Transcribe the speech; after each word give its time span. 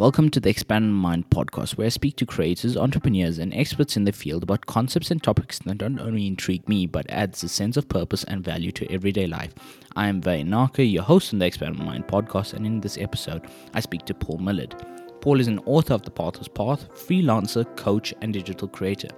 Welcome 0.00 0.30
to 0.30 0.40
the 0.40 0.48
Expand 0.48 0.94
Mind 0.94 1.28
podcast, 1.28 1.76
where 1.76 1.84
I 1.84 1.90
speak 1.90 2.16
to 2.16 2.24
creators, 2.24 2.74
entrepreneurs, 2.74 3.36
and 3.36 3.52
experts 3.52 3.98
in 3.98 4.04
the 4.04 4.12
field 4.12 4.42
about 4.42 4.64
concepts 4.64 5.10
and 5.10 5.22
topics 5.22 5.58
that 5.58 5.76
don't 5.76 6.00
only 6.00 6.26
intrigue 6.26 6.66
me 6.66 6.86
but 6.86 7.04
adds 7.10 7.42
a 7.42 7.50
sense 7.50 7.76
of 7.76 7.86
purpose 7.86 8.24
and 8.24 8.42
value 8.42 8.72
to 8.72 8.90
everyday 8.90 9.26
life. 9.26 9.52
I 9.96 10.08
am 10.08 10.22
Vahin 10.22 10.46
Naka, 10.46 10.82
your 10.82 11.02
host 11.02 11.34
on 11.34 11.38
the 11.38 11.44
Expand 11.44 11.78
Mind 11.78 12.08
podcast, 12.08 12.54
and 12.54 12.64
in 12.64 12.80
this 12.80 12.96
episode, 12.96 13.46
I 13.74 13.80
speak 13.80 14.06
to 14.06 14.14
Paul 14.14 14.38
Millerd. 14.38 14.72
Paul 15.20 15.38
is 15.38 15.48
an 15.48 15.58
author 15.66 15.92
of 15.92 16.02
The 16.02 16.10
Pathless 16.10 16.48
Path, 16.48 16.88
freelancer, 16.94 17.66
coach, 17.76 18.14
and 18.22 18.32
digital 18.32 18.68
creator. 18.68 19.10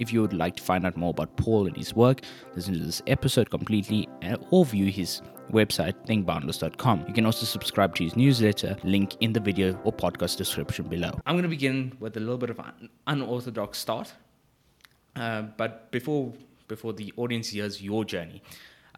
If 0.00 0.14
you 0.14 0.22
would 0.22 0.32
like 0.32 0.56
to 0.56 0.62
find 0.62 0.86
out 0.86 0.96
more 0.96 1.10
about 1.10 1.36
Paul 1.36 1.66
and 1.66 1.76
his 1.76 1.94
work, 1.94 2.22
listen 2.56 2.72
to 2.74 2.80
this 2.80 3.02
episode 3.06 3.50
completely 3.50 4.08
or 4.50 4.64
view 4.64 4.90
his 4.90 5.20
website, 5.52 5.94
thinkboundless.com. 6.06 7.04
You 7.06 7.12
can 7.12 7.26
also 7.26 7.44
subscribe 7.44 7.94
to 7.96 8.04
his 8.04 8.16
newsletter, 8.16 8.76
link 8.82 9.16
in 9.20 9.34
the 9.34 9.40
video 9.40 9.78
or 9.84 9.92
podcast 9.92 10.38
description 10.38 10.88
below. 10.88 11.12
I'm 11.26 11.34
going 11.34 11.42
to 11.42 11.48
begin 11.48 11.92
with 12.00 12.16
a 12.16 12.20
little 12.20 12.38
bit 12.38 12.48
of 12.48 12.58
an 12.58 12.88
unorthodox 13.06 13.78
start. 13.78 14.12
Uh, 15.16 15.42
but 15.42 15.90
before, 15.90 16.32
before 16.66 16.94
the 16.94 17.12
audience 17.18 17.50
hears 17.50 17.82
your 17.82 18.04
journey, 18.04 18.42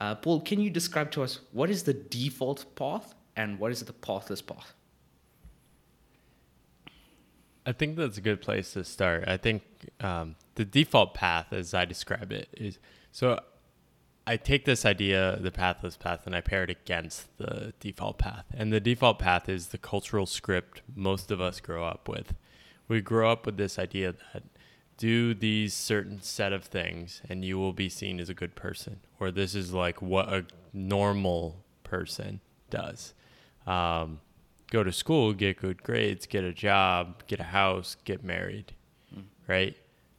uh, 0.00 0.14
Paul, 0.14 0.40
can 0.40 0.60
you 0.60 0.70
describe 0.70 1.10
to 1.12 1.22
us 1.24 1.40
what 1.50 1.68
is 1.68 1.82
the 1.82 1.94
default 1.94 2.64
path 2.76 3.14
and 3.34 3.58
what 3.58 3.72
is 3.72 3.82
the 3.82 3.92
pathless 3.92 4.40
path? 4.40 4.74
I 7.64 7.72
think 7.72 7.96
that's 7.96 8.18
a 8.18 8.20
good 8.20 8.40
place 8.40 8.72
to 8.72 8.84
start. 8.84 9.24
I 9.26 9.36
think 9.36 9.62
um, 10.00 10.36
the 10.56 10.64
default 10.64 11.14
path, 11.14 11.52
as 11.52 11.74
I 11.74 11.84
describe 11.84 12.32
it, 12.32 12.48
is 12.56 12.78
so 13.12 13.38
I 14.26 14.36
take 14.36 14.64
this 14.64 14.84
idea, 14.84 15.38
the 15.40 15.50
pathless 15.50 15.96
path, 15.96 16.26
and 16.26 16.34
I 16.34 16.40
pair 16.40 16.62
it 16.62 16.70
against 16.70 17.36
the 17.38 17.72
default 17.80 18.18
path. 18.18 18.44
And 18.54 18.72
the 18.72 18.80
default 18.80 19.18
path 19.18 19.48
is 19.48 19.68
the 19.68 19.78
cultural 19.78 20.26
script 20.26 20.82
most 20.94 21.30
of 21.30 21.40
us 21.40 21.60
grow 21.60 21.84
up 21.84 22.08
with. 22.08 22.34
We 22.88 23.00
grow 23.00 23.32
up 23.32 23.46
with 23.46 23.56
this 23.56 23.78
idea 23.78 24.14
that 24.32 24.44
do 24.96 25.34
these 25.34 25.74
certain 25.74 26.22
set 26.22 26.52
of 26.52 26.64
things 26.64 27.22
and 27.28 27.44
you 27.44 27.58
will 27.58 27.72
be 27.72 27.88
seen 27.88 28.20
as 28.20 28.28
a 28.28 28.34
good 28.34 28.54
person, 28.54 29.00
or 29.18 29.30
this 29.30 29.54
is 29.54 29.72
like 29.72 30.00
what 30.00 30.32
a 30.32 30.46
normal 30.72 31.64
person 31.82 32.40
does. 32.70 33.14
Um, 33.66 34.20
go 34.72 34.82
to 34.82 34.90
school, 34.90 35.34
get 35.34 35.58
good 35.58 35.82
grades, 35.82 36.26
get 36.26 36.42
a 36.42 36.52
job, 36.52 37.22
get 37.26 37.38
a 37.38 37.44
house, 37.44 37.96
get 38.04 38.24
married, 38.24 38.72
mm. 39.14 39.22
right? 39.46 39.76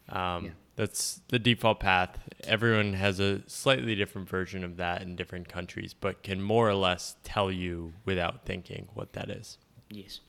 Um, 0.10 0.46
yeah. 0.46 0.52
That's 0.76 1.22
the 1.28 1.40
default 1.40 1.80
path. 1.80 2.20
Everyone 2.46 2.94
has 2.94 3.20
a 3.20 3.42
slightly 3.48 3.96
different 3.96 4.30
version 4.30 4.64
of 4.64 4.78
that 4.78 5.02
in 5.02 5.16
different 5.16 5.50
countries, 5.50 5.94
but 5.94 6.24
can 6.24 6.42
more 6.42 6.70
or 6.70 6.76
less 6.76 7.16
tell 7.24 7.52
you 7.52 7.94
without 8.06 8.46
thinking 8.46 8.88
what 8.94 9.14
that 9.14 9.30
is. 9.30 9.58
Yes. 9.90 10.20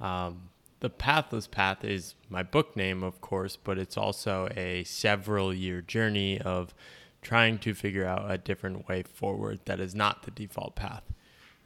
Um, 0.00 0.50
the 0.80 0.90
Pathless 0.90 1.46
Path 1.46 1.84
is 1.84 2.14
my 2.28 2.42
book 2.42 2.76
name, 2.76 3.02
of 3.02 3.20
course, 3.20 3.56
but 3.56 3.78
it's 3.78 3.96
also 3.96 4.48
a 4.56 4.84
several 4.84 5.54
year 5.54 5.80
journey 5.80 6.40
of 6.40 6.74
trying 7.22 7.58
to 7.58 7.74
figure 7.74 8.06
out 8.06 8.30
a 8.30 8.38
different 8.38 8.88
way 8.88 9.02
forward 9.02 9.60
that 9.64 9.80
is 9.80 9.94
not 9.94 10.22
the 10.24 10.30
default 10.30 10.76
path, 10.76 11.02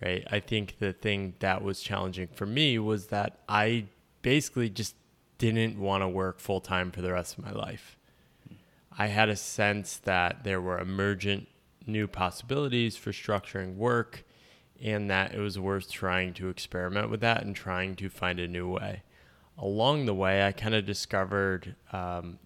right? 0.03 0.27
I 0.31 0.41
think 0.41 0.79
the 0.79 0.93
thing 0.93 1.35
that 1.41 1.63
was 1.63 1.81
challenging 1.81 2.29
for 2.29 2.47
me 2.47 2.79
was 2.79 3.07
that 3.07 3.41
I 3.49 3.87
basically 4.23 4.71
just 4.71 4.95
didn't 5.39 5.79
want 5.79 6.03
to 6.03 6.09
work 6.09 6.39
full 6.39 6.61
time 6.61 6.91
for 6.91 7.01
the 7.01 7.13
rest 7.13 7.39
of 7.39 7.45
my 7.45 7.53
life. 7.53 7.97
I 8.97 9.07
had 9.07 9.29
a 9.29 9.37
sense 9.37 9.97
that 9.99 10.45
there 10.45 10.61
were 10.61 10.79
emergent 10.79 11.49
new 11.87 12.07
possibilities 12.07 12.97
for 12.97 13.13
structuring 13.13 13.77
work 13.77 14.25
and 14.83 15.11
that 15.11 15.35
it 15.35 15.39
was 15.39 15.59
worth 15.59 15.91
trying 15.91 16.35
to 16.35 16.49
experiment 16.49 17.11
with 17.11 17.21
that 17.21 17.43
and 17.43 17.55
trying 17.55 17.97
to 17.97 18.09
find 18.09 18.41
a 18.41 18.49
new 18.49 18.69
way. 18.69 19.03
Along 19.59 20.07
the 20.07 20.15
way, 20.15 20.47
I 20.47 20.53
kind 20.53 20.75
of 20.75 20.87
discovered 20.87 21.75
um, 21.93 22.39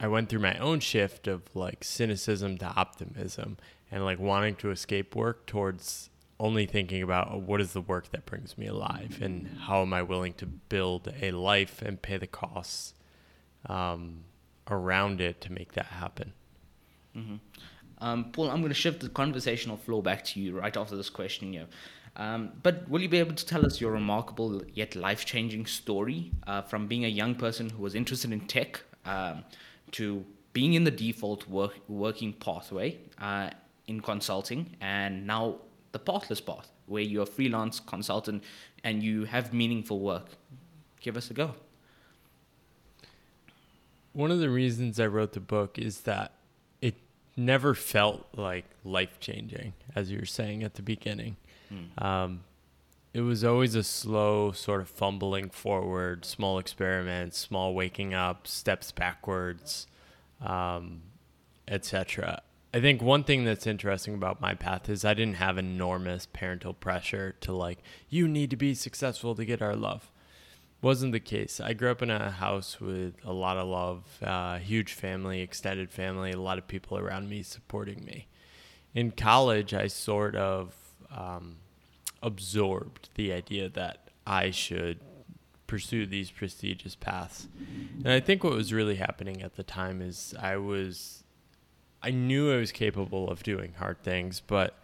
I 0.00 0.08
went 0.08 0.28
through 0.28 0.40
my 0.40 0.58
own 0.58 0.80
shift 0.80 1.28
of 1.28 1.42
like 1.54 1.84
cynicism 1.84 2.58
to 2.58 2.66
optimism 2.66 3.56
and 3.90 4.04
like 4.04 4.18
wanting 4.18 4.56
to 4.56 4.70
escape 4.70 5.14
work 5.14 5.46
towards 5.46 6.10
only 6.40 6.66
thinking 6.66 7.02
about 7.02 7.28
oh, 7.30 7.38
what 7.38 7.60
is 7.60 7.72
the 7.72 7.80
work 7.80 8.10
that 8.10 8.26
brings 8.26 8.58
me 8.58 8.66
alive 8.66 9.18
and 9.22 9.56
how 9.66 9.82
am 9.82 9.92
I 9.92 10.02
willing 10.02 10.34
to 10.34 10.46
build 10.46 11.12
a 11.20 11.30
life 11.30 11.80
and 11.82 12.00
pay 12.00 12.16
the 12.16 12.26
costs 12.26 12.94
um, 13.66 14.24
around 14.68 15.20
it 15.20 15.40
to 15.42 15.52
make 15.52 15.72
that 15.72 15.86
happen. 15.86 16.32
Mm-hmm. 17.16 17.36
Um, 17.98 18.32
Paul, 18.32 18.50
I'm 18.50 18.60
going 18.60 18.70
to 18.70 18.74
shift 18.74 19.00
the 19.00 19.08
conversational 19.08 19.76
flow 19.76 20.02
back 20.02 20.24
to 20.24 20.40
you 20.40 20.58
right 20.58 20.76
after 20.76 20.96
this 20.96 21.10
question 21.10 21.52
here. 21.52 21.66
Um, 22.16 22.52
but 22.62 22.88
will 22.88 23.00
you 23.00 23.08
be 23.08 23.18
able 23.18 23.34
to 23.34 23.46
tell 23.46 23.66
us 23.66 23.80
your 23.80 23.92
remarkable 23.92 24.62
yet 24.72 24.94
life 24.94 25.24
changing 25.24 25.66
story 25.66 26.30
uh, 26.46 26.62
from 26.62 26.86
being 26.86 27.04
a 27.04 27.08
young 27.08 27.34
person 27.34 27.70
who 27.70 27.82
was 27.82 27.94
interested 27.94 28.32
in 28.32 28.40
tech 28.40 28.82
um, 29.04 29.44
to 29.92 30.24
being 30.52 30.74
in 30.74 30.84
the 30.84 30.90
default 30.90 31.48
work, 31.48 31.74
working 31.88 32.32
pathway 32.32 32.98
uh, 33.18 33.50
in 33.88 34.00
consulting 34.00 34.76
and 34.80 35.26
now 35.26 35.56
the 35.94 35.98
pathless 35.98 36.42
path, 36.42 36.70
where 36.84 37.02
you're 37.02 37.22
a 37.22 37.26
freelance 37.26 37.80
consultant 37.80 38.44
and 38.82 39.02
you 39.02 39.24
have 39.24 39.54
meaningful 39.54 40.00
work. 40.00 40.26
Give 41.00 41.16
us 41.16 41.30
a 41.30 41.34
go. 41.34 41.54
One 44.12 44.30
of 44.30 44.40
the 44.40 44.50
reasons 44.50 45.00
I 45.00 45.06
wrote 45.06 45.32
the 45.32 45.40
book 45.40 45.78
is 45.78 46.02
that 46.02 46.32
it 46.82 46.96
never 47.36 47.74
felt 47.74 48.26
like 48.36 48.66
life 48.84 49.18
changing, 49.20 49.72
as 49.94 50.10
you 50.10 50.18
were 50.18 50.26
saying 50.26 50.62
at 50.62 50.74
the 50.74 50.82
beginning. 50.82 51.36
Mm. 51.72 52.02
Um, 52.04 52.44
it 53.14 53.20
was 53.20 53.44
always 53.44 53.76
a 53.76 53.84
slow 53.84 54.50
sort 54.50 54.80
of 54.80 54.88
fumbling 54.88 55.48
forward, 55.48 56.24
small 56.24 56.58
experiments, 56.58 57.38
small 57.38 57.72
waking 57.72 58.12
up, 58.12 58.48
steps 58.48 58.90
backwards, 58.90 59.86
um, 60.40 61.02
etc. 61.68 62.42
I 62.74 62.80
think 62.80 63.00
one 63.00 63.22
thing 63.22 63.44
that's 63.44 63.68
interesting 63.68 64.14
about 64.14 64.40
my 64.40 64.54
path 64.54 64.88
is 64.88 65.04
I 65.04 65.14
didn't 65.14 65.36
have 65.36 65.58
enormous 65.58 66.26
parental 66.26 66.74
pressure 66.74 67.36
to 67.42 67.52
like 67.52 67.78
you 68.08 68.26
need 68.26 68.50
to 68.50 68.56
be 68.56 68.74
successful 68.74 69.36
to 69.36 69.44
get 69.44 69.62
our 69.62 69.76
love. 69.76 70.10
Wasn't 70.82 71.12
the 71.12 71.20
case. 71.20 71.60
I 71.60 71.72
grew 71.72 71.92
up 71.92 72.02
in 72.02 72.10
a 72.10 72.32
house 72.32 72.80
with 72.80 73.14
a 73.24 73.32
lot 73.32 73.58
of 73.58 73.68
love, 73.68 74.18
uh, 74.24 74.58
huge 74.58 74.92
family, 74.92 75.40
extended 75.40 75.92
family, 75.92 76.32
a 76.32 76.40
lot 76.40 76.58
of 76.58 76.66
people 76.66 76.98
around 76.98 77.28
me 77.28 77.44
supporting 77.44 78.04
me. 78.04 78.26
In 78.92 79.12
college, 79.12 79.72
I 79.72 79.86
sort 79.86 80.34
of 80.34 80.74
um, 81.16 81.58
absorbed 82.24 83.08
the 83.14 83.32
idea 83.32 83.68
that 83.68 84.08
I 84.26 84.50
should 84.50 84.98
pursue 85.68 86.06
these 86.06 86.32
prestigious 86.32 86.96
paths. 86.96 87.46
And 87.98 88.08
I 88.08 88.18
think 88.18 88.42
what 88.42 88.52
was 88.52 88.72
really 88.72 88.96
happening 88.96 89.42
at 89.42 89.54
the 89.54 89.62
time 89.62 90.02
is 90.02 90.34
I 90.40 90.56
was 90.56 91.23
I 92.04 92.10
knew 92.10 92.52
I 92.52 92.56
was 92.58 92.70
capable 92.70 93.30
of 93.30 93.42
doing 93.42 93.72
hard 93.78 94.02
things, 94.02 94.42
but 94.46 94.74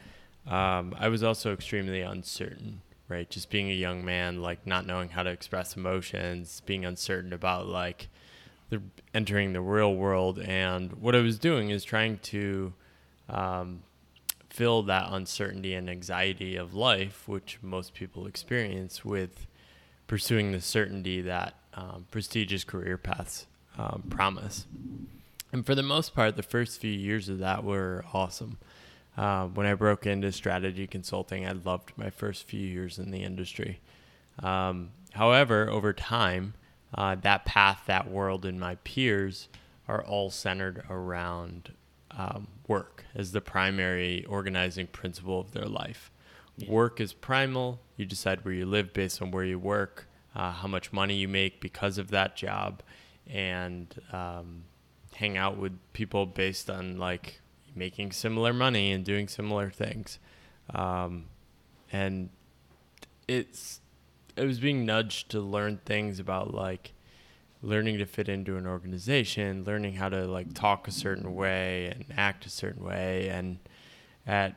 um, 0.47 0.95
I 0.99 1.09
was 1.09 1.23
also 1.23 1.53
extremely 1.53 2.01
uncertain, 2.01 2.81
right? 3.09 3.29
Just 3.29 3.51
being 3.51 3.71
a 3.71 3.75
young 3.75 4.03
man, 4.03 4.41
like 4.41 4.67
not 4.67 4.87
knowing 4.87 5.11
how 5.11 5.23
to 5.23 5.29
express 5.29 5.77
emotions, 5.77 6.63
being 6.65 6.87
uncertain 6.87 7.35
about 7.35 7.67
like 7.67 8.09
the 8.71 8.81
entering 9.13 9.53
the 9.53 9.61
real 9.61 9.95
world. 9.95 10.39
And 10.39 10.95
what 10.95 11.15
I 11.15 11.21
was 11.21 11.39
doing 11.39 11.69
is 11.69 11.85
trying 11.85 12.19
to 12.19 12.73
um, 13.29 13.83
fill 14.49 14.83
that 14.85 15.09
uncertainty 15.11 15.75
and 15.75 15.91
anxiety 15.91 16.57
of 16.57 16.73
life, 16.73 17.29
which 17.29 17.59
most 17.61 17.93
people 17.93 18.27
experience, 18.27 19.05
with 19.05 19.47
pursuing 20.07 20.53
the 20.53 20.63
certainty 20.63 21.21
that 21.21 21.55
um, 21.75 22.07
prestigious 22.11 22.65
career 22.65 22.97
paths 22.97 23.47
um, 23.77 24.05
promise 24.09 24.65
and 25.53 25.67
for 25.67 25.75
the 25.75 25.83
most 25.83 26.15
part, 26.15 26.37
the 26.37 26.43
first 26.43 26.81
few 26.81 26.93
years 26.93 27.29
of 27.29 27.39
that 27.39 27.65
were 27.65 28.05
awesome. 28.13 28.59
Uh, 29.17 29.47
when 29.47 29.67
I 29.67 29.75
broke 29.75 30.07
into 30.07 30.31
strategy 30.33 30.87
consulting, 30.87 31.47
I 31.47 31.53
loved 31.53 31.93
my 31.97 32.11
first 32.11 32.45
few 32.45 32.61
years 32.61 32.99
in 32.99 33.11
the 33.11 33.23
industry. 33.23 33.81
Um, 34.43 34.91
however, 35.13 35.69
over 35.69 35.93
time, 35.93 36.55
uh, 36.95 37.17
that 37.17 37.45
path, 37.45 37.83
that 37.87 38.11
world, 38.11 38.45
and 38.45 38.59
my 38.59 38.77
peers 38.77 39.49
are 39.89 40.03
all 40.05 40.31
centered 40.31 40.85
around 40.89 41.73
um, 42.13 42.49
work 42.67 43.05
as 43.15 43.33
the 43.33 43.41
primary 43.41 44.25
organizing 44.27 44.87
principle 44.87 45.41
of 45.41 45.53
their 45.53 45.67
life. 45.67 46.11
Yeah. 46.57 46.71
Work 46.71 47.01
is 47.01 47.13
primal. 47.13 47.81
You 47.97 48.07
decide 48.07 48.45
where 48.45 48.55
you 48.55 48.67
live 48.67 48.93
based 48.93 49.21
on 49.21 49.31
where 49.31 49.45
you 49.45 49.59
work, 49.59 50.07
uh, 50.35 50.53
how 50.53 50.69
much 50.69 50.93
money 50.93 51.15
you 51.15 51.29
make 51.29 51.61
because 51.61 51.99
of 51.99 52.11
that 52.11 52.37
job, 52.37 52.83
and 53.27 53.95
um, 54.13 54.65
hang 55.21 55.37
out 55.37 55.59
with 55.59 55.79
people 55.93 56.25
based 56.25 56.71
on 56.71 56.97
like 56.97 57.43
making 57.75 58.11
similar 58.11 58.55
money 58.55 58.91
and 58.91 59.05
doing 59.05 59.29
similar 59.29 59.69
things. 59.69 60.19
Um, 60.75 61.27
and 61.93 62.31
it's 63.29 63.81
I 64.39 64.45
was 64.45 64.59
being 64.59 64.87
nudged 64.87 65.31
to 65.33 65.41
learn 65.41 65.79
things 65.85 66.19
about 66.19 66.55
like 66.55 66.95
learning 67.63 67.99
to 67.99 68.07
fit 68.07 68.31
into 68.31 68.57
an 68.57 68.67
organization, 68.67 69.65
learning 69.65 69.95
how 69.95 70.09
to 70.09 70.27
like 70.27 70.55
talk 70.55 70.89
a 70.89 70.91
certain 70.91 71.35
way 71.35 71.89
and 71.89 72.07
act 72.17 72.47
a 72.47 72.51
certain 72.51 72.83
way 72.83 73.29
and 73.29 73.59
at 74.27 74.57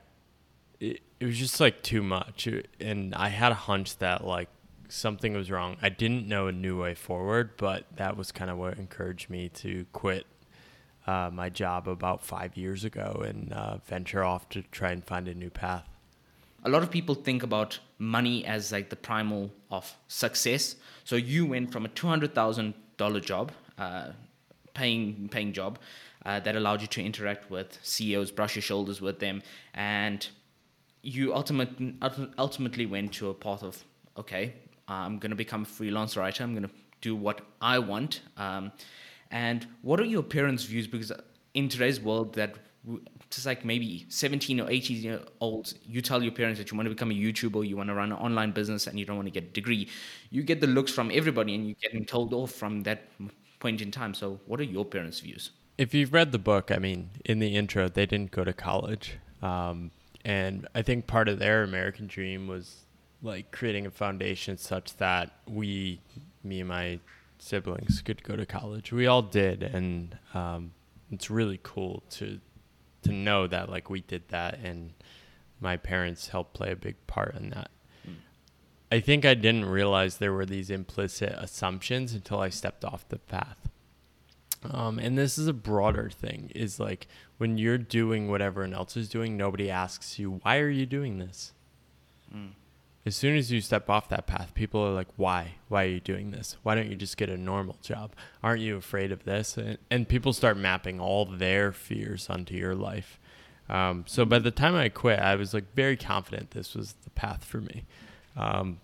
it, 0.80 1.01
it 1.19 1.25
was 1.25 1.38
just 1.38 1.60
like 1.60 1.83
too 1.83 2.01
much 2.01 2.48
and 2.80 3.13
I 3.15 3.27
had 3.27 3.51
a 3.51 3.56
hunch 3.56 3.98
that 3.98 4.25
like 4.25 4.48
something 4.88 5.33
was 5.33 5.51
wrong. 5.51 5.75
I 5.81 5.89
didn't 5.89 6.25
know 6.25 6.48
a 6.48 6.54
new 6.54 6.80
way 6.80 6.94
forward, 6.94 7.57
but 7.57 7.86
that 7.98 8.15
was 8.15 8.31
kind 8.31 8.50
of 8.50 8.57
what 8.57 8.77
encouraged 8.77 9.30
me 9.30 9.50
to 9.50 9.86
quit 9.92 10.25
uh, 11.08 11.30
my 11.34 11.50
job 11.50 11.88
about 11.88 12.24
five 12.24 12.56
years 12.56 12.84
ago 12.84 13.24
and 13.26 13.54
uh, 13.54 13.78
venture 13.86 14.24
off 14.24 14.50
to 14.50 14.62
try 14.72 14.92
and 14.92 15.04
find 15.04 15.28
a 15.28 15.34
new 15.34 15.50
path. 15.50 15.88
A 16.66 16.70
lot 16.70 16.82
of 16.82 16.90
people 16.90 17.14
think 17.14 17.44
about 17.44 17.80
money 17.98 18.46
as 18.46 18.72
like 18.72 18.90
the 18.90 18.96
primal 18.96 19.52
of 19.70 19.96
success. 20.08 20.76
So 21.04 21.16
you 21.18 21.46
went 21.46 21.72
from 21.72 21.86
a 21.86 21.90
two 21.90 22.08
hundred 22.08 22.34
thousand 22.34 22.74
dollar 22.98 23.20
job, 23.20 23.52
uh, 23.78 24.12
paying 24.74 25.28
paying 25.30 25.52
job, 25.52 25.78
uh, 26.26 26.40
that 26.40 26.56
allowed 26.56 26.82
you 26.82 26.88
to 26.88 27.04
interact 27.04 27.52
with 27.52 27.78
CEOs, 27.84 28.32
brush 28.32 28.56
your 28.56 28.62
shoulders 28.62 29.02
with 29.02 29.20
them, 29.20 29.44
and 29.74 30.26
you 31.02 31.36
ultimately 31.36 31.96
ultimately 32.38 32.86
went 32.86 33.12
to 33.14 33.30
a 33.30 33.34
path 33.34 33.62
of 33.62 33.84
okay, 34.18 34.54
I'm 34.88 35.20
going 35.20 35.32
to 35.32 35.36
become 35.36 35.64
a 35.64 35.66
freelance 35.66 36.16
writer. 36.16 36.44
I'm 36.44 36.54
going 36.54 36.64
to 36.64 36.76
do 37.02 37.16
what 37.16 37.42
I 37.62 37.80
want. 37.80 38.22
Um, 38.38 38.72
and 39.34 39.66
what 39.82 40.00
are 40.00 40.06
your 40.06 40.22
parents' 40.22 40.64
views? 40.64 40.86
Because 40.86 41.12
in 41.56 41.68
today's 41.68 42.00
world, 42.00 42.36
that 42.36 42.56
just 43.32 43.48
like 43.48 43.66
maybe 43.66 44.06
17 44.08 44.60
or 44.60 44.70
18 44.70 44.98
year 44.98 45.22
olds, 45.42 45.74
you 45.84 46.04
tell 46.04 46.22
your 46.22 46.32
parents 46.32 46.60
that 46.60 46.70
you 46.70 46.78
want 46.78 46.86
to 46.86 46.94
become 46.94 47.10
a 47.10 47.16
YouTuber, 47.16 47.68
you 47.68 47.76
want 47.76 47.90
to 47.90 47.96
run 47.96 48.12
an 48.12 48.18
online 48.20 48.52
business, 48.52 48.86
and 48.86 49.00
you 49.00 49.06
don't 49.06 49.16
want 49.16 49.26
to 49.26 49.32
get 49.32 49.44
a 49.44 49.54
degree. 49.54 49.90
You 50.30 50.44
get 50.44 50.62
the 50.62 50.68
looks 50.68 50.92
from 50.92 51.10
everybody, 51.12 51.56
and 51.56 51.66
you're 51.66 51.76
getting 51.82 52.06
told 52.06 52.32
off 52.32 52.52
from 52.52 52.82
that 52.82 53.10
point 53.60 53.82
in 53.82 53.90
time. 53.90 54.14
So, 54.14 54.40
what 54.46 54.60
are 54.60 54.66
your 54.66 54.86
parents' 54.86 55.20
views? 55.20 55.50
If 55.80 55.96
you've 55.96 56.14
read 56.14 56.32
the 56.32 56.38
book, 56.38 56.70
I 56.72 56.78
mean, 56.78 57.10
in 57.26 57.40
the 57.40 57.56
intro, 57.56 57.90
they 57.90 58.06
didn't 58.06 58.30
go 58.30 58.44
to 58.44 58.54
college. 58.54 59.18
Um, 59.42 59.90
and 60.24 60.68
I 60.76 60.84
think 60.84 61.08
part 61.08 61.28
of 61.28 61.40
their 61.40 61.64
American 61.64 62.06
dream 62.06 62.48
was 62.48 62.86
like 63.24 63.52
creating 63.52 63.88
a 63.88 63.92
foundation 63.92 64.60
such 64.60 64.96
that 64.98 65.32
we, 65.48 66.02
me 66.44 66.60
and 66.60 66.70
my 66.70 67.00
siblings, 67.44 68.01
could 68.01 68.24
go 68.24 68.36
to 68.36 68.45
college. 68.45 68.92
We 68.92 69.07
all 69.07 69.22
did, 69.22 69.63
and 69.63 70.18
um, 70.34 70.72
it's 71.12 71.30
really 71.30 71.60
cool 71.62 72.04
to 72.12 72.40
to 73.04 73.12
know 73.12 73.48
that 73.48 73.69
like 73.69 73.90
we 73.90 74.01
did 74.01 74.30
that, 74.30 74.60
and 74.63 74.94
my 75.60 75.78
parents 75.78 76.30
helped 76.30 76.54
play 76.54 76.72
a 76.72 76.75
big 76.75 76.95
part 77.07 77.36
in 77.36 77.50
that. 77.51 77.69
I 78.92 79.00
think 79.00 79.25
I 79.25 79.34
didn't 79.34 79.66
realize 79.66 80.18
there 80.18 80.34
were 80.34 80.45
these 80.45 80.69
implicit 80.69 81.34
assumptions 81.36 82.13
until 82.13 82.40
I 82.40 82.50
stepped 82.50 82.86
off 82.86 83.10
the 83.10 83.18
path. 83.18 83.69
Um, 84.63 85.00
and 85.00 85.18
this 85.18 85.39
is 85.39 85.48
a 85.48 85.54
broader 85.54 86.12
thing 86.12 86.51
is 86.54 86.80
like 86.80 87.07
when 87.38 87.57
you're 87.57 87.80
doing 87.80 88.30
what 88.30 88.39
everyone 88.39 88.75
else 88.75 88.96
is 88.96 89.10
doing, 89.10 89.36
nobody 89.36 89.69
asks 89.72 90.19
you, 90.19 90.39
why 90.44 90.60
are 90.60 90.69
you 90.69 90.86
doing 90.86 91.18
this? 91.18 91.54
Mm 92.34 92.51
as 93.06 93.16
soon 93.16 93.36
as 93.36 93.52
you 93.52 93.60
step 93.60 93.90
off 93.90 94.08
that 94.10 94.28
path, 94.28 94.54
people 94.54 94.82
are 94.82 94.94
like, 94.94 95.10
why? 95.18 95.56
Why 95.68 95.84
are 95.84 95.90
you 95.90 96.00
doing 96.00 96.32
this? 96.32 96.56
Why 96.64 96.74
don't 96.74 96.90
you 96.90 96.96
just 96.96 97.18
get 97.18 97.30
a 97.30 97.38
normal 97.38 97.78
job? 97.82 98.14
Aren't 98.42 98.62
you 98.62 98.78
afraid 98.78 99.12
of 99.12 99.26
this? 99.26 99.58
And, 99.58 99.78
and 99.92 100.08
people 100.08 100.32
start 100.32 100.58
mapping 100.58 101.02
all 101.02 101.26
their 101.26 101.74
fears 101.74 102.30
onto 102.30 102.56
your 102.56 102.76
life. 102.76 103.20
Um, 103.70 104.06
so 104.08 104.24
by 104.24 104.40
the 104.40 104.52
time 104.52 104.76
I 104.76 104.88
quit, 104.88 105.20
I 105.20 105.36
was 105.36 105.54
like 105.54 105.74
very 105.76 105.98
confident 105.98 106.52
this 106.52 106.76
was 106.76 106.96
the 107.04 107.10
path 107.10 107.44
for 107.44 107.60
me. 107.60 107.84
Um, 108.38 108.80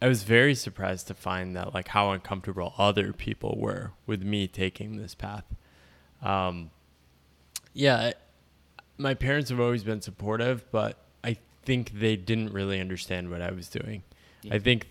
I 0.00 0.08
was 0.08 0.22
very 0.22 0.54
surprised 0.54 1.06
to 1.08 1.14
find 1.14 1.54
that 1.54 1.74
like 1.74 1.88
how 1.88 2.10
uncomfortable 2.10 2.74
other 2.78 3.12
people 3.12 3.56
were 3.58 3.92
with 4.06 4.22
me 4.22 4.48
taking 4.48 4.96
this 4.96 5.14
path. 5.14 5.44
Um, 6.22 6.70
yeah, 7.74 8.12
my 8.98 9.14
parents 9.14 9.50
have 9.50 9.60
always 9.60 9.84
been 9.84 10.00
supportive, 10.00 10.64
but 10.70 11.01
think 11.62 11.98
they 11.98 12.16
didn't 12.16 12.52
really 12.52 12.80
understand 12.80 13.30
what 13.30 13.42
I 13.42 13.50
was 13.50 13.68
doing. 13.68 14.02
Yeah. 14.42 14.54
I 14.54 14.58
think 14.58 14.88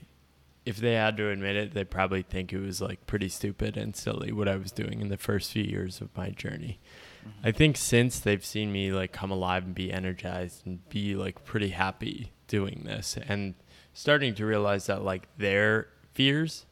if 0.66 0.78
they 0.78 0.94
had 0.94 1.18
to 1.18 1.30
admit 1.30 1.56
it, 1.56 1.74
they'd 1.74 1.90
probably 1.90 2.22
think 2.22 2.54
it 2.54 2.60
was 2.60 2.82
like 2.82 3.06
pretty 3.08 3.30
stupid 3.30 3.78
and 3.78 3.96
silly 3.96 4.32
what 4.32 4.48
I 4.48 4.56
was 4.56 4.72
doing 4.72 5.02
in 5.02 5.10
the 5.10 5.18
first 5.18 5.52
few 5.52 5.64
years 5.64 6.02
of 6.02 6.16
my 6.16 6.30
journey. 6.30 6.80
Mm-hmm. 7.22 7.48
I 7.48 7.52
think 7.52 7.78
since 7.78 8.20
they've 8.20 8.46
seen 8.46 8.72
me 8.72 8.92
like 8.92 9.12
come 9.12 9.32
alive 9.32 9.64
and 9.64 9.76
be 9.76 9.92
energized 9.92 10.66
and 10.66 10.88
be 10.90 11.16
like 11.16 11.44
pretty 11.46 11.70
happy 11.70 12.32
doing 12.48 12.84
this 12.86 13.18
and 13.28 13.56
starting 13.94 14.36
to 14.36 14.46
realize 14.46 14.86
that 14.86 15.04
like 15.04 15.28
their 15.38 15.88
fears 16.14 16.66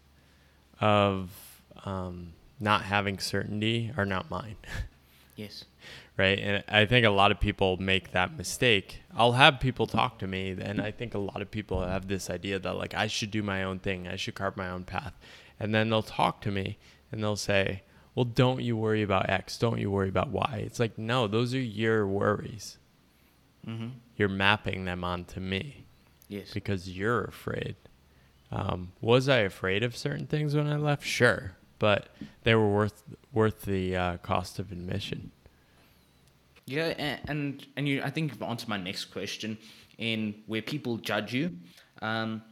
of 0.79 1.29
um, 1.85 2.33
not 2.59 2.83
having 2.83 3.19
certainty 3.19 3.91
are 3.97 4.05
not 4.05 4.29
mine. 4.29 4.55
yes 5.39 5.65
right? 6.19 6.37
And 6.37 6.63
I 6.67 6.85
think 6.85 7.05
a 7.05 7.09
lot 7.09 7.31
of 7.31 7.39
people 7.39 7.77
make 7.77 8.11
that 8.11 8.37
mistake. 8.37 9.01
I'll 9.15 9.31
have 9.31 9.61
people 9.61 9.87
talk 9.87 10.19
to 10.19 10.27
me, 10.27 10.55
and 10.59 10.81
I 10.81 10.91
think 10.91 11.13
a 11.15 11.19
lot 11.19 11.41
of 11.41 11.49
people 11.49 11.81
have 11.81 12.09
this 12.09 12.29
idea 12.29 12.59
that 12.59 12.75
like 12.75 12.93
I 12.93 13.07
should 13.07 13.31
do 13.31 13.41
my 13.41 13.63
own 13.63 13.79
thing, 13.79 14.07
I 14.07 14.17
should 14.17 14.35
carve 14.35 14.57
my 14.57 14.69
own 14.69 14.83
path, 14.83 15.13
and 15.59 15.73
then 15.73 15.89
they'll 15.89 16.03
talk 16.03 16.41
to 16.41 16.51
me 16.51 16.77
and 17.11 17.23
they'll 17.23 17.37
say, 17.37 17.83
"Well, 18.13 18.25
don't 18.25 18.61
you 18.61 18.75
worry 18.75 19.01
about 19.01 19.29
X? 19.29 19.57
Don't 19.57 19.79
you 19.79 19.89
worry 19.89 20.09
about 20.09 20.29
Y?" 20.29 20.61
It's 20.65 20.79
like 20.79 20.97
no, 20.97 21.25
those 21.25 21.55
are 21.55 21.59
your 21.59 22.05
worries. 22.05 22.77
Mm-hmm. 23.65 23.87
You're 24.17 24.27
mapping 24.27 24.83
them 24.83 25.05
onto 25.05 25.39
me. 25.39 25.85
Yes. 26.27 26.51
Because 26.53 26.89
you're 26.89 27.23
afraid. 27.23 27.75
Um, 28.51 28.91
was 28.99 29.29
I 29.29 29.37
afraid 29.37 29.83
of 29.83 29.95
certain 29.95 30.27
things 30.27 30.53
when 30.53 30.67
I 30.67 30.75
left? 30.75 31.05
Sure, 31.05 31.53
but 31.79 32.09
they 32.43 32.55
were 32.55 32.69
worth 32.69 33.03
worth 33.33 33.63
the 33.63 33.95
uh, 33.95 34.17
cost 34.17 34.59
of 34.59 34.71
admission. 34.71 35.31
Yeah, 36.65 37.17
and 37.27 37.65
and 37.75 37.87
you, 37.87 38.01
I 38.03 38.11
think 38.11 38.31
you've 38.31 38.43
answered 38.43 38.69
my 38.69 38.77
next 38.77 39.05
question 39.05 39.57
in 39.97 40.35
where 40.45 40.61
people 40.61 40.97
judge 40.97 41.33
you. 41.33 41.57
Um, 42.01 42.43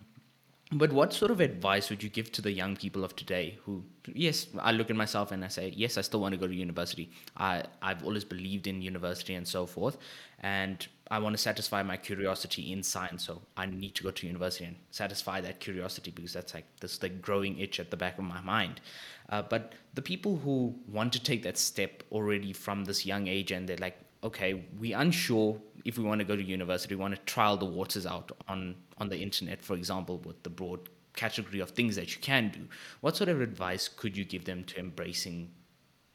but 0.72 0.92
what 0.92 1.14
sort 1.14 1.32
of 1.32 1.40
advice 1.40 1.90
would 1.90 2.04
you 2.04 2.10
give 2.10 2.32
to 2.34 2.42
the 2.42 2.52
young 2.52 2.76
people 2.76 3.06
of 3.06 3.16
today 3.16 3.58
who, 3.64 3.84
yes, 4.06 4.48
I 4.60 4.74
look 4.74 4.90
at 4.90 4.98
myself 4.98 5.32
and 5.32 5.46
I 5.46 5.48
say, 5.48 5.74
yes, 5.76 5.98
I 5.98 6.02
still 6.02 6.20
want 6.20 6.34
to 6.34 6.38
go 6.38 6.46
to 6.46 6.54
university. 6.54 7.10
I, 7.38 7.64
I've 7.82 8.04
always 8.04 8.26
believed 8.26 8.68
in 8.68 8.82
university 8.82 9.36
and 9.36 9.48
so 9.48 9.66
forth. 9.66 9.98
And 10.42 10.86
I 11.10 11.20
want 11.20 11.36
to 11.36 11.42
satisfy 11.42 11.84
my 11.84 11.96
curiosity 11.96 12.74
in 12.74 12.84
science. 12.84 13.26
So 13.26 13.42
I 13.56 13.66
need 13.66 13.96
to 13.96 14.04
go 14.04 14.12
to 14.12 14.28
university 14.28 14.66
and 14.66 14.76
satisfy 14.92 15.40
that 15.40 15.62
curiosity 15.62 16.12
because 16.12 16.34
that's 16.34 16.54
like 16.54 16.66
this 16.82 16.98
the 16.98 17.08
growing 17.08 17.58
itch 17.60 17.80
at 17.80 17.90
the 17.90 17.98
back 17.98 18.18
of 18.18 18.26
my 18.26 18.42
mind. 18.42 18.82
Uh, 19.30 19.44
but 19.44 19.72
the 19.94 20.02
people 20.02 20.36
who 20.36 20.76
want 20.90 21.14
to 21.14 21.24
take 21.24 21.44
that 21.44 21.58
step 21.58 22.04
already 22.12 22.52
from 22.52 22.84
this 22.84 23.06
young 23.06 23.28
age 23.28 23.52
and 23.52 23.70
they're 23.70 23.78
like, 23.78 23.98
okay, 24.22 24.66
we're 24.78 24.98
unsure 24.98 25.58
if 25.86 25.98
we 25.98 26.04
want 26.04 26.20
to 26.20 26.26
go 26.26 26.36
to 26.36 26.44
university, 26.44 26.94
we 26.96 27.00
want 27.00 27.16
to 27.16 27.22
trial 27.22 27.56
the 27.56 27.66
waters 27.66 28.06
out 28.06 28.32
on, 28.50 28.76
on 28.98 29.10
the 29.10 29.18
internet, 29.18 29.64
for 29.64 29.76
example, 29.76 30.18
with 30.26 30.42
the 30.44 30.50
broad 30.50 30.90
category 31.16 31.60
of 31.60 31.72
things 31.72 31.96
that 31.96 32.16
you 32.16 32.22
can 32.22 32.50
do. 32.50 32.62
What 33.02 33.18
sort 33.18 33.30
of 33.30 33.42
advice 33.42 33.88
could 33.88 34.16
you 34.16 34.24
give 34.24 34.46
them 34.46 34.64
to 34.66 34.80
embracing 34.80 35.52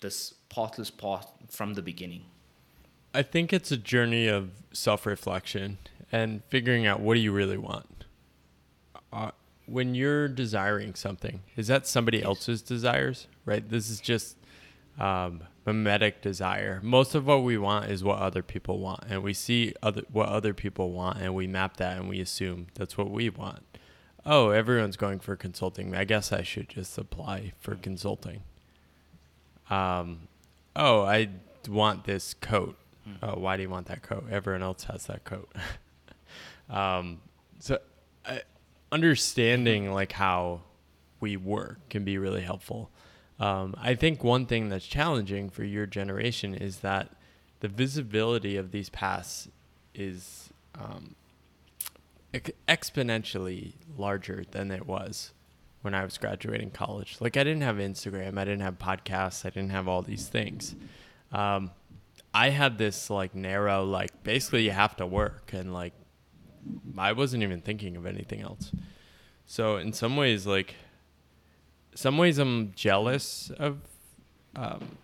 this 0.01 0.35
pathless 0.49 0.91
path 0.91 1.27
from 1.51 1.75
the 1.75 1.83
beginning? 1.83 2.25
I 3.15 3.23
think 3.23 3.53
it's 3.53 3.71
a 3.71 3.77
journey 3.77 4.29
of 4.29 4.51
self 4.73 5.05
reflection 5.05 5.79
and 6.11 6.43
figuring 6.49 6.87
out 6.87 7.01
what 7.01 7.15
do 7.15 7.21
you 7.21 7.33
really 7.33 7.59
want. 7.59 8.05
Uh, 9.13 9.33
when 9.67 9.95
you're 9.95 10.29
desiring 10.29 10.95
something, 10.95 11.43
is 11.57 11.67
that 11.67 11.87
somebody 11.87 12.19
yes. 12.19 12.27
else's 12.27 12.63
desires? 12.63 13.27
Right? 13.45 13.69
This 13.69 13.91
is 13.91 14.01
just 14.01 14.37
um, 14.99 15.43
mimetic 15.65 16.23
desire. 16.23 16.81
Most 16.83 17.15
of 17.15 17.27
what 17.27 17.43
we 17.43 17.57
want 17.57 17.91
is 17.91 18.03
what 18.03 18.19
other 18.19 18.43
people 18.43 18.79
want, 18.79 19.05
and 19.09 19.23
we 19.23 19.33
see 19.33 19.75
other 19.83 20.03
what 20.11 20.29
other 20.29 20.55
people 20.55 20.91
want, 20.91 21.19
and 21.19 21.35
we 21.35 21.47
map 21.47 21.77
that, 21.77 21.99
and 21.99 22.09
we 22.09 22.21
assume 22.21 22.69
that's 22.75 22.99
what 22.99 23.11
we 23.11 23.29
want. 23.29 23.63
Oh, 24.25 24.51
everyone's 24.51 24.97
going 24.97 25.19
for 25.19 25.35
consulting. 25.37 25.95
I 25.95 26.05
guess 26.05 26.33
I 26.33 26.43
should 26.43 26.69
just 26.69 26.97
apply 26.97 27.53
for 27.59 27.75
consulting. 27.75 28.43
Um, 29.69 30.29
oh, 30.77 31.03
I 31.03 31.31
want 31.69 32.05
this 32.05 32.35
coat. 32.35 32.77
Hmm. 33.05 33.13
Oh, 33.23 33.39
why 33.39 33.57
do 33.57 33.63
you 33.63 33.71
want 33.71 33.87
that 33.87 34.03
coat? 34.03 34.27
Everyone 34.31 34.63
else 34.63 34.85
has 34.85 35.07
that 35.07 35.25
coat. 35.25 35.51
um, 36.71 37.21
so, 37.59 37.79
I, 38.25 38.43
understanding 38.93 39.93
like 39.93 40.13
how 40.13 40.61
we 41.19 41.37
work 41.37 41.89
can 41.89 42.05
be 42.05 42.19
really 42.19 42.43
helpful. 42.43 42.91
Um, 43.41 43.75
I 43.79 43.95
think 43.95 44.23
one 44.23 44.47
thing 44.47 44.69
that's 44.69 44.87
challenging 44.87 45.51
for 45.51 45.65
your 45.65 45.87
generation 45.87 46.55
is 46.55 46.79
that 46.79 47.11
the 47.61 47.69
visibility 47.69 48.57
of 48.57 48.71
these 48.71 48.89
paths 48.91 49.49
is 49.95 50.51
um, 50.75 51.15
exponentially 52.69 53.75
larger 53.97 54.45
than 54.51 54.71
it 54.71 54.87
was 54.87 55.33
when 55.83 55.95
I 55.95 56.05
was 56.05 56.19
graduating 56.19 56.71
college. 56.71 57.17
Like 57.21 57.37
I 57.37 57.45
didn't 57.45 57.63
have 57.63 57.77
Instagram, 57.77 58.39
I 58.39 58.45
didn't 58.45 58.61
have 58.61 58.79
podcasts, 58.79 59.45
I 59.45 59.51
didn't 59.51 59.71
have 59.71 59.89
all 59.89 60.03
these 60.03 60.29
things. 60.29 60.75
Um, 61.33 61.71
I 62.35 62.51
had 62.51 62.79
this 62.79 63.11
like 63.11 63.35
narrow, 63.35 63.85
like 63.85 64.23
basically 64.23 64.65
you 64.65 64.71
have 64.71 64.97
to 64.97 65.07
work, 65.07 65.53
and 65.53 65.75
like 65.75 65.93
I 66.97 67.13
wasn't 67.13 67.43
even 67.43 67.61
thinking 67.61 67.97
of 67.97 68.07
anything 68.07 68.41
else. 68.41 68.73
So 69.47 69.77
in 69.77 69.93
some 69.93 70.17
ways, 70.17 70.47
like 70.47 70.77
some 71.95 72.19
ways 72.19 72.39
I'm 72.39 72.73
jealous 72.75 73.51
of 73.59 73.79
um, 74.57 74.97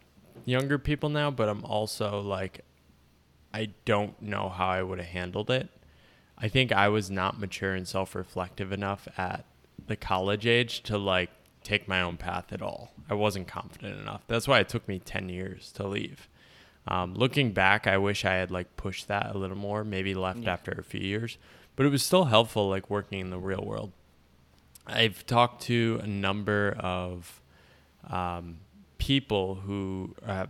younger 0.45 0.78
people 0.78 1.09
now, 1.09 1.30
but 1.30 1.49
I'm 1.49 1.64
also 1.64 2.21
like, 2.21 2.64
I 3.52 3.71
don't 3.85 4.21
know 4.23 4.49
how 4.49 4.68
I 4.68 4.83
would 4.83 4.99
have 4.99 5.09
handled 5.09 5.50
it. 5.50 5.68
I 6.37 6.49
think 6.49 6.71
I 6.73 6.88
was 6.88 7.11
not 7.11 7.40
mature 7.40 7.75
and 7.75 7.87
self 7.88 8.14
reflective 8.14 8.73
enough 8.73 9.09
at 9.18 9.45
the 9.87 9.97
college 9.97 10.47
age 10.47 10.83
to 10.85 10.97
like 10.99 11.30
take 11.64 11.88
my 11.88 12.00
own 12.00 12.16
path 12.16 12.52
at 12.52 12.62
all. 12.62 12.92
I 13.11 13.14
wasn't 13.14 13.49
confident 13.49 14.00
enough. 14.00 14.23
That's 14.28 14.47
why 14.47 14.61
it 14.61 14.68
took 14.68 14.87
me 14.87 14.99
10 14.99 15.28
years 15.28 15.73
to 15.73 15.87
leave. 15.87 16.28
Um, 16.87 17.14
looking 17.14 17.52
back, 17.52 17.87
I 17.87 17.99
wish 17.99 18.25
I 18.25 18.35
had 18.35 18.50
like 18.50 18.76
pushed 18.76 19.09
that 19.09 19.35
a 19.35 19.38
little 19.38 19.57
more, 19.57 19.85
maybe 19.85 20.14
left 20.14 20.40
Yeah. 20.40 20.52
after 20.52 20.71
a 20.73 20.83
few 20.85 21.00
years, 21.00 21.37
but 21.76 21.85
it 21.85 21.90
was 21.90 22.02
still 22.04 22.26
helpful 22.26 22.68
like 22.68 22.88
working 22.88 23.21
in 23.21 23.30
the 23.30 23.38
real 23.38 23.62
world. 23.64 23.92
I've 24.88 25.26
talked 25.26 25.62
to 25.64 26.00
a 26.02 26.07
number 26.07 26.76
of 26.80 27.40
um, 28.09 28.59
people 28.99 29.57
who 29.57 30.14
have 30.25 30.49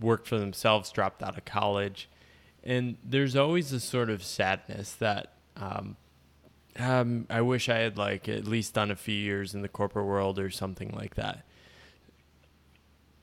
worked 0.00 0.26
for 0.26 0.38
themselves, 0.38 0.90
dropped 0.90 1.22
out 1.22 1.36
of 1.36 1.44
college, 1.44 2.08
and 2.62 2.96
there's 3.04 3.36
always 3.36 3.72
a 3.72 3.80
sort 3.80 4.10
of 4.10 4.24
sadness 4.24 4.92
that 4.94 5.32
um, 5.56 5.96
um, 6.78 7.26
I 7.30 7.40
wish 7.42 7.68
I 7.68 7.78
had 7.78 7.96
like 7.98 8.28
at 8.28 8.46
least 8.46 8.74
done 8.74 8.90
a 8.90 8.96
few 8.96 9.14
years 9.14 9.54
in 9.54 9.62
the 9.62 9.68
corporate 9.68 10.06
world 10.06 10.38
or 10.38 10.50
something 10.50 10.90
like 10.90 11.14
that. 11.14 11.44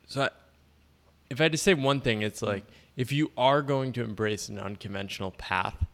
So, 0.08 0.24
I, 0.24 0.30
if 1.30 1.40
I 1.40 1.44
had 1.44 1.52
to 1.54 1.58
say 1.58 1.74
one 1.74 2.02
thing, 2.02 2.22
it's 2.22 2.42
like 2.42 2.66
if 2.96 3.12
you 3.12 3.32
are 3.38 3.62
going 3.62 3.94
to 3.94 4.04
embrace 4.04 4.50
an 4.50 4.60
unconventional 4.60 5.32
path, 5.32 5.86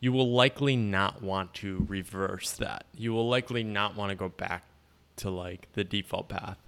you 0.00 0.12
will 0.12 0.32
likely 0.32 0.76
not 0.76 1.22
want 1.22 1.54
to 1.54 1.86
reverse 1.88 2.52
that. 2.52 2.84
You 2.96 3.12
will 3.12 3.28
likely 3.28 3.62
not 3.62 3.94
want 3.96 4.10
to 4.10 4.16
go 4.16 4.30
back 4.30 4.64
to 5.16 5.30
like 5.30 5.68
the 5.74 5.84
default 5.84 6.28
path. 6.28 6.58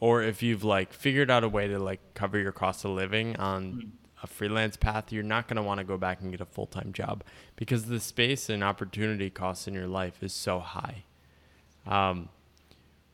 Or 0.00 0.22
if 0.22 0.42
you've 0.42 0.64
like 0.64 0.92
figured 0.92 1.30
out 1.30 1.44
a 1.44 1.48
way 1.48 1.66
to 1.66 1.78
like 1.78 2.00
cover 2.12 2.38
your 2.38 2.52
cost 2.52 2.84
of 2.84 2.90
living 2.90 3.36
on 3.36 3.92
a 4.22 4.26
freelance 4.26 4.76
path, 4.76 5.12
you're 5.12 5.22
not 5.22 5.48
going 5.48 5.56
to 5.56 5.62
want 5.62 5.78
to 5.78 5.84
go 5.84 5.96
back 5.96 6.20
and 6.20 6.30
get 6.30 6.42
a 6.42 6.46
full-time 6.46 6.92
job 6.92 7.24
because 7.56 7.86
the 7.86 8.00
space 8.00 8.50
and 8.50 8.62
opportunity 8.62 9.30
costs 9.30 9.66
in 9.66 9.72
your 9.72 9.86
life 9.86 10.22
is 10.22 10.34
so 10.34 10.60
high. 10.60 11.04
Um, 11.86 12.28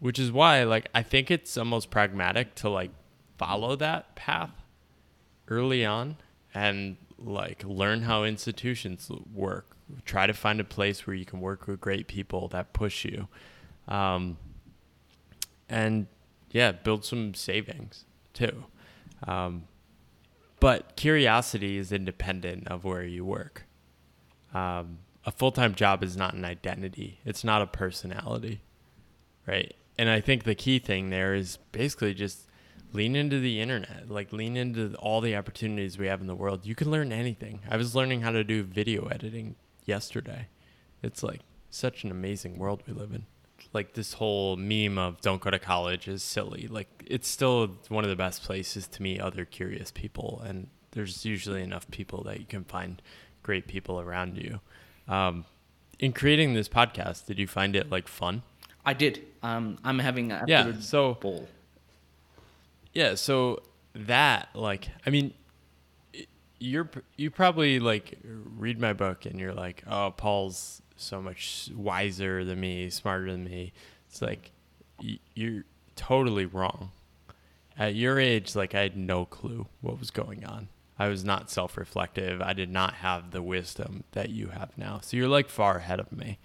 which 0.01 0.19
is 0.19 0.33
why 0.33 0.65
like 0.65 0.89
I 0.95 1.03
think 1.03 1.31
it's 1.31 1.57
almost 1.57 1.91
pragmatic 1.91 2.57
to 2.57 2.69
like 2.69 2.91
follow 3.39 3.77
that 3.77 4.17
path 4.17 4.51
early 5.49 5.85
on 5.85 6.17
and 6.55 6.97
like 7.21 7.65
learn 7.65 8.03
how 8.03 8.25
institutions 8.25 9.11
work. 9.33 9.77
Try 10.05 10.27
to 10.27 10.33
find 10.33 10.61
a 10.61 10.65
place 10.65 11.07
where 11.07 11.15
you 11.15 11.25
can 11.25 11.41
work 11.41 11.67
with 11.67 11.81
great 11.81 12.07
people 12.07 12.49
that 12.49 12.73
push 12.73 13.05
you. 13.05 13.29
Um, 13.89 14.39
and 15.69 16.07
yeah, 16.51 16.73
build 16.73 17.05
some 17.05 17.35
savings 17.35 18.05
too. 18.33 18.65
Um, 19.27 19.65
but 20.61 20.97
curiosity 20.97 21.79
is 21.79 21.91
independent 21.91 22.69
of 22.69 22.85
where 22.85 23.05
you 23.05 23.25
work. 23.25 23.65
Um, 24.53 24.99
a 25.25 25.31
full 25.31 25.53
time 25.53 25.75
job 25.75 26.03
is 26.03 26.17
not 26.17 26.35
an 26.35 26.45
identity, 26.45 27.21
it's 27.25 27.45
not 27.45 27.63
a 27.63 27.67
personality, 27.67 28.61
right? 29.47 29.75
And 29.99 30.09
I 30.09 30.21
think 30.21 30.45
the 30.45 30.55
key 30.55 30.79
thing 30.79 31.11
there 31.11 31.35
is 31.35 31.59
basically 31.73 32.15
just 32.15 32.47
lean 32.93 33.15
into 33.17 33.39
the 33.41 33.61
internet, 33.61 34.11
like 34.11 34.33
lean 34.33 34.57
into 34.57 34.95
all 34.97 35.21
the 35.21 35.37
opportunities 35.37 35.99
we 35.99 36.07
have 36.07 36.21
in 36.21 36.27
the 36.27 36.35
world. 36.35 36.67
You 36.67 36.75
can 36.75 36.91
learn 36.91 37.13
anything. 37.13 37.61
I 37.71 37.77
was 37.77 37.95
learning 37.95 38.23
how 38.23 38.31
to 38.33 38.45
do 38.45 38.63
video 38.63 39.07
editing 39.07 39.57
yesterday. 39.85 40.49
It's 41.03 41.23
like 41.23 41.41
such 41.71 42.05
an 42.05 42.11
amazing 42.11 42.59
world 42.59 42.83
we 42.87 42.93
live 42.93 43.13
in. 43.13 43.27
Like 43.73 43.95
this 43.95 44.15
whole 44.15 44.57
meme 44.57 44.99
of 44.99 45.21
don't 45.21 45.41
go 45.41 45.51
to 45.51 45.59
college 45.59 46.09
is 46.09 46.23
silly. 46.23 46.67
Like 46.69 47.05
it's 47.07 47.29
still 47.29 47.77
one 47.89 48.05
of 48.05 48.11
the 48.11 48.17
best 48.17 48.43
places 48.43 48.87
to 48.89 49.03
meet 49.03 49.21
other 49.21 49.45
curious 49.45 49.91
people 49.91 50.43
and 50.45 50.69
there's 50.93 51.25
usually 51.25 51.63
enough 51.63 51.89
people 51.93 52.25
that 52.25 52.41
you 52.41 52.47
can 52.47 52.65
find 52.65 53.01
great 53.45 53.69
people 53.69 54.01
around 54.01 54.37
you. 54.37 54.61
Um, 55.07 55.45
in 56.01 56.13
creating 56.13 56.55
this 56.55 56.69
podcast, 56.69 57.27
did 57.27 57.39
you 57.39 57.47
find 57.47 57.77
it 57.77 57.91
like 57.91 58.09
fun? 58.09 58.43
I 58.85 58.95
did. 58.95 59.25
Um, 59.43 59.79
I'm 59.85 59.99
having 60.01 60.33
an 60.33 60.49
Yeah, 60.49 60.73
so- 60.81 61.15
ball. 61.15 61.49
Yeah, 62.93 63.15
so 63.15 63.63
that 63.95 64.49
like 64.55 64.89
I 65.07 65.11
mean 65.11 65.35
you're 66.59 66.89
you 67.17 67.31
probably 67.31 67.81
like 67.81 68.19
read 68.25 68.79
my 68.79 68.93
book 68.93 69.27
and 69.27 69.41
you're 69.41 69.55
like, 69.55 69.83
"Oh, 69.87 70.13
Paul's 70.17 70.83
so 70.97 71.21
much 71.21 71.71
wiser 71.75 72.45
than 72.45 72.61
me, 72.61 72.91
smarter 72.91 73.33
than 73.33 73.45
me." 73.45 73.73
It's 74.09 74.21
like 74.23 74.53
you're 75.35 75.65
totally 75.97 76.47
wrong. 76.47 76.91
At 77.79 77.95
your 77.95 78.19
age, 78.19 78.55
like 78.55 78.75
I 78.75 78.83
had 78.83 78.97
no 78.97 79.25
clue 79.25 79.67
what 79.81 79.99
was 79.99 80.11
going 80.11 80.45
on. 80.45 80.69
I 80.99 81.09
was 81.09 81.25
not 81.25 81.51
self-reflective. 81.51 82.43
I 82.43 82.53
did 82.53 82.69
not 82.71 82.95
have 82.95 83.31
the 83.31 83.41
wisdom 83.41 84.05
that 84.13 84.29
you 84.29 84.49
have 84.49 84.77
now. 84.77 85.01
So 85.03 85.17
you're 85.17 85.29
like 85.29 85.49
far 85.49 85.79
ahead 85.79 85.99
of 85.99 86.13
me. 86.13 86.39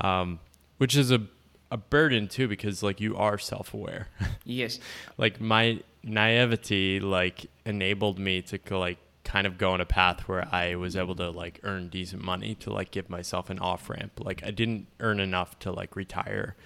Um, 0.00 0.38
which 0.78 0.96
is 0.96 1.10
a 1.10 1.22
a 1.70 1.76
burden 1.76 2.28
too 2.28 2.48
because 2.48 2.82
like 2.82 3.00
you 3.00 3.16
are 3.16 3.38
self-aware. 3.38 4.08
Yes. 4.44 4.80
like 5.18 5.40
my 5.40 5.80
naivety 6.02 6.98
like 7.00 7.46
enabled 7.64 8.18
me 8.18 8.42
to 8.42 8.58
like 8.78 8.98
kind 9.22 9.46
of 9.46 9.58
go 9.58 9.70
on 9.72 9.80
a 9.80 9.86
path 9.86 10.26
where 10.28 10.48
I 10.52 10.74
was 10.74 10.96
able 10.96 11.14
to 11.16 11.30
like 11.30 11.60
earn 11.62 11.88
decent 11.88 12.22
money 12.22 12.54
to 12.56 12.72
like 12.72 12.90
give 12.90 13.08
myself 13.08 13.50
an 13.50 13.58
off 13.60 13.88
ramp. 13.88 14.12
Like 14.18 14.42
I 14.44 14.50
didn't 14.50 14.86
earn 14.98 15.20
enough 15.20 15.58
to 15.60 15.70
like 15.70 15.94
retire. 15.94 16.56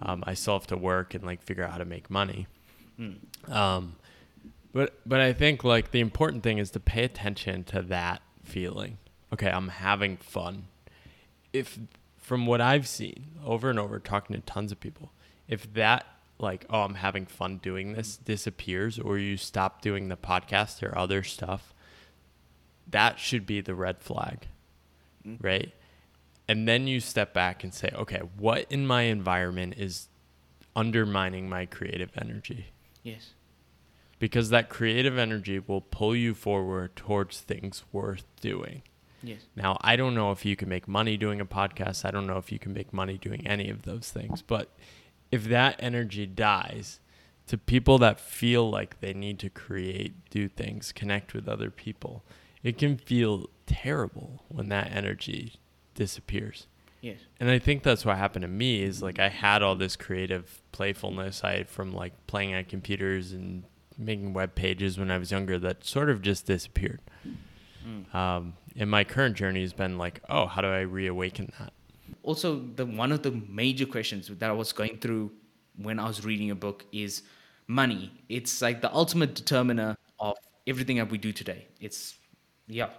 Um, 0.00 0.24
I 0.26 0.34
still 0.34 0.54
have 0.54 0.66
to 0.68 0.76
work 0.76 1.14
and 1.14 1.24
like 1.24 1.42
figure 1.42 1.64
out 1.64 1.72
how 1.72 1.78
to 1.78 1.84
make 1.84 2.08
money. 2.08 2.46
Um, 3.48 3.96
but 4.72 4.98
but 5.04 5.20
I 5.20 5.32
think 5.32 5.64
like 5.64 5.90
the 5.90 6.00
important 6.00 6.42
thing 6.42 6.58
is 6.58 6.70
to 6.70 6.80
pay 6.80 7.04
attention 7.04 7.64
to 7.64 7.82
that 7.82 8.22
feeling. 8.42 8.98
Okay, 9.32 9.50
I'm 9.50 9.68
having 9.68 10.16
fun. 10.16 10.66
If 11.52 11.78
from 12.24 12.46
what 12.46 12.58
I've 12.62 12.88
seen 12.88 13.32
over 13.44 13.68
and 13.68 13.78
over 13.78 13.98
talking 13.98 14.34
to 14.34 14.40
tons 14.40 14.72
of 14.72 14.80
people, 14.80 15.12
if 15.46 15.70
that 15.74 16.06
like 16.38 16.64
oh 16.70 16.80
I'm 16.80 16.94
having 16.94 17.26
fun 17.26 17.58
doing 17.58 17.92
this 17.92 18.16
disappears 18.16 18.98
or 18.98 19.18
you 19.18 19.36
stop 19.36 19.82
doing 19.82 20.08
the 20.08 20.16
podcast 20.16 20.82
or 20.82 20.96
other 20.96 21.22
stuff, 21.22 21.74
that 22.90 23.18
should 23.18 23.44
be 23.44 23.60
the 23.60 23.74
red 23.74 24.00
flag. 24.00 24.48
Mm-hmm. 25.26 25.46
Right? 25.46 25.72
And 26.48 26.66
then 26.66 26.86
you 26.86 27.00
step 27.00 27.34
back 27.34 27.62
and 27.62 27.74
say, 27.74 27.90
okay, 27.94 28.20
what 28.38 28.66
in 28.70 28.86
my 28.86 29.02
environment 29.02 29.74
is 29.76 30.08
undermining 30.74 31.48
my 31.48 31.66
creative 31.66 32.10
energy? 32.16 32.66
Yes. 33.02 33.34
because 34.18 34.48
that 34.48 34.70
creative 34.70 35.18
energy 35.18 35.58
will 35.58 35.82
pull 35.82 36.16
you 36.16 36.32
forward 36.32 36.96
towards 36.96 37.40
things 37.42 37.84
worth 37.92 38.24
doing. 38.40 38.80
Yes. 39.24 39.40
Now, 39.56 39.78
I 39.80 39.96
don't 39.96 40.14
know 40.14 40.30
if 40.32 40.44
you 40.44 40.54
can 40.56 40.68
make 40.68 40.86
money 40.86 41.16
doing 41.16 41.40
a 41.40 41.46
podcast. 41.46 42.04
I 42.04 42.10
don't 42.10 42.26
know 42.26 42.36
if 42.38 42.52
you 42.52 42.58
can 42.58 42.72
make 42.72 42.92
money 42.92 43.16
doing 43.18 43.46
any 43.46 43.70
of 43.70 43.82
those 43.82 44.10
things. 44.10 44.42
But 44.42 44.68
if 45.32 45.44
that 45.44 45.76
energy 45.78 46.26
dies 46.26 47.00
to 47.46 47.58
people 47.58 47.98
that 47.98 48.20
feel 48.20 48.70
like 48.70 49.00
they 49.00 49.12
need 49.14 49.38
to 49.40 49.50
create, 49.50 50.28
do 50.30 50.48
things, 50.48 50.92
connect 50.92 51.34
with 51.34 51.48
other 51.48 51.70
people, 51.70 52.22
it 52.62 52.78
can 52.78 52.96
feel 52.96 53.48
terrible 53.66 54.42
when 54.48 54.68
that 54.68 54.90
energy 54.92 55.54
disappears 55.94 56.66
Yes. 57.00 57.18
and 57.38 57.48
I 57.50 57.58
think 57.58 57.82
that's 57.82 58.04
what 58.04 58.16
happened 58.16 58.42
to 58.42 58.48
me 58.48 58.82
is 58.82 59.02
like 59.02 59.18
I 59.18 59.28
had 59.28 59.62
all 59.62 59.76
this 59.76 59.94
creative 59.96 60.60
playfulness 60.72 61.44
I 61.44 61.64
from 61.64 61.92
like 61.92 62.12
playing 62.26 62.54
on 62.54 62.64
computers 62.64 63.32
and 63.32 63.64
making 63.96 64.32
web 64.32 64.54
pages 64.54 64.98
when 64.98 65.10
I 65.10 65.18
was 65.18 65.30
younger 65.30 65.58
that 65.60 65.84
sort 65.84 66.10
of 66.10 66.20
just 66.22 66.46
disappeared. 66.46 67.00
Um, 68.12 68.54
and 68.76 68.90
my 68.90 69.04
current 69.04 69.36
journey 69.36 69.60
has 69.60 69.72
been 69.72 69.98
like, 69.98 70.20
oh, 70.28 70.46
how 70.46 70.60
do 70.62 70.68
I 70.68 70.80
reawaken 70.80 71.52
that? 71.58 71.72
also 72.24 72.60
the 72.74 72.86
one 72.86 73.12
of 73.12 73.22
the 73.22 73.30
major 73.48 73.86
questions 73.86 74.28
that 74.28 74.50
I 74.50 74.52
was 74.52 74.72
going 74.72 74.98
through 74.98 75.30
when 75.76 75.98
I 75.98 76.06
was 76.06 76.24
reading 76.24 76.50
a 76.50 76.54
book 76.54 76.84
is 76.92 77.22
money. 77.66 78.12
It's 78.28 78.60
like 78.60 78.80
the 78.80 78.92
ultimate 78.92 79.34
determiner 79.34 79.96
of 80.18 80.36
everything 80.66 80.96
that 80.96 81.10
we 81.10 81.18
do 81.18 81.32
today. 81.32 81.66
It's 81.80 82.16
yeah, 82.66 82.90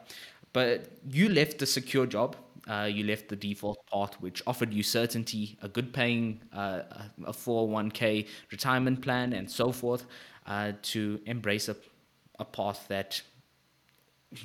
but 0.53 0.91
you 1.09 1.29
left 1.29 1.57
the 1.59 1.65
secure 1.65 2.05
job. 2.05 2.37
Uh, 2.67 2.89
you 2.91 3.03
left 3.03 3.29
the 3.29 3.35
default 3.35 3.77
path, 3.91 4.15
which 4.21 4.41
offered 4.47 4.73
you 4.73 4.81
certainty, 4.81 5.55
a 5.61 5.67
good 5.67 5.93
paying, 5.93 6.41
uh, 6.51 6.81
a 7.25 7.31
401k 7.31 8.27
retirement 8.51 9.03
plan, 9.03 9.33
and 9.33 9.49
so 9.49 9.71
forth, 9.71 10.07
uh, 10.47 10.71
to 10.81 11.19
embrace 11.27 11.69
a, 11.69 11.75
a 12.39 12.45
path 12.45 12.85
that 12.87 13.21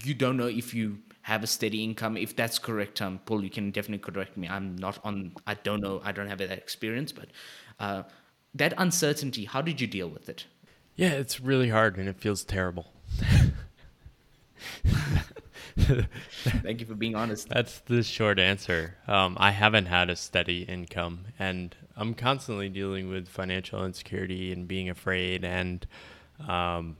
you 0.04 0.14
don't 0.14 0.36
know 0.36 0.46
if 0.46 0.74
you 0.74 0.98
have 1.22 1.42
a 1.42 1.46
steady 1.46 1.84
income. 1.84 2.16
If 2.16 2.34
that's 2.34 2.58
correct, 2.58 3.00
um, 3.02 3.20
Paul, 3.24 3.44
you 3.44 3.50
can 3.50 3.70
definitely 3.70 4.12
correct 4.12 4.36
me. 4.36 4.48
I'm 4.48 4.76
not 4.76 4.98
on. 5.04 5.32
I 5.46 5.54
don't 5.54 5.80
know. 5.80 6.00
I 6.04 6.12
don't 6.12 6.28
have 6.28 6.38
that 6.38 6.50
experience, 6.50 7.12
but 7.12 7.28
uh, 7.78 8.02
that 8.54 8.74
uncertainty. 8.78 9.44
How 9.44 9.62
did 9.62 9.80
you 9.80 9.86
deal 9.86 10.08
with 10.08 10.28
it? 10.28 10.46
Yeah, 10.96 11.10
it's 11.10 11.40
really 11.40 11.70
hard 11.70 11.96
and 11.96 12.08
it 12.08 12.20
feels 12.20 12.44
terrible. 12.44 12.92
Thank 15.76 16.80
you 16.80 16.86
for 16.86 16.94
being 16.94 17.14
honest. 17.14 17.48
That's 17.48 17.78
the 17.80 18.02
short 18.02 18.38
answer. 18.38 18.96
Um, 19.06 19.36
I 19.40 19.50
haven't 19.50 19.86
had 19.86 20.10
a 20.10 20.16
steady 20.16 20.62
income, 20.62 21.26
and 21.38 21.74
I'm 21.96 22.14
constantly 22.14 22.68
dealing 22.68 23.08
with 23.08 23.28
financial 23.28 23.84
insecurity 23.84 24.52
and 24.52 24.68
being 24.68 24.90
afraid. 24.90 25.44
And 25.44 25.86
um, 26.46 26.96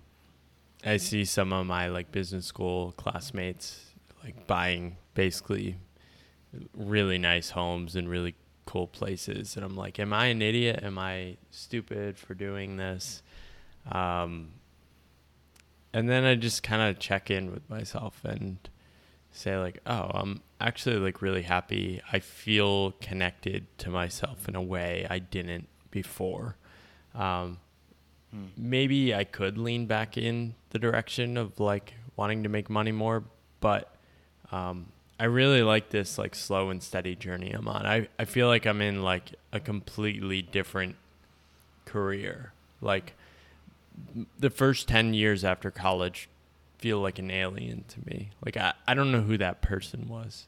I 0.84 0.96
see 0.96 1.25
some 1.25 1.52
of 1.52 1.66
my 1.66 1.88
like 1.88 2.10
business 2.10 2.46
school 2.46 2.92
classmates 2.96 3.87
like 4.25 4.46
buying 4.46 4.96
basically 5.14 5.76
really 6.75 7.18
nice 7.18 7.50
homes 7.50 7.96
and 7.96 8.08
really 8.08 8.34
cool 8.66 8.87
places, 8.87 9.56
and 9.56 9.64
I'm 9.64 9.76
like, 9.76 9.99
am 9.99 10.12
I 10.12 10.26
an 10.26 10.42
idiot? 10.42 10.80
Am 10.82 10.99
I 10.99 11.37
stupid 11.50 12.18
for 12.18 12.34
doing 12.34 12.76
this? 12.76 13.22
Um, 13.90 14.52
and 15.92 16.08
then 16.08 16.25
I 16.25 16.34
just 16.37 16.62
kind 16.62 16.82
of 16.82 16.99
check 16.99 17.30
in 17.30 17.50
with 17.50 17.68
myself 17.68 18.25
and 18.25 18.58
say 19.32 19.56
like, 19.56 19.80
oh, 19.87 20.10
I'm 20.14 20.42
actually 20.60 20.96
like 20.96 21.22
really 21.22 21.42
happy. 21.42 22.00
I 22.12 22.20
feel 22.20 22.92
connected 23.00 23.66
to 23.78 23.90
myself 23.90 24.49
in 24.49 24.54
a 24.54 24.62
way 24.62 25.06
I 25.10 25.18
didn't 25.18 25.68
before. 25.90 26.56
Um, 27.14 27.58
hmm. 28.32 28.46
Maybe 28.56 29.14
I 29.14 29.25
could 29.25 29.58
lean 29.58 29.87
back 29.87 30.16
in 30.16 30.54
the 30.70 30.78
direction 30.78 31.37
of 31.37 31.58
like 31.60 31.94
wanting 32.16 32.42
to 32.42 32.49
make 32.49 32.70
money 32.70 32.92
more, 32.92 33.25
but 33.60 33.94
um, 34.52 34.87
I 35.18 35.25
really 35.25 35.62
like 35.62 35.90
this 35.90 36.18
like 36.18 36.34
slow 36.34 36.70
and 36.70 36.82
steady 36.82 37.14
journey 37.14 37.52
I'm 37.52 37.68
on. 37.68 37.87
I, 37.87 38.08
I 38.18 38.25
feel 38.25 38.46
like 38.46 38.66
I'm 38.66 38.80
in 38.80 39.02
like 39.02 39.34
a 39.52 39.60
completely 39.60 40.42
different 40.42 40.96
career. 41.84 42.52
Like 42.80 43.14
the 44.38 44.50
first 44.50 44.88
10 44.88 45.12
years 45.14 45.44
after 45.44 45.70
college 45.70 46.28
feel 46.78 47.00
like 47.00 47.18
an 47.18 47.30
alien 47.30 47.84
to 47.88 48.00
me. 48.06 48.30
Like 48.44 48.56
I, 48.56 48.72
I 48.88 48.94
don't 48.94 49.12
know 49.12 49.20
who 49.20 49.37
that 49.38 49.60
person 49.60 50.08
was. 50.08 50.46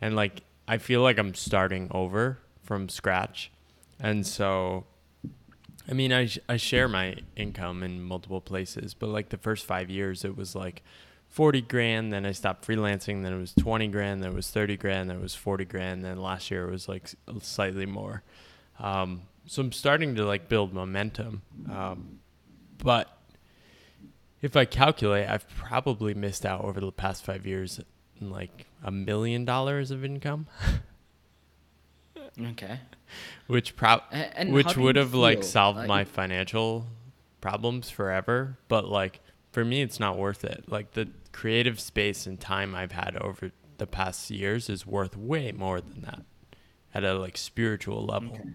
And 0.00 0.16
like 0.16 0.42
I 0.66 0.78
feel 0.78 1.00
like 1.00 1.18
I'm 1.18 1.34
starting 1.34 1.88
over 1.92 2.38
from 2.64 2.88
scratch. 2.88 3.50
And 4.00 4.26
so 4.26 4.84
I 5.88 5.94
mean, 5.94 6.12
I 6.12 6.28
I 6.48 6.56
share 6.56 6.88
my 6.88 7.16
income 7.36 7.82
in 7.82 8.02
multiple 8.02 8.40
places, 8.40 8.94
but 8.94 9.08
like 9.08 9.30
the 9.30 9.38
first 9.38 9.64
5 9.66 9.88
years 9.90 10.24
it 10.24 10.36
was 10.36 10.54
like 10.54 10.82
40 11.28 11.62
grand, 11.62 12.12
then 12.12 12.24
I 12.26 12.32
stopped 12.32 12.66
freelancing, 12.66 13.22
then 13.22 13.32
it 13.32 13.38
was 13.38 13.52
20 13.54 13.88
grand, 13.88 14.22
then 14.22 14.32
it 14.32 14.34
was 14.34 14.50
30 14.50 14.76
grand, 14.76 15.10
then 15.10 15.18
it 15.18 15.22
was 15.22 15.34
40 15.34 15.64
grand, 15.66 16.04
then 16.04 16.20
last 16.20 16.50
year 16.50 16.68
it 16.68 16.70
was 16.70 16.88
like 16.88 17.10
slightly 17.40 17.86
more. 17.86 18.22
Um, 18.78 19.22
so 19.46 19.62
I'm 19.62 19.72
starting 19.72 20.14
to 20.16 20.24
like 20.24 20.48
build 20.48 20.72
momentum. 20.72 21.42
Um, 21.70 22.20
but 22.82 23.18
if 24.40 24.56
I 24.56 24.64
calculate, 24.64 25.28
I've 25.28 25.48
probably 25.48 26.14
missed 26.14 26.46
out 26.46 26.64
over 26.64 26.80
the 26.80 26.92
past 26.92 27.24
five 27.24 27.46
years 27.46 27.80
in 28.20 28.30
like 28.30 28.66
a 28.82 28.90
million 28.90 29.44
dollars 29.44 29.90
of 29.90 30.04
income. 30.04 30.46
okay. 32.40 32.80
Which 33.46 33.76
prob 33.76 34.02
which 34.46 34.76
would 34.76 34.96
have 34.96 35.14
like 35.14 35.42
solved 35.42 35.78
like, 35.78 35.88
my 35.88 36.04
financial 36.04 36.86
problems 37.40 37.90
forever, 37.90 38.58
but 38.68 38.86
like 38.86 39.20
for 39.52 39.64
me 39.64 39.82
it's 39.82 39.98
not 39.98 40.18
worth 40.18 40.44
it. 40.44 40.64
Like 40.68 40.92
the 40.92 41.08
creative 41.32 41.80
space 41.80 42.26
and 42.26 42.38
time 42.38 42.74
I've 42.74 42.92
had 42.92 43.16
over 43.16 43.52
the 43.78 43.86
past 43.86 44.30
years 44.30 44.68
is 44.68 44.86
worth 44.86 45.16
way 45.16 45.52
more 45.52 45.80
than 45.80 46.02
that 46.02 46.22
at 46.94 47.04
a 47.04 47.14
like 47.14 47.36
spiritual 47.36 48.04
level. 48.04 48.34
Okay. 48.34 48.50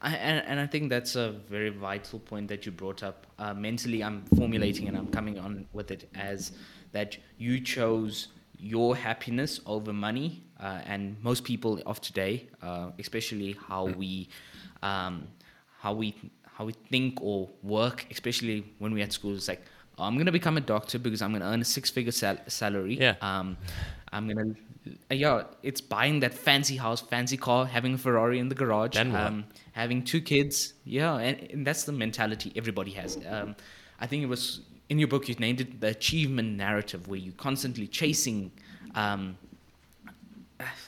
I, 0.00 0.14
and, 0.14 0.46
and 0.46 0.60
I 0.60 0.66
think 0.66 0.90
that's 0.90 1.16
a 1.16 1.32
very 1.48 1.70
vital 1.70 2.18
point 2.20 2.48
that 2.48 2.66
you 2.66 2.72
brought 2.72 3.02
up. 3.02 3.26
Uh, 3.38 3.54
mentally, 3.54 4.04
I'm 4.04 4.22
formulating 4.36 4.88
and 4.88 4.96
I'm 4.96 5.08
coming 5.08 5.38
on 5.38 5.66
with 5.72 5.90
it 5.90 6.08
as 6.14 6.52
that 6.92 7.16
you 7.38 7.60
chose 7.60 8.28
your 8.58 8.94
happiness 8.94 9.60
over 9.66 9.92
money. 9.92 10.44
Uh, 10.60 10.80
and 10.86 11.16
most 11.22 11.44
people 11.44 11.80
of 11.86 12.00
today, 12.00 12.48
uh, 12.62 12.90
especially 12.98 13.56
how 13.68 13.86
we, 13.86 14.28
um, 14.82 15.26
how 15.78 15.92
we, 15.92 16.14
how 16.44 16.64
we 16.64 16.72
think 16.90 17.18
or 17.20 17.48
work, 17.62 18.06
especially 18.10 18.64
when 18.78 18.92
we're 18.94 19.04
at 19.04 19.12
school, 19.12 19.34
it's 19.34 19.48
like, 19.48 19.62
oh, 19.98 20.04
I'm 20.04 20.16
gonna 20.16 20.32
become 20.32 20.56
a 20.56 20.62
doctor 20.62 20.98
because 20.98 21.20
I'm 21.20 21.32
gonna 21.32 21.44
earn 21.44 21.60
a 21.60 21.64
six-figure 21.64 22.12
sal- 22.12 22.38
salary. 22.46 22.98
Yeah. 22.98 23.16
Um, 23.20 23.56
I'm 24.12 24.26
gonna 24.28 24.54
yeah, 25.10 25.44
it's 25.62 25.80
buying 25.80 26.20
that 26.20 26.34
fancy 26.34 26.76
house, 26.76 27.00
fancy 27.00 27.36
car, 27.36 27.66
having 27.66 27.94
a 27.94 27.98
Ferrari 27.98 28.38
in 28.38 28.48
the 28.48 28.54
garage? 28.54 28.96
Um, 28.96 29.44
having 29.72 30.02
two 30.02 30.20
kids. 30.20 30.74
Yeah, 30.84 31.16
and, 31.16 31.50
and, 31.50 31.66
that's 31.66 31.84
the 31.84 31.92
mentality 31.92 32.52
everybody 32.56 32.92
has. 32.92 33.18
Um, 33.28 33.56
I 34.00 34.06
think 34.06 34.22
it 34.22 34.26
was 34.26 34.60
in 34.88 34.98
your 34.98 35.08
book 35.08 35.28
you 35.28 35.34
named 35.36 35.60
it 35.60 35.80
the 35.80 35.88
achievement 35.88 36.56
narrative, 36.56 37.08
where 37.08 37.18
you're 37.18 37.34
constantly 37.34 37.86
chasing 37.86 38.52
um, 38.94 39.36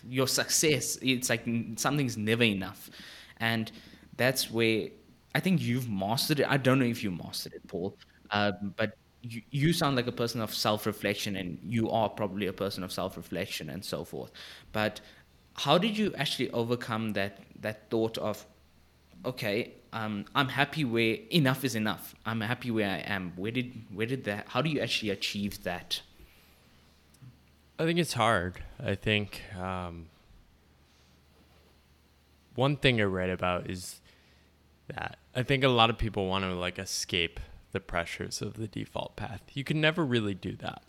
your 0.08 0.28
success. 0.28 0.98
It's 1.02 1.28
like 1.30 1.44
something's 1.76 2.16
never 2.16 2.44
enough, 2.44 2.90
and 3.38 3.70
that's 4.16 4.50
where 4.50 4.88
I 5.34 5.40
think 5.40 5.60
you've 5.62 5.88
mastered 5.88 6.40
it. 6.40 6.46
I 6.48 6.56
don't 6.56 6.78
know 6.78 6.84
if 6.86 7.02
you 7.02 7.10
mastered 7.10 7.54
it, 7.54 7.66
Paul, 7.68 7.96
uh, 8.30 8.52
but 8.76 8.96
you, 9.22 9.42
you 9.50 9.72
sound 9.72 9.96
like 9.96 10.06
a 10.06 10.12
person 10.12 10.40
of 10.40 10.54
self-reflection 10.54 11.36
and 11.36 11.58
you 11.62 11.90
are 11.90 12.08
probably 12.08 12.46
a 12.46 12.52
person 12.52 12.82
of 12.84 12.92
self-reflection 12.92 13.68
and 13.68 13.84
so 13.84 14.04
forth 14.04 14.30
but 14.72 15.00
how 15.54 15.76
did 15.76 15.98
you 15.98 16.14
actually 16.16 16.48
overcome 16.52 17.12
that 17.14 17.38
that 17.60 17.90
thought 17.90 18.16
of 18.18 18.46
okay 19.24 19.72
um, 19.92 20.24
i'm 20.34 20.48
happy 20.48 20.84
where 20.84 21.16
enough 21.30 21.64
is 21.64 21.74
enough 21.74 22.14
i'm 22.26 22.40
happy 22.40 22.70
where 22.70 22.88
i 22.88 22.98
am 23.12 23.32
where 23.36 23.50
did 23.50 23.72
where 23.92 24.06
did 24.06 24.24
that 24.24 24.46
how 24.48 24.62
do 24.62 24.70
you 24.70 24.80
actually 24.80 25.10
achieve 25.10 25.62
that 25.64 26.00
i 27.78 27.84
think 27.84 27.98
it's 27.98 28.14
hard 28.14 28.62
i 28.84 28.94
think 28.94 29.42
um, 29.58 30.06
one 32.54 32.76
thing 32.76 33.00
i 33.00 33.04
read 33.04 33.30
about 33.30 33.68
is 33.70 34.00
that 34.88 35.18
i 35.34 35.42
think 35.42 35.64
a 35.64 35.68
lot 35.68 35.90
of 35.90 35.98
people 35.98 36.26
want 36.26 36.44
to 36.44 36.54
like 36.54 36.78
escape 36.78 37.40
the 37.72 37.80
pressures 37.80 38.40
of 38.42 38.54
the 38.54 38.66
default 38.66 39.16
path. 39.16 39.42
You 39.52 39.64
can 39.64 39.80
never 39.80 40.04
really 40.04 40.34
do 40.34 40.56
that. 40.56 40.82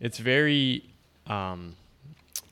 It's 0.00 0.18
very, 0.18 0.94
um, 1.26 1.76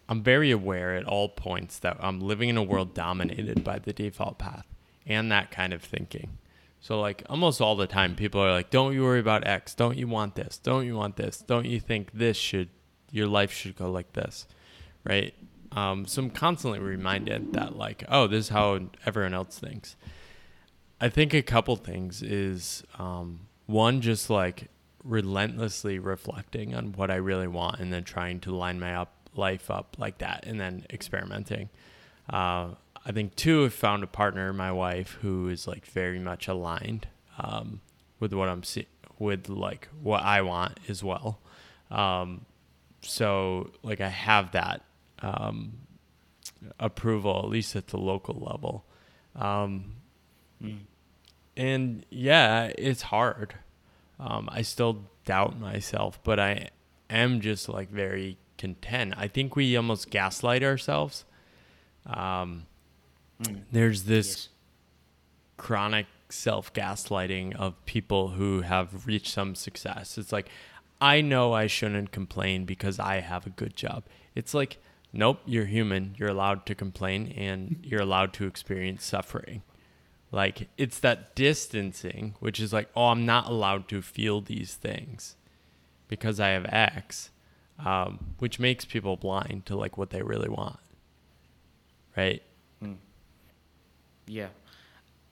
I'm 0.09 0.23
very 0.23 0.51
aware 0.51 0.95
at 0.97 1.05
all 1.05 1.29
points 1.29 1.79
that 1.81 1.97
I'm 2.01 2.21
living 2.21 2.49
in 2.49 2.57
a 2.57 2.63
world 2.63 2.95
dominated 2.95 3.63
by 3.63 3.79
the 3.79 3.93
default 3.93 4.39
path 4.39 4.67
and 5.07 5.31
that 5.31 5.51
kind 5.51 5.73
of 5.73 5.83
thinking. 5.83 6.39
So, 6.81 7.01
like, 7.01 7.25
almost 7.29 7.61
all 7.61 7.75
the 7.75 7.87
time, 7.87 8.15
people 8.15 8.41
are 8.41 8.53
like, 8.53 8.71
don't 8.71 8.93
you 8.93 9.03
worry 9.03 9.21
about 9.21 9.47
X. 9.47 9.75
Don't 9.75 9.97
you 9.97 10.07
want 10.07 10.37
this? 10.37 10.59
Don't 10.59 10.87
you 10.87 10.95
want 10.95 11.17
this? 11.17 11.39
Don't 11.39 11.67
you 11.67 11.81
think 11.81 12.13
this 12.13 12.37
should, 12.37 12.69
your 13.11 13.27
life 13.27 13.53
should 13.53 13.77
go 13.77 13.91
like 13.91 14.13
this? 14.13 14.47
Right? 15.05 15.35
Um, 15.73 16.07
so 16.07 16.23
I'm 16.23 16.31
constantly 16.31 16.79
reminded 16.79 17.53
that, 17.53 17.77
like, 17.77 18.05
oh, 18.09 18.27
this 18.27 18.47
is 18.47 18.49
how 18.49 18.81
everyone 19.05 19.35
else 19.35 19.59
thinks. 19.59 19.97
I 21.01 21.09
think 21.09 21.35
a 21.35 21.43
couple 21.43 21.77
things 21.77 22.23
is 22.23 22.83
um, 22.99 23.41
one 23.67 24.01
just 24.01 24.31
like 24.31 24.69
relentlessly 25.05 25.99
reflecting 25.99 26.75
on 26.75 26.93
what 26.93 27.11
I 27.11 27.17
really 27.17 27.47
want 27.47 27.81
and 27.81 27.93
then 27.93 28.05
trying 28.05 28.41
to 28.41 28.55
line 28.55 28.81
my 28.81 28.95
up 28.95 29.13
life 29.35 29.71
up 29.71 29.97
like 29.99 30.19
that 30.19 30.45
and 30.47 30.59
then 30.59 30.87
experimenting. 30.91 31.69
Uh, 32.31 32.71
I 33.05 33.13
think 33.13 33.37
two, 33.37 33.63
have 33.63 33.75
found 33.75 34.03
a 34.03 34.09
partner, 34.09 34.53
my 34.53 34.73
wife, 34.73 35.19
who 35.21 35.49
is 35.49 35.69
like 35.69 35.87
very 35.87 36.19
much 36.19 36.49
aligned 36.49 37.07
um, 37.39 37.81
with 38.19 38.33
what 38.33 38.49
I'm 38.49 38.63
with 39.19 39.49
like 39.49 39.89
what 40.03 40.23
I 40.23 40.43
want 40.43 40.81
as 40.89 41.05
well. 41.05 41.39
Um, 41.91 42.47
so 43.07 43.71
like 43.83 44.01
I 44.01 44.09
have 44.09 44.53
that 44.53 44.83
um, 45.21 45.73
approval 46.79 47.41
at 47.45 47.49
least 47.49 47.77
at 47.77 47.89
the 47.89 47.99
local 47.99 48.35
level. 48.35 48.85
Mm 50.63 50.81
and 51.57 52.05
yeah, 52.11 52.71
it's 52.77 53.03
hard. 53.03 53.55
Um, 54.21 54.49
I 54.53 54.63
still 54.63 55.05
doubt 55.25 55.59
myself, 55.59 56.21
but 56.23 56.39
I 56.39 56.69
am 57.09 57.41
just 57.41 57.69
like 57.69 57.91
very 57.91 58.37
content. 58.59 59.15
I 59.17 59.29
think 59.29 59.57
we 59.57 59.77
almost 59.77 60.11
gaslight 60.11 60.63
ourselves. 60.63 61.25
Um, 62.07 62.67
mm. 63.43 63.63
There's 63.73 64.05
this 64.05 64.29
yes. 64.29 64.49
chronic 65.57 66.07
self 66.29 66.73
gaslighting 66.73 67.57
of 67.57 67.85
people 67.87 68.29
who 68.29 68.61
have 68.63 69.07
reached 69.07 69.33
some 69.33 69.55
success. 69.55 70.19
It's 70.19 70.33
like, 70.33 70.49
I 71.01 71.21
know 71.21 71.53
I 71.53 71.67
shouldn't 71.67 72.11
complain 72.13 72.65
because 72.65 72.99
I 72.99 73.21
have 73.21 73.47
a 73.47 73.51
good 73.51 73.77
job. 73.77 74.05
It's 74.35 74.55
like, 74.55 74.79
nope, 75.13 75.41
you're 75.45 75.67
human. 75.67 76.15
You're 76.19 76.31
allowed 76.31 76.67
to 76.67 76.75
complain 76.75 77.33
and 77.37 77.79
you're 77.83 78.03
allowed 78.03 78.33
to 78.35 78.47
experience 78.47 79.05
suffering. 79.05 79.63
Like 80.33 80.69
it's 80.77 80.99
that 81.01 81.35
distancing, 81.35 82.35
which 82.41 82.61
is 82.61 82.73
like, 82.73 82.89
oh, 82.97 83.07
I'm 83.07 83.25
not 83.25 83.49
allowed 83.49 83.89
to 83.89 84.03
feel 84.03 84.41
these 84.41 84.75
things 84.75 85.37
because 86.09 86.41
I 86.41 86.49
have 86.49 86.67
X, 86.67 87.31
um, 87.85 88.35
which 88.39 88.59
makes 88.59 88.85
people 88.85 89.17
blind 89.17 89.67
to 89.67 89.77
like 89.77 89.97
what 89.97 90.11
they 90.11 90.23
really 90.23 90.49
want. 90.49 90.79
Right. 92.17 92.43
Mm. 92.83 92.97
Yeah, 94.27 94.49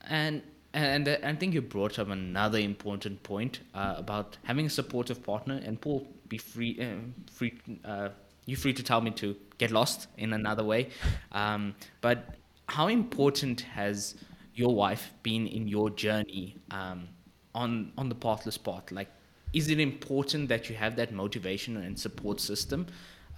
and 0.02 0.42
and 0.74 1.08
uh, 1.08 1.16
I 1.22 1.34
think 1.34 1.54
you 1.54 1.62
brought 1.62 1.98
up 1.98 2.08
another 2.08 2.58
important 2.58 3.22
point 3.22 3.60
uh, 3.74 3.94
about 3.96 4.36
having 4.42 4.66
a 4.66 4.70
supportive 4.70 5.22
partner. 5.22 5.60
And 5.64 5.80
Paul, 5.80 6.06
be 6.28 6.36
free, 6.36 6.78
uh, 6.80 7.30
free. 7.30 7.54
Uh, 7.84 8.08
you're 8.46 8.58
free 8.58 8.74
to 8.74 8.82
tell 8.82 9.00
me 9.00 9.10
to 9.12 9.36
get 9.56 9.70
lost 9.70 10.08
in 10.18 10.32
another 10.32 10.64
way. 10.64 10.90
Um, 11.32 11.74
but 12.00 12.34
how 12.68 12.88
important 12.88 13.60
has 13.62 14.16
your 14.54 14.74
wife 14.74 15.12
been 15.22 15.46
in 15.46 15.68
your 15.68 15.90
journey 15.90 16.56
um, 16.70 17.08
on 17.54 17.92
on 17.96 18.08
the 18.08 18.14
pathless 18.16 18.58
path? 18.58 18.90
Like, 18.90 19.08
is 19.52 19.68
it 19.70 19.78
important 19.78 20.48
that 20.48 20.68
you 20.68 20.74
have 20.74 20.96
that 20.96 21.12
motivation 21.12 21.76
and 21.76 21.98
support 21.98 22.40
system? 22.40 22.86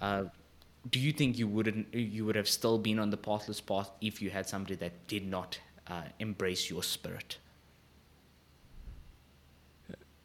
Uh, 0.01 0.23
do 0.89 0.99
you 0.99 1.11
think 1.11 1.37
you 1.37 1.47
wouldn't 1.47 1.93
you 1.93 2.25
would 2.25 2.35
have 2.35 2.49
still 2.49 2.79
been 2.79 2.97
on 2.97 3.11
the 3.11 3.17
pathless 3.17 3.61
path 3.61 3.91
if 4.01 4.21
you 4.21 4.31
had 4.31 4.47
somebody 4.47 4.75
that 4.75 5.07
did 5.07 5.27
not 5.27 5.59
uh, 5.89 6.03
embrace 6.19 6.69
your 6.69 6.83
spirit? 6.83 7.37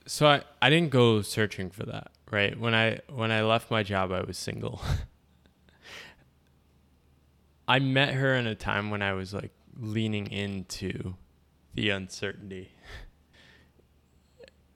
So 0.07 0.27
I, 0.27 0.43
I 0.61 0.71
didn't 0.71 0.91
go 0.91 1.23
searching 1.23 1.71
for 1.71 1.85
that, 1.87 2.11
right? 2.31 2.59
When 2.59 2.75
I 2.75 2.99
when 3.09 3.31
I 3.31 3.43
left 3.43 3.71
my 3.71 3.83
job, 3.83 4.11
I 4.11 4.23
was 4.23 4.37
single. 4.37 4.81
I 7.69 7.79
met 7.79 8.15
her 8.15 8.35
in 8.35 8.47
a 8.47 8.55
time 8.55 8.91
when 8.91 9.03
I 9.03 9.13
was 9.13 9.33
like 9.33 9.53
leaning 9.79 10.31
into 10.31 11.15
the 11.75 11.91
uncertainty. 11.91 12.71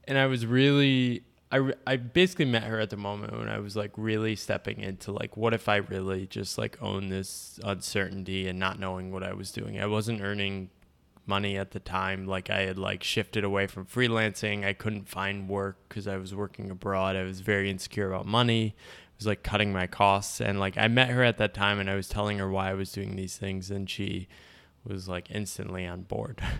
And 0.08 0.16
I 0.16 0.26
was 0.26 0.46
really 0.46 1.24
I, 1.50 1.72
I 1.86 1.96
basically 1.96 2.44
met 2.44 2.64
her 2.64 2.80
at 2.80 2.90
the 2.90 2.96
moment 2.96 3.38
when 3.38 3.48
I 3.48 3.58
was 3.58 3.76
like 3.76 3.92
really 3.96 4.34
stepping 4.34 4.80
into 4.80 5.12
like 5.12 5.36
what 5.36 5.54
if 5.54 5.68
I 5.68 5.76
really 5.76 6.26
just 6.26 6.58
like 6.58 6.76
own 6.82 7.08
this 7.08 7.60
uncertainty 7.62 8.48
and 8.48 8.58
not 8.58 8.80
knowing 8.80 9.12
what 9.12 9.22
I 9.22 9.32
was 9.32 9.52
doing. 9.52 9.80
I 9.80 9.86
wasn't 9.86 10.22
earning 10.22 10.70
money 11.26 11.56
at 11.56 11.72
the 11.72 11.80
time 11.80 12.26
like 12.26 12.50
I 12.50 12.62
had 12.62 12.78
like 12.78 13.02
shifted 13.02 13.44
away 13.44 13.66
from 13.66 13.86
freelancing. 13.86 14.64
I 14.64 14.72
couldn't 14.72 15.08
find 15.08 15.48
work 15.48 15.88
cuz 15.88 16.06
I 16.06 16.16
was 16.16 16.34
working 16.34 16.70
abroad. 16.70 17.16
I 17.16 17.22
was 17.22 17.40
very 17.40 17.70
insecure 17.70 18.12
about 18.12 18.26
money. 18.26 18.74
I 18.76 19.14
was 19.18 19.26
like 19.26 19.42
cutting 19.42 19.72
my 19.72 19.86
costs 19.86 20.40
and 20.40 20.60
like 20.60 20.76
I 20.76 20.88
met 20.88 21.10
her 21.10 21.22
at 21.22 21.38
that 21.38 21.54
time 21.54 21.78
and 21.78 21.90
I 21.90 21.94
was 21.94 22.08
telling 22.08 22.38
her 22.38 22.50
why 22.50 22.70
I 22.70 22.74
was 22.74 22.92
doing 22.92 23.16
these 23.16 23.36
things 23.36 23.70
and 23.70 23.88
she 23.88 24.28
was 24.84 25.08
like 25.08 25.30
instantly 25.30 25.86
on 25.86 26.02
board. 26.02 26.42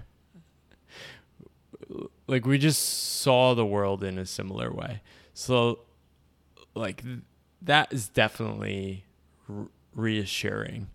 like 2.27 2.47
we 2.47 2.59
just 2.59 3.21
saw 3.21 3.55
the 3.55 3.67
world 3.67 4.03
in 4.03 4.19
a 4.19 4.27
similar 4.27 4.73
way. 4.73 5.03
So 5.35 5.81
like 6.75 7.03
that 7.63 7.93
is 7.93 8.09
definitely 8.09 9.05
reassuring. 9.95 10.89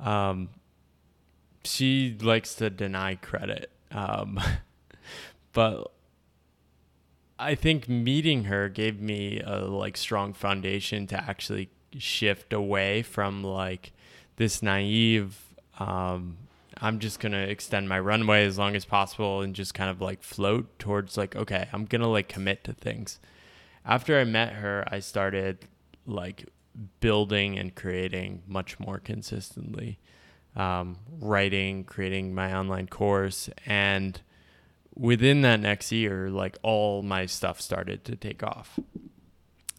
Um, 0.00 0.48
she 1.64 2.16
likes 2.20 2.54
to 2.56 2.70
deny 2.70 3.14
credit. 3.16 3.70
Um, 3.90 4.40
but 5.52 5.92
I 7.38 7.54
think 7.54 7.88
meeting 7.88 8.44
her 8.44 8.68
gave 8.68 9.00
me 9.00 9.40
a 9.44 9.60
like 9.60 9.96
strong 9.96 10.32
foundation 10.32 11.06
to 11.08 11.16
actually 11.22 11.70
shift 11.98 12.52
away 12.52 13.02
from 13.02 13.42
like 13.42 13.92
this 14.36 14.62
naive 14.62 15.38
um, 15.78 16.36
I'm 16.80 16.98
just 16.98 17.20
going 17.20 17.32
to 17.32 17.48
extend 17.48 17.88
my 17.88 18.00
runway 18.00 18.44
as 18.44 18.58
long 18.58 18.74
as 18.74 18.84
possible 18.84 19.40
and 19.42 19.54
just 19.54 19.74
kind 19.74 19.90
of 19.90 20.00
like 20.00 20.22
float 20.22 20.78
towards 20.78 21.16
like, 21.16 21.36
okay, 21.36 21.68
I'm 21.72 21.84
going 21.84 22.02
to 22.02 22.08
like 22.08 22.28
commit 22.28 22.64
to 22.64 22.72
things. 22.72 23.20
After 23.84 24.18
I 24.18 24.24
met 24.24 24.54
her, 24.54 24.84
I 24.90 25.00
started 25.00 25.66
like 26.06 26.46
building 27.00 27.58
and 27.58 27.74
creating 27.74 28.42
much 28.46 28.80
more 28.80 28.98
consistently, 28.98 29.98
um, 30.56 30.98
writing, 31.20 31.84
creating 31.84 32.34
my 32.34 32.54
online 32.54 32.86
course. 32.86 33.48
And 33.66 34.20
within 34.94 35.42
that 35.42 35.60
next 35.60 35.92
year, 35.92 36.30
like 36.30 36.58
all 36.62 37.02
my 37.02 37.26
stuff 37.26 37.60
started 37.60 38.04
to 38.04 38.16
take 38.16 38.42
off. 38.42 38.78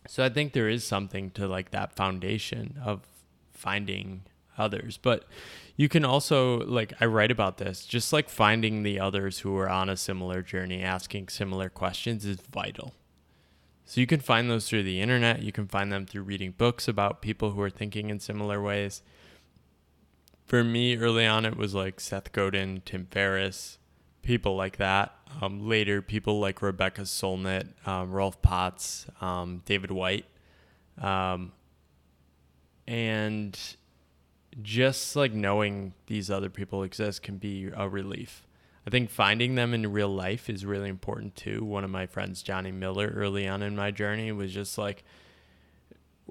So 0.07 0.23
I 0.23 0.29
think 0.29 0.53
there 0.53 0.69
is 0.69 0.83
something 0.83 1.31
to 1.31 1.47
like 1.47 1.71
that 1.71 1.95
foundation 1.95 2.79
of 2.83 3.01
finding 3.51 4.23
others. 4.57 4.97
But 4.97 5.25
you 5.75 5.89
can 5.89 6.05
also 6.05 6.59
like 6.65 6.93
I 6.99 7.05
write 7.05 7.31
about 7.31 7.57
this, 7.57 7.85
just 7.85 8.13
like 8.13 8.29
finding 8.29 8.83
the 8.83 8.99
others 8.99 9.39
who 9.39 9.57
are 9.57 9.69
on 9.69 9.89
a 9.89 9.97
similar 9.97 10.41
journey, 10.41 10.81
asking 10.81 11.29
similar 11.29 11.69
questions 11.69 12.25
is 12.25 12.39
vital. 12.51 12.93
So 13.85 14.01
you 14.01 14.07
can 14.07 14.21
find 14.21 14.49
those 14.49 14.67
through 14.69 14.83
the 14.83 15.01
internet, 15.01 15.41
you 15.41 15.51
can 15.51 15.67
find 15.67 15.91
them 15.91 16.05
through 16.05 16.23
reading 16.23 16.51
books 16.51 16.87
about 16.87 17.21
people 17.21 17.51
who 17.51 17.61
are 17.61 17.69
thinking 17.69 18.09
in 18.09 18.19
similar 18.19 18.61
ways. 18.61 19.01
For 20.53 20.63
me, 20.63 20.97
early 20.97 21.25
on, 21.25 21.47
it 21.47 21.57
was 21.57 21.73
like 21.73 21.99
Seth 21.99 22.31
Godin, 22.31 22.83
Tim 22.85 23.07
Ferriss, 23.09 23.79
people 24.21 24.55
like 24.55 24.77
that. 24.77 25.11
Um, 25.41 25.67
later, 25.67 25.99
people 25.99 26.39
like 26.39 26.61
Rebecca 26.61 27.01
Solnit, 27.01 27.69
um, 27.87 28.11
Rolf 28.11 28.39
Potts, 28.43 29.07
um, 29.19 29.63
David 29.65 29.89
Whyte, 29.89 30.27
Um, 31.01 31.53
and 32.85 33.59
just 34.61 35.15
like 35.15 35.33
knowing 35.33 35.95
these 36.05 36.29
other 36.29 36.51
people 36.51 36.83
exist 36.83 37.23
can 37.23 37.37
be 37.37 37.71
a 37.75 37.89
relief. 37.89 38.45
I 38.85 38.91
think 38.91 39.09
finding 39.09 39.55
them 39.55 39.73
in 39.73 39.91
real 39.91 40.13
life 40.13 40.51
is 40.51 40.67
really 40.67 40.89
important 40.89 41.35
too. 41.35 41.63
One 41.65 41.83
of 41.83 41.89
my 41.89 42.05
friends, 42.05 42.43
Johnny 42.43 42.71
Miller, 42.71 43.11
early 43.15 43.47
on 43.47 43.63
in 43.63 43.75
my 43.75 43.89
journey 43.89 44.31
was 44.31 44.53
just 44.53 44.77
like, 44.77 45.03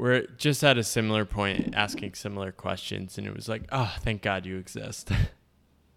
we're 0.02 0.26
just 0.36 0.64
at 0.64 0.76
a 0.76 0.82
similar 0.82 1.24
point 1.24 1.74
asking 1.76 2.12
similar 2.14 2.50
questions. 2.50 3.18
And 3.18 3.24
it 3.24 3.32
was 3.32 3.48
like, 3.48 3.62
oh, 3.70 3.94
thank 4.00 4.20
God 4.20 4.44
you 4.44 4.56
exist. 4.56 5.12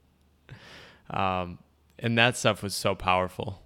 um, 1.09 1.57
and 1.97 2.15
that 2.15 2.37
stuff 2.37 2.61
was 2.61 2.75
so 2.75 2.93
powerful. 2.93 3.63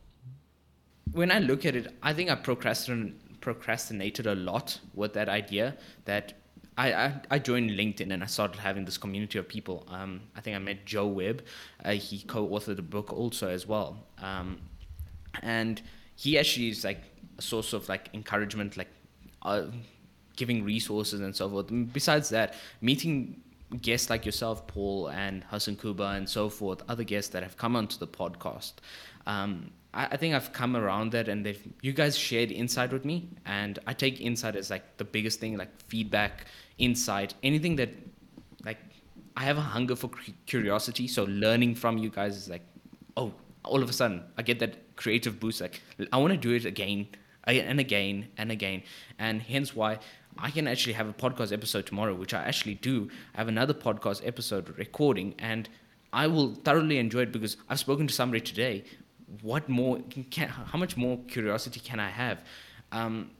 When 1.11 1.29
I 1.29 1.39
look 1.39 1.65
at 1.65 1.75
it, 1.75 1.93
I 2.01 2.13
think 2.13 2.29
I 2.29 2.35
procrastin- 2.35 3.15
procrastinated 3.41 4.27
a 4.27 4.35
lot 4.35 4.79
with 4.93 5.11
that 5.15 5.27
idea 5.27 5.75
that 6.05 6.35
I, 6.77 7.15
I, 7.29 7.39
joined 7.39 7.71
LinkedIn 7.71 8.09
and 8.09 8.23
I 8.23 8.27
started 8.27 8.61
having 8.61 8.85
this 8.85 8.97
community 8.97 9.39
of 9.39 9.45
people. 9.49 9.85
Um, 9.89 10.21
I 10.37 10.39
think 10.39 10.55
I 10.55 10.59
met 10.59 10.85
Joe 10.85 11.07
Webb. 11.07 11.43
Uh, 11.83 11.91
he 11.91 12.21
co-authored 12.21 12.79
a 12.79 12.81
book 12.81 13.11
also 13.11 13.49
as 13.49 13.67
well. 13.67 14.07
Um, 14.19 14.61
and 15.41 15.81
he 16.15 16.39
actually 16.39 16.69
is 16.69 16.85
like 16.85 17.03
a 17.37 17.41
source 17.41 17.73
of 17.73 17.89
like 17.89 18.07
encouragement, 18.13 18.77
like 18.77 18.87
uh, 19.41 19.63
giving 20.39 20.63
resources 20.63 21.19
and 21.19 21.35
so 21.35 21.49
forth. 21.49 21.69
And 21.69 21.91
besides 21.91 22.29
that, 22.29 22.55
meeting 22.81 23.41
guests 23.81 24.09
like 24.09 24.25
yourself, 24.25 24.65
Paul, 24.65 25.09
and 25.09 25.43
Hassan 25.43 25.75
Kuba, 25.75 26.07
and 26.17 26.27
so 26.27 26.49
forth, 26.49 26.81
other 26.89 27.03
guests 27.03 27.29
that 27.33 27.43
have 27.43 27.57
come 27.57 27.75
onto 27.75 27.97
the 27.99 28.07
podcast. 28.07 28.73
Um, 29.27 29.71
I, 29.93 30.05
I, 30.13 30.17
think 30.17 30.33
I've 30.33 30.51
come 30.53 30.75
around 30.75 31.11
that, 31.11 31.27
and 31.27 31.45
they've 31.45 31.61
you 31.81 31.93
guys 31.93 32.17
shared 32.17 32.51
insight 32.51 32.91
with 32.91 33.05
me, 33.05 33.29
and 33.45 33.77
I 33.85 33.93
take 33.93 34.19
insight 34.21 34.55
as 34.55 34.69
like 34.69 34.97
the 34.97 35.03
biggest 35.03 35.39
thing, 35.39 35.57
like 35.57 35.69
feedback, 35.87 36.45
insight, 36.77 37.35
anything 37.43 37.75
that 37.75 37.89
like 38.65 38.79
I 39.35 39.43
have 39.43 39.57
a 39.57 39.67
hunger 39.75 39.95
for 39.95 40.09
curiosity. 40.45 41.07
So 41.07 41.25
learning 41.25 41.75
from 41.75 41.97
you 41.97 42.09
guys 42.09 42.37
is 42.37 42.49
like, 42.49 42.63
oh, 43.17 43.33
all 43.63 43.83
of 43.83 43.89
a 43.89 43.93
sudden 43.93 44.23
I 44.37 44.41
get 44.41 44.59
that 44.59 44.95
creative 44.95 45.39
boost. 45.39 45.61
Like 45.61 45.81
I 46.13 46.17
want 46.17 46.31
to 46.31 46.37
do 46.37 46.53
it 46.55 46.65
again 46.65 47.07
and 47.45 47.79
again 47.79 48.27
and 48.37 48.51
again, 48.51 48.83
and 49.17 49.41
hence 49.41 49.75
why 49.75 49.99
I 50.41 50.51
can 50.51 50.67
actually 50.67 50.93
have 50.93 51.09
a 51.09 51.13
podcast 51.13 51.51
episode 51.51 51.85
tomorrow, 51.85 52.15
which 52.15 52.33
I 52.33 52.43
actually 52.43 52.75
do. 52.75 53.09
I 53.35 53.39
have 53.39 53.49
another 53.49 53.73
podcast 53.73 54.25
episode 54.25 54.77
recording, 54.77 55.35
and 55.37 55.67
I 56.13 56.27
will 56.27 56.55
thoroughly 56.55 56.97
enjoy 56.97 57.21
it 57.21 57.31
because 57.31 57.57
I've 57.67 57.79
spoken 57.79 58.07
to 58.07 58.13
somebody 58.13 58.41
today. 58.41 58.85
What 59.41 59.67
more 59.67 59.99
can, 60.31 60.47
how 60.49 60.79
much 60.79 60.95
more 60.97 61.19
curiosity 61.27 61.79
can 61.79 61.99
I 61.99 62.09
have? 62.09 62.43
Um, 62.91 63.31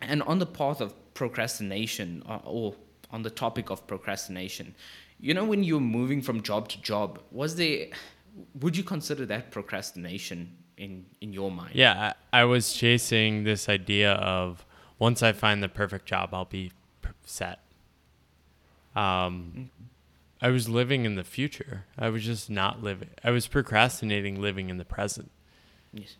and 0.00 0.22
on 0.22 0.38
the 0.38 0.46
path 0.46 0.80
of 0.80 0.94
procrastination 1.14 2.22
or, 2.26 2.34
uh, 2.34 2.40
or 2.44 2.74
on 3.10 3.22
the 3.22 3.30
topic 3.30 3.70
of 3.70 3.86
procrastination, 3.86 4.74
you 5.20 5.34
know, 5.34 5.44
when 5.44 5.62
you're 5.62 5.78
moving 5.80 6.22
from 6.22 6.42
job 6.42 6.68
to 6.70 6.80
job, 6.80 7.20
was 7.30 7.56
there, 7.56 7.88
would 8.60 8.76
you 8.76 8.82
consider 8.82 9.26
that 9.26 9.50
procrastination 9.50 10.56
in, 10.78 11.04
in 11.20 11.32
your 11.32 11.50
mind? 11.50 11.74
Yeah, 11.74 12.14
I, 12.32 12.40
I 12.40 12.44
was 12.44 12.72
chasing 12.72 13.44
this 13.44 13.68
idea 13.68 14.12
of 14.12 14.64
once 15.00 15.22
I 15.22 15.32
find 15.32 15.60
the 15.60 15.68
perfect 15.68 16.06
job, 16.06 16.32
I'll 16.32 16.44
be 16.44 16.70
set. 17.24 17.58
Um, 18.94 19.02
mm-hmm. 19.02 19.62
I 20.42 20.50
was 20.50 20.68
living 20.68 21.04
in 21.04 21.16
the 21.16 21.24
future. 21.24 21.84
I 21.98 22.08
was 22.10 22.24
just 22.24 22.48
not 22.48 22.82
living. 22.82 23.10
I 23.24 23.30
was 23.30 23.48
procrastinating 23.48 24.40
living 24.40 24.70
in 24.70 24.78
the 24.78 24.84
present. 24.84 25.32
Yes. 25.92 26.16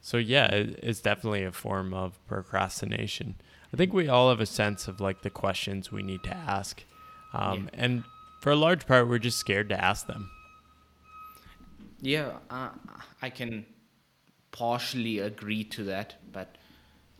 So 0.00 0.16
yeah, 0.18 0.46
it, 0.46 0.78
it's 0.82 1.00
definitely 1.00 1.42
a 1.42 1.52
form 1.52 1.92
of 1.92 2.24
procrastination. 2.26 3.34
I 3.72 3.76
think 3.76 3.92
we 3.92 4.08
all 4.08 4.28
have 4.28 4.40
a 4.40 4.46
sense 4.46 4.88
of 4.88 5.00
like 5.00 5.22
the 5.22 5.30
questions 5.30 5.90
we 5.90 6.02
need 6.02 6.22
to 6.24 6.34
ask, 6.34 6.84
um, 7.32 7.68
yeah. 7.72 7.80
and 7.82 8.04
for 8.40 8.52
a 8.52 8.56
large 8.56 8.86
part, 8.86 9.08
we're 9.08 9.18
just 9.18 9.38
scared 9.38 9.68
to 9.70 9.84
ask 9.84 10.06
them. 10.06 10.30
Yeah, 12.00 12.38
uh, 12.48 12.70
I 13.20 13.30
can 13.30 13.66
partially 14.52 15.18
agree 15.18 15.64
to 15.64 15.84
that, 15.84 16.14
but 16.32 16.57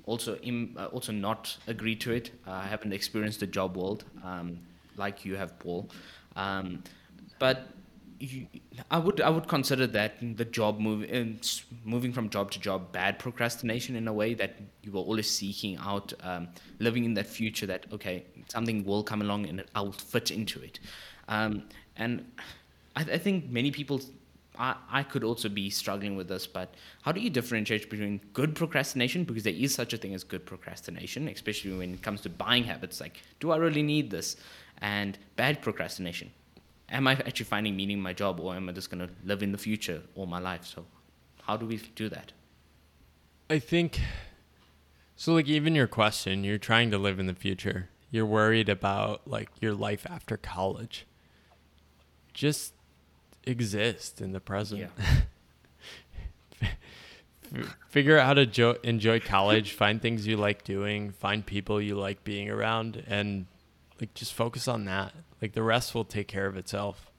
also 0.09 0.37
Im- 0.37 0.75
uh, 0.77 0.87
also 0.87 1.13
not 1.13 1.57
agree 1.67 1.97
to 1.97 2.13
it. 2.13 2.31
Uh, 2.47 2.53
I 2.53 2.67
haven't 2.67 2.93
experienced 2.93 3.41
the 3.41 3.47
job 3.47 3.77
world 3.77 4.05
um, 4.25 4.59
like 4.97 5.25
you 5.25 5.37
have, 5.37 5.59
Paul. 5.59 5.89
Um, 6.37 6.83
but 7.39 7.69
you, 8.21 8.47
I 8.91 8.99
would 8.99 9.21
I 9.21 9.31
would 9.31 9.47
consider 9.49 9.87
that 9.89 10.15
the 10.37 10.45
job 10.45 10.81
move 10.81 11.07
moving 11.85 12.13
from 12.13 12.31
job 12.31 12.51
to 12.53 12.61
job 12.61 12.91
bad 12.93 13.19
procrastination 13.19 13.95
in 13.97 14.09
a 14.09 14.13
way 14.13 14.35
that 14.35 14.57
you 14.83 14.93
were 14.93 15.01
always 15.01 15.31
seeking 15.31 15.77
out 15.77 16.13
um, 16.23 16.49
living 16.79 17.05
in 17.05 17.15
that 17.15 17.27
future 17.27 17.67
that 17.67 17.87
okay 17.93 18.25
something 18.49 18.85
will 18.85 19.05
come 19.05 19.23
along 19.23 19.47
and 19.47 19.65
I'll 19.75 19.93
fit 19.93 20.31
into 20.31 20.61
it 20.61 20.81
um, 21.29 21.65
and 21.97 22.25
I, 22.97 23.03
I, 23.03 23.19
think 23.19 23.51
many 23.51 23.71
people 23.71 24.01
I, 24.59 24.75
I 24.91 25.03
could 25.05 25.23
also 25.23 25.49
be 25.49 25.71
struggling 25.71 26.17
with 26.17 26.29
this, 26.29 26.47
but 26.47 26.75
how 27.03 27.13
do 27.13 27.21
you 27.21 27.31
differentiate 27.31 27.89
between 27.89 28.21
good 28.33 28.55
procrastination, 28.55 29.25
because 29.25 29.45
there 29.45 29.53
is 29.53 29.75
such 29.75 29.93
a 29.93 29.97
thing 29.97 30.15
as 30.15 30.25
good 30.25 30.45
procrastination, 30.45 31.29
especially 31.29 31.77
when 31.77 31.95
it 31.95 32.03
comes 32.03 32.21
to 32.23 32.31
buying 32.31 32.65
habits, 32.65 33.01
like, 33.01 33.23
do 33.41 33.53
I 33.53 33.57
really 33.57 33.83
need 33.83 34.11
this? 34.11 34.37
And 34.81 35.19
bad 35.37 35.63
procrastination. 35.63 36.31
Am 36.91 37.07
I 37.07 37.13
actually 37.13 37.45
finding 37.45 37.77
meaning 37.77 37.99
in 37.99 38.03
my 38.03 38.13
job, 38.13 38.41
or 38.41 38.55
am 38.55 38.69
I 38.69 38.73
just 38.73 38.91
going 38.91 39.07
to 39.07 39.13
live 39.25 39.43
in 39.43 39.53
the 39.53 39.59
future 39.59 40.03
all 40.15 40.27
my 40.27 40.39
life? 40.39 40.65
So, 40.65 40.87
how 41.43 41.57
do 41.57 41.67
we 41.67 41.77
do 41.95 42.09
that? 42.09 42.33
I 43.51 43.59
think 43.59 44.01
so. 45.17 45.35
Like, 45.35 45.49
even 45.49 45.75
your 45.75 45.87
question, 45.87 46.45
you're 46.45 46.59
trying 46.59 46.91
to 46.91 46.99
live 46.99 47.19
in 47.19 47.27
the 47.27 47.35
future. 47.35 47.91
You're 48.11 48.27
worried 48.27 48.69
about 48.71 49.29
like 49.29 49.51
your 49.61 49.75
life 49.75 50.07
after 50.09 50.39
college. 50.39 51.07
Just 52.33 52.73
exist 53.49 54.21
in 54.21 54.33
the 54.33 54.41
present. 54.41 54.91
Yeah. 56.61 56.69
Figure 57.89 58.19
out 58.19 58.27
how 58.27 58.35
to 58.35 58.47
jo- 58.47 58.77
enjoy 58.83 59.21
college, 59.21 59.73
find 59.73 60.03
things 60.03 60.27
you 60.27 60.37
like 60.37 60.65
doing, 60.65 61.13
find 61.13 61.45
people 61.45 61.81
you 61.81 61.95
like 61.95 62.23
being 62.23 62.51
around, 62.51 63.03
and 63.07 63.47
like 64.01 64.13
just 64.15 64.35
focus 64.35 64.69
on 64.69 64.85
that. 64.85 65.13
Like 65.41 65.55
the 65.55 65.63
rest 65.63 65.95
will 65.95 66.05
take 66.05 66.29
care 66.29 66.47
of 66.47 66.57
itself. 66.57 67.11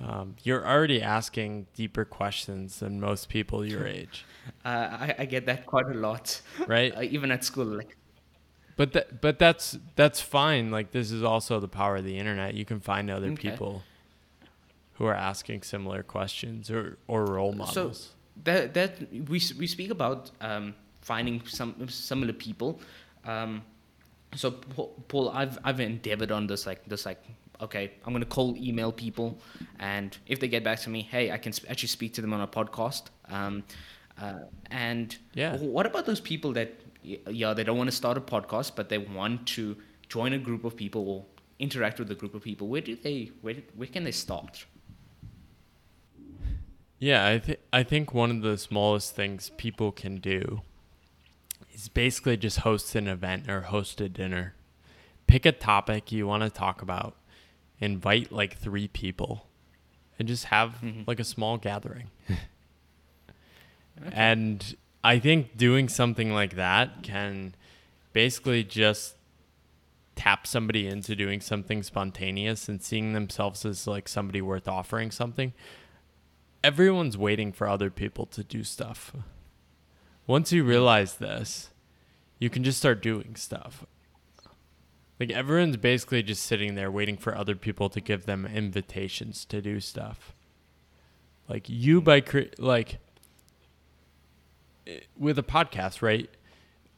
Um, 0.00 0.36
you're 0.42 0.66
already 0.66 1.02
asking 1.02 1.66
deeper 1.74 2.04
questions 2.04 2.78
than 2.78 3.00
most 3.00 3.28
people 3.28 3.66
your 3.66 3.86
age. 3.98 4.24
Uh, 4.64 4.68
I, 4.68 5.14
I, 5.18 5.24
get 5.26 5.44
that 5.46 5.66
quite 5.66 5.86
a 5.86 5.94
lot, 5.94 6.40
right? 6.66 6.94
Uh, 6.96 7.02
even 7.02 7.30
at 7.30 7.44
school, 7.44 7.66
like. 7.66 7.96
But 8.76 8.92
that, 8.92 9.20
but 9.20 9.40
that's 9.40 9.76
that's 9.96 10.20
fine. 10.20 10.70
Like 10.70 10.92
this 10.92 11.10
is 11.10 11.24
also 11.24 11.58
the 11.58 11.68
power 11.68 11.96
of 11.96 12.04
the 12.04 12.16
internet. 12.16 12.54
You 12.54 12.64
can 12.64 12.78
find 12.78 13.10
other 13.10 13.26
okay. 13.26 13.50
people 13.50 13.82
who 14.98 15.06
are 15.06 15.14
asking 15.14 15.62
similar 15.62 16.02
questions 16.02 16.70
or, 16.70 16.98
or 17.06 17.24
role 17.24 17.52
models. 17.52 17.74
So 17.74 18.10
that 18.44 18.74
that 18.74 19.00
we 19.12 19.40
we 19.58 19.66
speak 19.66 19.90
about 19.90 20.30
um, 20.40 20.74
finding 21.00 21.44
some 21.46 21.88
similar 21.88 22.32
people. 22.32 22.80
Um, 23.24 23.62
so 24.34 24.50
Paul, 24.50 25.30
I've 25.30 25.58
I've 25.64 25.80
endeavored 25.80 26.32
on 26.32 26.48
this 26.48 26.66
like 26.66 26.84
this 26.88 27.06
like 27.06 27.22
okay, 27.60 27.92
I'm 28.04 28.12
gonna 28.12 28.26
call 28.26 28.56
email 28.56 28.90
people, 28.90 29.38
and 29.78 30.16
if 30.26 30.40
they 30.40 30.48
get 30.48 30.64
back 30.64 30.80
to 30.80 30.90
me, 30.90 31.02
hey, 31.02 31.30
I 31.30 31.38
can 31.38 31.52
sp- 31.54 31.70
actually 31.70 31.88
speak 31.88 32.14
to 32.14 32.20
them 32.20 32.32
on 32.32 32.40
a 32.40 32.48
podcast. 32.48 33.04
Um, 33.28 33.62
uh, 34.20 34.40
and 34.72 35.16
yeah, 35.34 35.56
what 35.58 35.86
about 35.86 36.06
those 36.06 36.20
people 36.20 36.52
that 36.54 36.74
yeah 37.04 37.54
they 37.54 37.62
don't 37.62 37.78
want 37.78 37.88
to 37.88 37.96
start 37.96 38.18
a 38.18 38.20
podcast, 38.20 38.72
but 38.74 38.88
they 38.88 38.98
want 38.98 39.46
to 39.46 39.76
join 40.08 40.32
a 40.32 40.38
group 40.38 40.64
of 40.64 40.74
people 40.76 41.08
or 41.08 41.24
interact 41.60 42.00
with 42.00 42.10
a 42.10 42.16
group 42.16 42.34
of 42.34 42.42
people? 42.42 42.66
Where 42.66 42.80
do 42.80 42.96
they 42.96 43.30
where 43.42 43.54
where 43.76 43.88
can 43.88 44.02
they 44.02 44.12
start? 44.12 44.66
Yeah, 46.98 47.26
I 47.26 47.38
think 47.38 47.58
I 47.72 47.82
think 47.82 48.12
one 48.12 48.30
of 48.30 48.42
the 48.42 48.58
smallest 48.58 49.14
things 49.14 49.50
people 49.56 49.92
can 49.92 50.16
do 50.16 50.62
is 51.72 51.88
basically 51.88 52.36
just 52.36 52.60
host 52.60 52.94
an 52.96 53.06
event 53.06 53.48
or 53.48 53.62
host 53.62 54.00
a 54.00 54.08
dinner. 54.08 54.54
Pick 55.26 55.46
a 55.46 55.52
topic 55.52 56.10
you 56.10 56.26
want 56.26 56.42
to 56.42 56.50
talk 56.50 56.82
about, 56.82 57.14
invite 57.78 58.32
like 58.32 58.56
three 58.56 58.88
people, 58.88 59.46
and 60.18 60.26
just 60.26 60.46
have 60.46 60.80
mm-hmm. 60.82 61.02
like 61.06 61.20
a 61.20 61.24
small 61.24 61.56
gathering. 61.56 62.10
okay. 62.28 62.40
And 64.12 64.76
I 65.02 65.18
think 65.18 65.56
doing 65.56 65.88
something 65.88 66.32
like 66.32 66.54
that 66.54 67.02
can 67.02 67.54
basically 68.12 68.62
just 68.62 69.16
tap 70.14 70.46
somebody 70.46 70.86
into 70.86 71.14
doing 71.14 71.40
something 71.40 71.82
spontaneous 71.82 72.68
and 72.68 72.82
seeing 72.82 73.12
themselves 73.12 73.64
as 73.64 73.86
like 73.86 74.08
somebody 74.08 74.40
worth 74.40 74.66
offering 74.68 75.10
something 75.10 75.52
everyone's 76.62 77.16
waiting 77.16 77.52
for 77.52 77.68
other 77.68 77.90
people 77.90 78.26
to 78.26 78.44
do 78.44 78.64
stuff. 78.64 79.12
Once 80.26 80.52
you 80.52 80.64
realize 80.64 81.14
this, 81.14 81.70
you 82.38 82.50
can 82.50 82.62
just 82.64 82.78
start 82.78 83.02
doing 83.02 83.34
stuff. 83.36 83.84
Like 85.18 85.30
everyone's 85.30 85.76
basically 85.76 86.22
just 86.22 86.42
sitting 86.44 86.74
there 86.74 86.90
waiting 86.90 87.16
for 87.16 87.36
other 87.36 87.56
people 87.56 87.88
to 87.90 88.00
give 88.00 88.26
them 88.26 88.46
invitations 88.46 89.44
to 89.46 89.60
do 89.60 89.80
stuff. 89.80 90.34
Like 91.48 91.68
you 91.68 92.00
by 92.00 92.20
cre- 92.20 92.52
like 92.58 92.98
eh, 94.86 95.00
with 95.16 95.38
a 95.38 95.42
podcast, 95.42 96.02
right? 96.02 96.30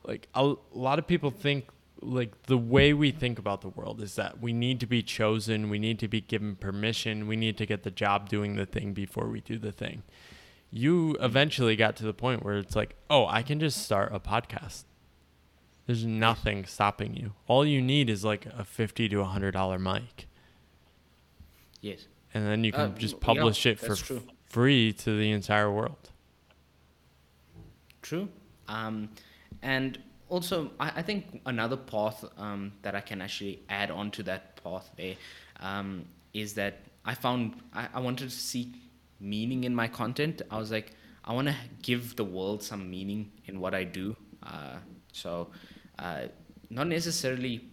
Like 0.05 0.29
a 0.35 0.55
lot 0.73 0.99
of 0.99 1.07
people 1.07 1.31
think 1.31 1.68
like 2.02 2.44
the 2.44 2.58
way 2.58 2.92
we 2.92 3.10
think 3.10 3.38
about 3.38 3.60
the 3.60 3.68
world 3.68 4.00
is 4.00 4.14
that 4.16 4.40
we 4.40 4.52
need 4.52 4.80
to 4.80 4.86
be 4.86 5.02
chosen, 5.02 5.68
we 5.68 5.78
need 5.78 5.98
to 5.98 6.08
be 6.08 6.20
given 6.20 6.56
permission, 6.56 7.26
we 7.26 7.36
need 7.36 7.56
to 7.58 7.66
get 7.66 7.82
the 7.82 7.90
job 7.90 8.28
doing 8.28 8.56
the 8.56 8.66
thing 8.66 8.92
before 8.92 9.28
we 9.28 9.40
do 9.40 9.58
the 9.58 9.72
thing. 9.72 10.02
You 10.70 11.16
eventually 11.20 11.76
got 11.76 11.96
to 11.96 12.04
the 12.04 12.14
point 12.14 12.44
where 12.44 12.58
it's 12.58 12.76
like, 12.76 12.94
oh, 13.08 13.26
I 13.26 13.42
can 13.42 13.58
just 13.60 13.82
start 13.82 14.14
a 14.14 14.20
podcast. 14.20 14.84
There's 15.86 16.04
nothing 16.04 16.64
stopping 16.66 17.16
you. 17.16 17.32
All 17.48 17.66
you 17.66 17.82
need 17.82 18.08
is 18.08 18.24
like 18.24 18.46
a 18.46 18.64
fifty 18.64 19.08
to 19.08 19.20
a 19.20 19.24
hundred 19.24 19.52
dollar 19.52 19.78
mic. 19.78 20.28
Yes. 21.80 22.06
And 22.32 22.46
then 22.46 22.62
you 22.62 22.70
can 22.70 22.92
uh, 22.92 22.98
just 22.98 23.18
publish 23.18 23.66
it 23.66 23.80
for 23.80 23.92
f- 23.92 24.22
free 24.44 24.92
to 24.92 25.18
the 25.18 25.32
entire 25.32 25.70
world. 25.70 26.10
True. 28.02 28.28
Um, 28.68 29.08
and 29.62 29.98
also, 30.31 30.71
I, 30.79 30.93
I 30.97 31.03
think 31.03 31.40
another 31.47 31.77
path 31.77 32.25
um, 32.38 32.73
that 32.83 32.95
I 32.95 33.01
can 33.01 33.21
actually 33.21 33.62
add 33.69 33.90
on 33.90 34.11
to 34.12 34.23
that 34.25 34.62
path 34.62 34.90
there 34.97 35.16
um, 35.61 36.05
is 36.33 36.55
that 36.55 36.79
I 37.05 37.14
found 37.14 37.61
I, 37.75 37.88
I 37.95 38.01
wanted 38.01 38.31
to 38.31 38.35
seek 38.37 38.75
meaning 39.21 39.64
in 39.64 39.75
my 39.75 39.88
content. 39.88 40.43
I 40.51 40.59
was 40.59 40.71
like, 40.71 40.93
I 41.25 41.33
want 41.35 41.49
to 41.49 41.55
give 41.83 42.16
the 42.16 42.25
world 42.25 42.62
some 42.62 42.88
meaning 42.90 43.31
in 43.47 43.61
what 43.61 43.75
I 43.75 43.85
do. 43.85 44.16
Uh, 44.43 44.77
so, 45.12 45.49
uh, 45.99 46.23
not 46.71 46.87
necessarily. 46.87 47.66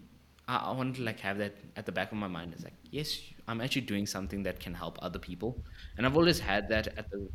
I, 0.47 0.57
I 0.57 0.71
want 0.71 0.95
to 0.97 1.03
like 1.03 1.19
have 1.19 1.37
that 1.37 1.55
at 1.75 1.85
the 1.85 1.91
back 1.91 2.11
of 2.11 2.17
my 2.17 2.27
mind. 2.27 2.53
It's 2.53 2.63
like, 2.63 2.73
yes, 2.89 3.19
I'm 3.47 3.61
actually 3.61 3.83
doing 3.83 4.05
something 4.05 4.43
that 4.43 4.59
can 4.59 4.73
help 4.73 4.97
other 5.01 5.19
people, 5.19 5.63
and 5.97 6.05
I've 6.05 6.17
always 6.17 6.39
had 6.39 6.69
that 6.69 6.87
at 6.97 7.09
the 7.11 7.29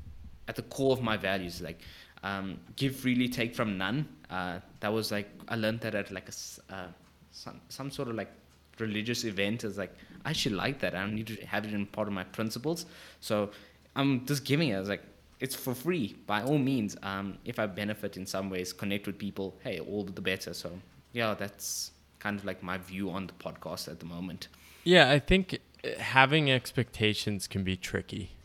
at 0.48 0.56
the 0.56 0.62
core 0.62 0.92
of 0.92 1.02
my 1.02 1.16
values. 1.16 1.60
Like, 1.60 1.80
um, 2.22 2.58
give 2.76 2.96
freely, 2.96 3.28
take 3.28 3.54
from 3.54 3.78
none. 3.78 4.08
Uh, 4.30 4.60
that 4.80 4.92
was 4.92 5.10
like 5.10 5.28
I 5.48 5.56
learned 5.56 5.80
that 5.80 5.94
at 5.94 6.10
like 6.10 6.28
a 6.28 6.74
uh, 6.74 6.86
some 7.30 7.60
some 7.68 7.90
sort 7.90 8.08
of 8.08 8.14
like 8.14 8.30
religious 8.78 9.24
event. 9.24 9.64
Is 9.64 9.78
like 9.78 9.94
I 10.24 10.32
should 10.32 10.52
like 10.52 10.78
that. 10.80 10.94
I 10.94 11.08
need 11.10 11.26
to 11.28 11.46
have 11.46 11.64
it 11.64 11.72
in 11.72 11.86
part 11.86 12.08
of 12.08 12.14
my 12.14 12.24
principles. 12.24 12.86
So 13.20 13.50
I'm 13.96 14.24
just 14.26 14.44
giving 14.44 14.68
it. 14.68 14.76
I 14.76 14.80
was 14.80 14.88
like 14.88 15.02
it's 15.40 15.56
for 15.56 15.74
free 15.74 16.16
by 16.26 16.42
all 16.42 16.58
means. 16.58 16.96
Um, 17.02 17.38
if 17.44 17.58
I 17.58 17.66
benefit 17.66 18.16
in 18.16 18.26
some 18.26 18.48
ways, 18.48 18.72
connect 18.72 19.06
with 19.06 19.18
people, 19.18 19.56
hey, 19.64 19.80
all 19.80 20.04
the 20.04 20.20
better. 20.20 20.54
So 20.54 20.70
yeah, 21.12 21.34
that's 21.34 21.90
kind 22.20 22.38
of 22.38 22.44
like 22.44 22.62
my 22.62 22.78
view 22.78 23.10
on 23.10 23.26
the 23.26 23.32
podcast 23.32 23.88
at 23.88 23.98
the 23.98 24.06
moment. 24.06 24.46
Yeah, 24.84 25.10
I 25.10 25.18
think 25.18 25.58
having 25.98 26.50
expectations 26.50 27.48
can 27.48 27.64
be 27.64 27.76
tricky 27.76 28.36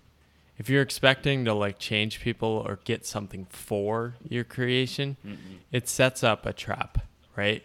if 0.57 0.69
you're 0.69 0.81
expecting 0.81 1.45
to 1.45 1.53
like 1.53 1.77
change 1.79 2.19
people 2.19 2.63
or 2.65 2.79
get 2.83 3.05
something 3.05 3.45
for 3.49 4.15
your 4.27 4.43
creation, 4.43 5.17
mm 5.25 5.37
it 5.69 5.89
sets 5.89 6.23
up 6.23 6.45
a 6.45 6.53
trap, 6.53 6.97
right? 7.35 7.61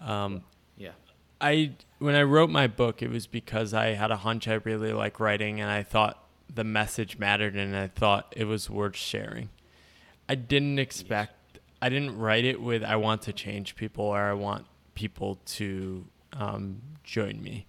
Um, 0.00 0.42
yeah. 0.78 0.92
I 1.38 1.72
when 1.98 2.14
I 2.14 2.22
wrote 2.22 2.48
my 2.48 2.66
book, 2.66 3.02
it 3.02 3.10
was 3.10 3.26
because 3.26 3.74
I 3.74 3.88
had 3.88 4.10
a 4.10 4.16
hunch 4.16 4.48
I 4.48 4.54
really 4.54 4.92
like 4.94 5.20
writing, 5.20 5.60
and 5.60 5.70
I 5.70 5.82
thought 5.82 6.24
the 6.52 6.64
message 6.64 7.18
mattered, 7.18 7.54
and 7.54 7.76
I 7.76 7.88
thought 7.88 8.32
it 8.34 8.44
was 8.44 8.70
worth 8.70 8.96
sharing. 8.96 9.50
I 10.30 10.34
didn't 10.34 10.78
expect. 10.78 11.58
I 11.82 11.90
didn't 11.90 12.16
write 12.18 12.46
it 12.46 12.60
with 12.62 12.82
I 12.82 12.96
want 12.96 13.22
to 13.22 13.34
change 13.34 13.76
people 13.76 14.06
or 14.06 14.18
I 14.18 14.32
want 14.32 14.66
people 14.94 15.38
to 15.44 16.06
um, 16.32 16.80
join 17.04 17.42
me 17.42 17.66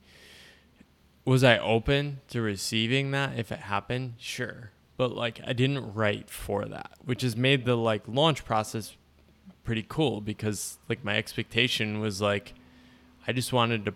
was 1.25 1.43
I 1.43 1.57
open 1.57 2.19
to 2.29 2.41
receiving 2.41 3.11
that 3.11 3.37
if 3.37 3.51
it 3.51 3.59
happened? 3.59 4.15
Sure. 4.17 4.71
But 4.97 5.15
like 5.15 5.41
I 5.45 5.53
didn't 5.53 5.93
write 5.93 6.29
for 6.29 6.65
that, 6.65 6.91
which 7.03 7.21
has 7.21 7.35
made 7.35 7.65
the 7.65 7.75
like 7.75 8.03
launch 8.07 8.45
process 8.45 8.95
pretty 9.63 9.85
cool 9.87 10.21
because 10.21 10.77
like 10.89 11.03
my 11.03 11.17
expectation 11.17 11.99
was 11.99 12.21
like 12.21 12.53
I 13.25 13.31
just 13.31 13.53
wanted 13.53 13.85
to 13.85 13.93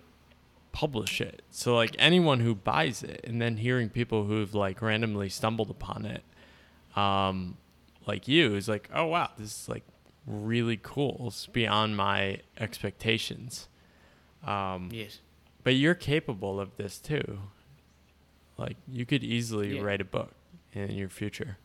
publish 0.72 1.20
it. 1.22 1.42
So 1.52 1.76
like 1.76 1.96
anyone 2.00 2.40
who 2.40 2.56
buys 2.56 3.04
it 3.04 3.22
and 3.26 3.42
then 3.42 3.58
hearing 3.58 3.90
people 3.90 4.26
who've 4.26 4.54
like 4.54 4.82
randomly 4.82 5.30
stumbled 5.30 5.70
upon 5.70 6.06
it 6.06 6.24
um 6.98 7.58
like 8.08 8.28
you 8.28 8.56
is 8.56 8.70
like, 8.70 8.90
"Oh 8.94 9.08
wow, 9.08 9.32
this 9.38 9.64
is 9.64 9.70
like 9.70 9.84
really 10.26 10.80
cool. 10.82 11.26
It's 11.28 11.46
beyond 11.46 11.98
my 11.98 12.40
expectations." 12.58 13.68
Um 14.46 14.90
Yes 14.94 15.20
but 15.68 15.76
you're 15.76 15.96
capable 15.96 16.62
of 16.62 16.78
this 16.78 16.98
too. 16.98 17.40
Like 18.58 18.78
you 18.88 19.06
could 19.06 19.22
easily 19.22 19.76
yeah. 19.76 19.82
write 19.82 20.00
a 20.00 20.06
book 20.06 20.32
in 20.72 20.92
your 20.92 21.10
future. 21.10 21.58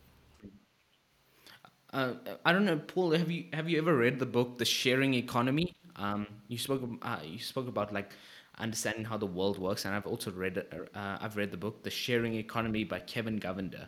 Uh, 1.93 2.15
I 2.45 2.51
don't 2.53 2.65
know, 2.65 2.79
Paul. 2.79 3.13
Have 3.13 3.31
you 3.31 3.45
have 3.53 3.69
you 3.71 3.79
ever 3.79 3.97
read 3.97 4.19
the 4.19 4.27
book 4.27 4.59
The 4.59 4.65
Sharing 4.65 5.15
Economy? 5.15 5.77
Um, 5.95 6.27
you 6.49 6.59
spoke 6.59 6.83
uh, 7.03 7.21
you 7.25 7.39
spoke 7.39 7.69
about 7.69 7.93
like 7.93 8.11
understanding 8.59 9.05
how 9.05 9.19
the 9.19 9.31
world 9.39 9.59
works. 9.59 9.85
And 9.85 9.95
I've 9.95 10.09
also 10.09 10.33
read 10.33 10.59
uh, 10.59 11.19
I've 11.21 11.37
read 11.37 11.53
the 11.53 11.57
book 11.57 11.85
The 11.85 11.91
Sharing 11.91 12.35
Economy 12.35 12.83
by 12.83 12.99
Kevin 12.99 13.39
Govender. 13.39 13.87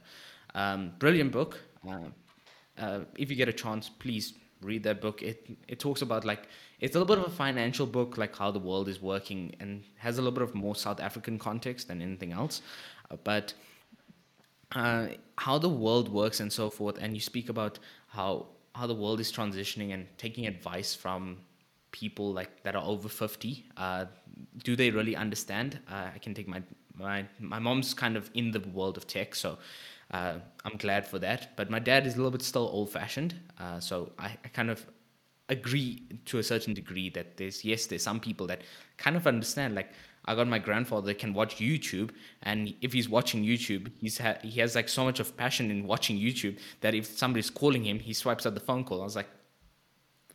Um, 0.55 0.93
brilliant 1.01 1.33
book. 1.33 1.59
Uh, 1.89 2.11
uh, 2.79 3.01
if 3.19 3.31
you 3.31 3.37
get 3.37 3.49
a 3.49 3.53
chance, 3.65 3.89
please 3.89 4.35
read 4.63 4.85
that 4.85 5.01
book. 5.01 5.23
It 5.25 5.59
it 5.67 5.81
talks 5.81 6.03
about 6.03 6.25
like 6.25 6.47
it's 6.81 6.95
a 6.97 6.99
little 6.99 7.17
bit 7.17 7.25
of 7.25 7.33
a 7.33 7.37
financial 7.37 7.87
book, 7.87 8.19
like 8.19 8.37
how 8.37 8.51
the 8.51 8.59
world 8.59 8.89
is 8.89 9.01
working, 9.01 9.55
and 9.61 9.85
has 9.97 10.19
a 10.19 10.23
little 10.23 10.35
bit 10.35 10.43
of 10.43 10.55
more 10.55 10.75
South 10.75 11.01
African 11.01 11.39
context 11.39 11.89
than 11.89 12.03
anything 12.03 12.33
else. 12.33 12.63
Uh, 13.11 13.17
but 13.25 13.55
uh, 14.73 15.09
how 15.39 15.59
the 15.59 15.69
world 15.69 16.09
works 16.09 16.41
and 16.41 16.53
so 16.53 16.71
forth, 16.71 16.99
and 17.01 17.15
you 17.15 17.21
speak 17.21 17.49
about 17.49 17.79
how 18.09 18.47
how 18.75 18.87
the 18.87 18.95
world 18.95 19.21
is 19.21 19.31
transitioning 19.31 19.95
and 19.95 20.07
taking 20.19 20.47
advice 20.47 20.95
from 20.95 21.39
people 21.93 22.33
like 22.33 22.63
that 22.65 22.75
are 22.75 22.85
over 22.85 23.09
50 23.09 23.65
uh, 23.77 24.05
do 24.65 24.75
they 24.75 24.91
really 24.91 25.15
understand 25.15 25.79
uh, 25.89 26.09
i 26.13 26.19
can 26.19 26.35
take 26.35 26.49
my 26.49 26.61
my 26.99 27.25
my 27.39 27.61
mom's 27.61 27.95
kind 27.95 28.17
of 28.17 28.31
in 28.35 28.51
the 28.51 28.61
world 28.73 28.97
of 28.97 29.07
tech 29.07 29.35
so 29.35 29.59
uh, 30.11 30.35
i'm 30.65 30.77
glad 30.77 31.07
for 31.07 31.21
that 31.21 31.57
but 31.57 31.71
my 31.71 31.79
dad 31.79 32.05
is 32.05 32.15
a 32.15 32.17
little 32.17 32.33
bit 32.33 32.43
still 32.43 32.69
old 32.73 32.91
fashioned 32.91 33.35
uh, 33.61 33.79
so 33.79 34.11
I, 34.19 34.37
I 34.45 34.49
kind 34.49 34.71
of 34.71 34.85
agree 35.49 36.03
to 36.25 36.39
a 36.39 36.43
certain 36.43 36.73
degree 36.75 37.11
that 37.11 37.37
there's 37.37 37.65
yes 37.65 37.87
there's 37.87 38.03
some 38.03 38.19
people 38.19 38.47
that 38.47 38.63
kind 38.97 39.17
of 39.17 39.27
understand 39.27 39.75
like 39.75 39.91
I 40.27 40.35
got 40.35 40.49
my 40.49 40.59
grandfather 40.59 41.09
that 41.09 41.19
can 41.19 41.35
watch 41.35 41.57
YouTube, 41.57 42.11
and 42.43 42.75
if 42.81 42.95
he's 42.95 43.11
watching 43.11 43.45
YouTube, 43.45 43.91
he's 44.01 44.17
ha- 44.17 44.39
he 44.43 44.59
has 44.61 44.75
like 44.75 44.89
so 44.89 45.05
much 45.05 45.21
of 45.21 45.37
passion 45.37 45.71
in 45.71 45.87
watching 45.87 46.17
YouTube 46.17 46.59
that 46.81 46.95
if 46.95 47.05
somebody's 47.07 47.51
calling 47.51 47.85
him, 47.85 47.99
he 47.99 48.15
swipes 48.15 48.47
out 48.47 48.55
the 48.55 48.61
phone 48.61 48.85
call. 48.85 49.03
I 49.03 49.05
was 49.05 49.17
like, 49.17 49.29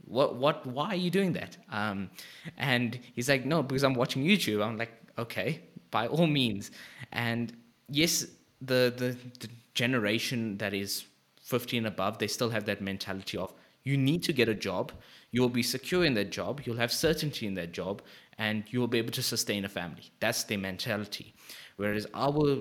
what 0.09 0.35
what 0.35 0.65
why 0.65 0.89
are 0.89 0.95
you 0.95 1.09
doing 1.09 1.33
that? 1.33 1.57
Um, 1.71 2.09
and 2.57 2.99
he's 3.13 3.29
like 3.29 3.45
no 3.45 3.63
because 3.63 3.83
i'm 3.83 3.93
watching 3.93 4.23
youtube. 4.23 4.63
I'm 4.65 4.77
like 4.77 4.91
okay 5.17 5.61
by 5.91 6.07
all 6.07 6.27
means. 6.27 6.71
And 7.11 7.53
yes 7.87 8.25
the 8.61 8.93
the, 8.95 9.15
the 9.39 9.49
generation 9.73 10.57
that 10.57 10.73
is 10.73 11.05
15 11.43 11.85
above 11.85 12.17
they 12.17 12.27
still 12.27 12.49
have 12.49 12.65
that 12.65 12.81
mentality 12.81 13.37
of 13.37 13.53
you 13.89 13.97
need 13.97 14.23
to 14.23 14.33
get 14.39 14.49
a 14.49 14.57
job 14.69 14.91
you 15.31 15.41
will 15.41 15.55
be 15.61 15.63
secure 15.75 16.03
in 16.09 16.13
that 16.19 16.29
job 16.39 16.61
you'll 16.65 16.83
have 16.83 16.91
certainty 16.91 17.45
in 17.51 17.55
that 17.61 17.71
job 17.71 18.01
and 18.37 18.63
you 18.71 18.79
will 18.79 18.93
be 18.95 18.97
able 19.03 19.15
to 19.19 19.23
sustain 19.33 19.65
a 19.65 19.69
family 19.69 20.05
that's 20.19 20.43
their 20.43 20.57
mentality 20.57 21.33
whereas 21.77 22.07
our 22.13 22.57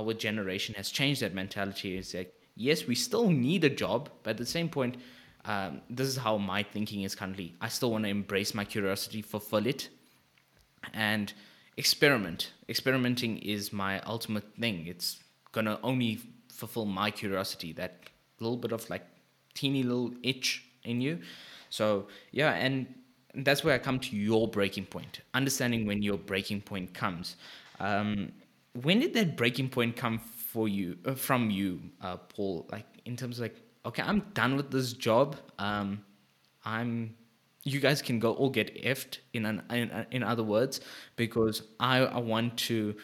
our 0.00 0.12
generation 0.26 0.74
has 0.74 0.90
changed 0.98 1.20
that 1.22 1.34
mentality 1.34 1.96
it's 1.96 2.14
like 2.14 2.32
yes 2.68 2.86
we 2.86 2.94
still 2.94 3.28
need 3.30 3.64
a 3.64 3.74
job 3.84 4.08
but 4.22 4.30
at 4.30 4.36
the 4.36 4.52
same 4.56 4.68
point 4.68 4.96
um, 5.44 5.80
this 5.90 6.06
is 6.06 6.16
how 6.16 6.38
my 6.38 6.62
thinking 6.62 7.02
is 7.02 7.14
currently. 7.14 7.54
I 7.60 7.68
still 7.68 7.90
want 7.90 8.04
to 8.04 8.10
embrace 8.10 8.54
my 8.54 8.64
curiosity, 8.64 9.22
fulfill 9.22 9.66
it, 9.66 9.88
and 10.94 11.32
experiment. 11.76 12.52
Experimenting 12.68 13.38
is 13.38 13.72
my 13.72 14.00
ultimate 14.02 14.44
thing. 14.58 14.86
It's 14.86 15.18
gonna 15.50 15.78
only 15.82 16.20
fulfill 16.52 16.86
my 16.86 17.10
curiosity, 17.10 17.72
that 17.72 18.04
little 18.38 18.56
bit 18.56 18.72
of 18.72 18.88
like 18.88 19.04
teeny 19.54 19.82
little 19.82 20.12
itch 20.22 20.64
in 20.84 21.00
you. 21.00 21.18
So 21.70 22.06
yeah, 22.30 22.52
and 22.52 22.86
that's 23.34 23.64
where 23.64 23.74
I 23.74 23.78
come 23.78 23.98
to 24.00 24.16
your 24.16 24.48
breaking 24.48 24.86
point. 24.86 25.20
Understanding 25.34 25.86
when 25.86 26.02
your 26.02 26.18
breaking 26.18 26.62
point 26.62 26.92
comes. 26.94 27.36
Um, 27.80 28.32
when 28.80 29.00
did 29.00 29.14
that 29.14 29.36
breaking 29.36 29.68
point 29.68 29.96
come 29.96 30.18
for 30.18 30.68
you, 30.68 30.96
uh, 31.04 31.14
from 31.14 31.50
you, 31.50 31.80
uh, 32.00 32.16
Paul? 32.16 32.68
Like 32.70 32.86
in 33.04 33.16
terms 33.16 33.38
of 33.38 33.42
like 33.42 33.56
okay, 33.84 34.02
I'm 34.02 34.20
done 34.34 34.56
with 34.56 34.70
this 34.70 34.92
job. 34.92 35.36
Um, 35.58 36.04
I'm 36.64 37.16
you 37.64 37.80
guys 37.80 38.02
can 38.02 38.18
go 38.18 38.32
all 38.32 38.50
get 38.50 38.82
effed 38.82 39.18
in 39.32 39.46
an, 39.46 39.62
in, 39.70 40.06
in 40.10 40.22
other 40.22 40.42
words 40.42 40.80
because 41.14 41.62
I, 41.78 41.98
I 41.98 42.18
want 42.18 42.56
to 42.58 42.94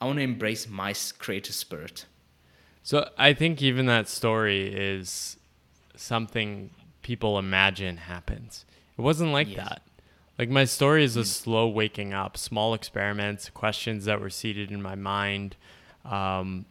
I 0.00 0.06
want 0.06 0.18
to 0.18 0.22
embrace 0.22 0.68
my 0.68 0.94
creative 1.18 1.54
spirit. 1.54 2.06
So 2.82 3.08
I 3.18 3.32
think 3.32 3.62
even 3.62 3.86
that 3.86 4.08
story 4.08 4.72
is 4.72 5.37
something 5.98 6.70
people 7.02 7.38
imagine 7.38 7.98
happens. 7.98 8.64
It 8.96 9.02
wasn't 9.02 9.32
like 9.32 9.48
yes. 9.48 9.56
that. 9.56 9.82
Like 10.38 10.48
my 10.48 10.64
story 10.64 11.04
is 11.04 11.16
a 11.16 11.20
mm. 11.20 11.26
slow 11.26 11.66
waking 11.68 12.14
up, 12.14 12.36
small 12.36 12.74
experiments, 12.74 13.50
questions 13.50 14.04
that 14.04 14.20
were 14.20 14.30
seated 14.30 14.70
in 14.70 14.80
my 14.80 14.94
mind, 14.94 15.56
um, 16.04 16.64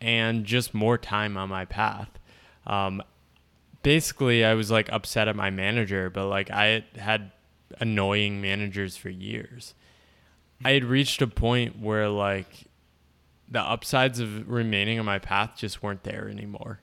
and 0.00 0.44
just 0.44 0.74
more 0.74 0.98
time 0.98 1.36
on 1.36 1.48
my 1.48 1.64
path. 1.64 2.10
Um, 2.66 3.02
basically 3.82 4.44
I 4.44 4.54
was 4.54 4.70
like 4.70 4.90
upset 4.92 5.28
at 5.28 5.36
my 5.36 5.50
manager, 5.50 6.10
but 6.10 6.26
like 6.26 6.50
I 6.50 6.84
had 6.96 7.30
annoying 7.80 8.40
managers 8.40 8.96
for 8.96 9.08
years. 9.08 9.74
I 10.64 10.72
had 10.72 10.84
reached 10.84 11.22
a 11.22 11.26
point 11.26 11.78
where 11.78 12.08
like 12.08 12.66
the 13.48 13.60
upsides 13.60 14.20
of 14.20 14.48
remaining 14.48 14.98
on 14.98 15.04
my 15.04 15.18
path 15.18 15.52
just 15.56 15.82
weren't 15.82 16.04
there 16.04 16.28
anymore. 16.28 16.80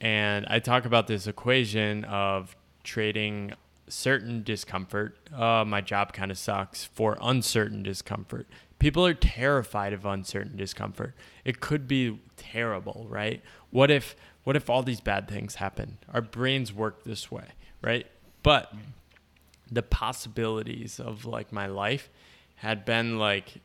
And 0.00 0.46
I 0.48 0.58
talk 0.60 0.84
about 0.84 1.06
this 1.06 1.26
equation 1.26 2.04
of 2.04 2.56
trading 2.84 3.52
certain 3.88 4.42
discomfort, 4.42 5.18
uh, 5.34 5.64
my 5.66 5.80
job 5.80 6.12
kind 6.12 6.30
of 6.30 6.38
sucks, 6.38 6.84
for 6.84 7.18
uncertain 7.20 7.82
discomfort. 7.82 8.46
People 8.78 9.04
are 9.04 9.14
terrified 9.14 9.92
of 9.92 10.06
uncertain 10.06 10.56
discomfort. 10.56 11.14
It 11.44 11.60
could 11.60 11.86
be 11.86 12.20
terrible, 12.36 13.06
right? 13.08 13.42
What 13.70 13.90
if 13.90 14.16
what 14.44 14.56
if 14.56 14.70
all 14.70 14.82
these 14.82 15.00
bad 15.00 15.28
things 15.28 15.56
happen? 15.56 15.98
Our 16.12 16.22
brains 16.22 16.72
work 16.72 17.04
this 17.04 17.30
way, 17.30 17.48
right? 17.82 18.06
But 18.42 18.72
the 19.70 19.82
possibilities 19.82 20.98
of 20.98 21.26
like 21.26 21.52
my 21.52 21.66
life 21.66 22.08
had 22.56 22.84
been 22.84 23.18
like 23.18 23.60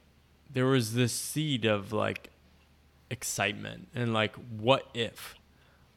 there 0.51 0.65
was 0.65 0.93
this 0.93 1.13
seed 1.13 1.65
of 1.65 1.93
like 1.93 2.29
excitement 3.09 3.87
and 3.95 4.13
like 4.13 4.35
what 4.35 4.87
if 4.93 5.35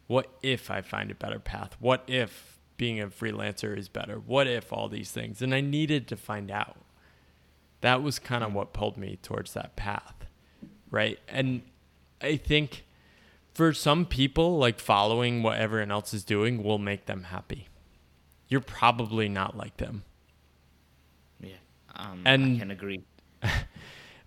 what 0.08 0.26
if 0.42 0.70
i 0.70 0.80
find 0.80 1.10
a 1.10 1.14
better 1.14 1.38
path 1.38 1.76
what 1.78 2.02
if 2.08 2.58
being 2.76 3.00
a 3.00 3.06
freelancer 3.06 3.76
is 3.78 3.88
better 3.88 4.16
what 4.18 4.46
if 4.46 4.72
all 4.72 4.88
these 4.88 5.12
things 5.12 5.40
and 5.40 5.54
i 5.54 5.60
needed 5.60 6.08
to 6.08 6.16
find 6.16 6.50
out 6.50 6.76
that 7.80 8.02
was 8.02 8.18
kind 8.18 8.42
of 8.42 8.52
what 8.52 8.72
pulled 8.72 8.96
me 8.96 9.16
towards 9.22 9.54
that 9.54 9.76
path 9.76 10.26
right 10.90 11.20
and 11.28 11.62
i 12.20 12.36
think 12.36 12.84
for 13.58 13.72
some 13.72 14.06
people, 14.06 14.56
like 14.56 14.78
following 14.78 15.42
what 15.42 15.58
everyone 15.58 15.90
else 15.90 16.14
is 16.14 16.22
doing 16.22 16.62
will 16.62 16.78
make 16.78 17.06
them 17.06 17.24
happy. 17.24 17.66
You're 18.46 18.60
probably 18.60 19.28
not 19.28 19.56
like 19.56 19.78
them. 19.78 20.04
Yeah, 21.40 21.56
um, 21.96 22.22
and 22.24 22.54
I 22.54 22.58
can 22.60 22.70
agree. 22.70 23.02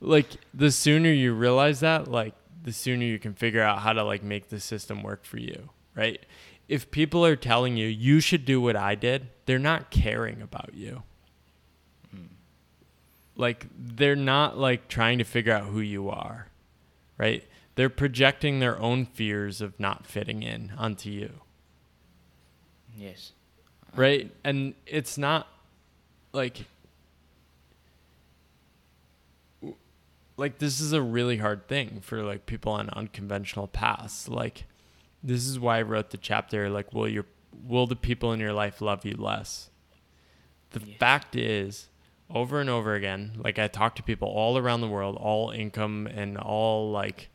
like 0.02 0.28
the 0.54 0.70
sooner 0.70 1.14
you 1.14 1.34
realize 1.34 1.80
that, 1.80 2.10
like 2.12 2.34
the 2.64 2.72
sooner 2.72 3.04
you 3.04 3.20
can 3.20 3.34
figure 3.34 3.62
out 3.62 3.80
how 3.80 3.94
to 3.94 4.04
like 4.04 4.24
make 4.24 4.50
the 4.50 4.60
system 4.60 5.04
work 5.04 5.26
for 5.26 5.38
you, 5.38 5.70
right? 5.96 6.24
If 6.68 6.92
people 6.92 7.26
are 7.26 7.36
telling 7.36 7.78
you 7.78 7.88
you 7.88 8.20
should 8.20 8.46
do 8.46 8.62
what 8.62 8.76
I 8.76 8.96
did, 8.96 9.28
they're 9.46 9.60
not 9.60 9.92
caring 9.92 10.42
about 10.42 10.74
you. 10.74 11.04
Mm. 12.16 12.28
Like 13.36 13.66
they're 13.78 14.16
not 14.16 14.58
like 14.58 14.88
trying 14.88 15.18
to 15.18 15.24
figure 15.24 15.54
out 15.54 15.66
who 15.66 15.80
you 15.80 16.10
are, 16.10 16.48
right? 17.18 17.44
they're 17.76 17.90
projecting 17.90 18.60
their 18.60 18.80
own 18.80 19.06
fears 19.06 19.62
of 19.62 19.80
not 19.80 20.06
fitting 20.06 20.44
in 20.44 20.72
onto 20.78 21.10
you. 21.10 21.32
Yes. 22.98 23.32
Right? 23.96 24.32
And 24.44 24.76
it's 24.86 25.18
not 25.18 25.48
like 26.34 26.66
like 30.42 30.58
this 30.58 30.82
is 30.82 30.92
a 30.92 31.02
really 31.02 31.38
hard 31.38 31.68
thing 31.68 32.02
for 32.02 32.24
like 32.24 32.46
people 32.46 32.74
on 32.74 32.90
unconventional 32.90 33.68
paths. 33.68 34.28
Like 34.28 34.66
this 35.24 35.46
is 35.46 35.60
why 35.60 35.78
I 35.78 35.82
wrote 35.84 36.10
the 36.10 36.18
chapter 36.18 36.70
like 36.70 36.94
will 36.94 37.08
your 37.08 37.26
will 37.66 37.88
the 37.88 37.96
people 37.96 38.34
in 38.34 38.40
your 38.40 38.52
life 38.52 38.82
love 38.82 39.06
you 39.06 39.16
less? 39.16 39.70
The 40.72 40.82
yes. 40.86 40.98
fact 40.98 41.36
is 41.36 41.90
over 42.30 42.60
and 42.60 42.70
over 42.70 42.96
again, 42.96 43.34
like 43.38 43.60
I 43.60 43.68
talk 43.68 43.96
to 43.96 44.04
people 44.04 44.28
all 44.28 44.58
around 44.58 44.82
the 44.82 44.88
world, 44.88 45.16
all 45.18 45.52
income 45.52 46.08
and 46.08 46.38
all 46.38 46.92
like 46.92 47.30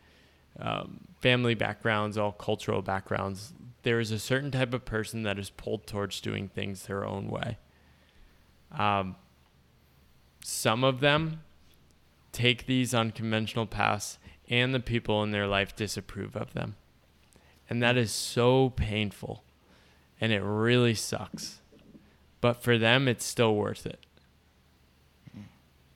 um, 0.58 1.00
family 1.20 1.54
backgrounds, 1.54 2.18
all 2.18 2.32
cultural 2.32 2.82
backgrounds, 2.82 3.52
there 3.82 4.00
is 4.00 4.10
a 4.10 4.18
certain 4.18 4.50
type 4.50 4.74
of 4.74 4.84
person 4.84 5.22
that 5.22 5.38
is 5.38 5.50
pulled 5.50 5.86
towards 5.86 6.20
doing 6.20 6.48
things 6.48 6.86
their 6.86 7.04
own 7.04 7.28
way. 7.28 7.58
Um, 8.76 9.14
some 10.42 10.82
of 10.82 11.00
them 11.00 11.42
take 12.36 12.66
these 12.66 12.92
unconventional 12.92 13.66
paths, 13.66 14.18
and 14.48 14.74
the 14.74 14.80
people 14.80 15.22
in 15.22 15.30
their 15.30 15.46
life 15.46 15.74
disapprove 15.74 16.36
of 16.36 16.52
them. 16.52 16.76
And 17.68 17.82
that 17.82 17.96
is 17.96 18.12
so 18.12 18.70
painful, 18.70 19.42
and 20.20 20.32
it 20.32 20.42
really 20.42 20.94
sucks. 20.94 21.60
But 22.40 22.62
for 22.62 22.76
them, 22.78 23.08
it's 23.08 23.24
still 23.24 23.56
worth 23.56 23.86
it 23.86 24.00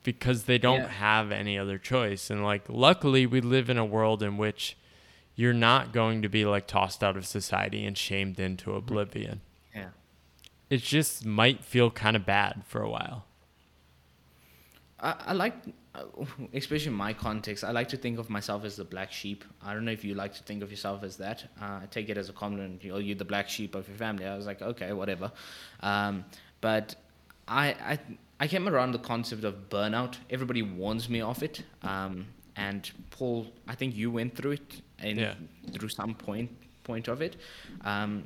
because 0.02 0.44
they 0.44 0.56
don't 0.56 0.80
yeah. 0.80 0.88
have 0.88 1.30
any 1.30 1.58
other 1.58 1.76
choice. 1.76 2.30
And 2.30 2.42
like, 2.42 2.64
luckily, 2.68 3.26
we 3.26 3.42
live 3.42 3.68
in 3.68 3.76
a 3.76 3.84
world 3.84 4.22
in 4.22 4.38
which 4.38 4.78
you're 5.36 5.52
not 5.52 5.92
going 5.92 6.22
to 6.22 6.28
be 6.28 6.44
like 6.44 6.66
tossed 6.66 7.04
out 7.04 7.18
of 7.18 7.26
society 7.26 7.84
and 7.84 7.96
shamed 7.96 8.40
into 8.40 8.70
mm-hmm. 8.70 8.78
oblivion. 8.78 9.40
Yeah. 9.74 9.88
It 10.70 10.78
just 10.78 11.26
might 11.26 11.64
feel 11.64 11.90
kind 11.90 12.16
of 12.16 12.24
bad 12.24 12.62
for 12.66 12.80
a 12.80 12.88
while. 12.88 13.26
I, 14.98 15.14
I 15.26 15.32
like 15.34 15.54
especially 16.54 16.88
in 16.88 16.94
my 16.96 17.12
context, 17.12 17.64
I 17.64 17.72
like 17.72 17.88
to 17.88 17.96
think 17.96 18.18
of 18.18 18.30
myself 18.30 18.64
as 18.64 18.76
the 18.76 18.84
black 18.84 19.12
sheep. 19.12 19.44
I 19.62 19.74
don't 19.74 19.84
know 19.84 19.92
if 19.92 20.04
you 20.04 20.14
like 20.14 20.34
to 20.34 20.42
think 20.42 20.62
of 20.62 20.70
yourself 20.70 21.02
as 21.02 21.16
that. 21.16 21.44
Uh, 21.60 21.80
I 21.82 21.88
take 21.90 22.08
it 22.08 22.16
as 22.16 22.28
a 22.28 22.32
compliment. 22.32 22.84
You 22.84 22.92
know, 22.92 22.98
you're 22.98 23.16
the 23.16 23.24
black 23.24 23.48
sheep 23.48 23.74
of 23.74 23.88
your 23.88 23.96
family. 23.96 24.26
I 24.26 24.36
was 24.36 24.46
like, 24.46 24.62
okay, 24.62 24.92
whatever. 24.92 25.32
Um, 25.80 26.24
but 26.60 26.94
I, 27.48 27.68
I, 27.68 27.98
I 28.38 28.46
came 28.46 28.68
around 28.68 28.92
the 28.92 28.98
concept 28.98 29.44
of 29.44 29.68
burnout. 29.68 30.16
Everybody 30.30 30.62
warns 30.62 31.08
me 31.08 31.20
of 31.20 31.42
it. 31.42 31.62
Um, 31.82 32.26
and 32.56 32.90
Paul, 33.10 33.46
I 33.66 33.74
think 33.74 33.96
you 33.96 34.10
went 34.10 34.36
through 34.36 34.52
it 34.52 34.82
in, 35.02 35.18
Yeah. 35.18 35.34
through 35.72 35.88
some 35.88 36.14
point 36.14 36.50
point 36.84 37.08
of 37.08 37.20
it. 37.22 37.36
Um, 37.84 38.24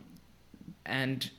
and, 0.86 1.30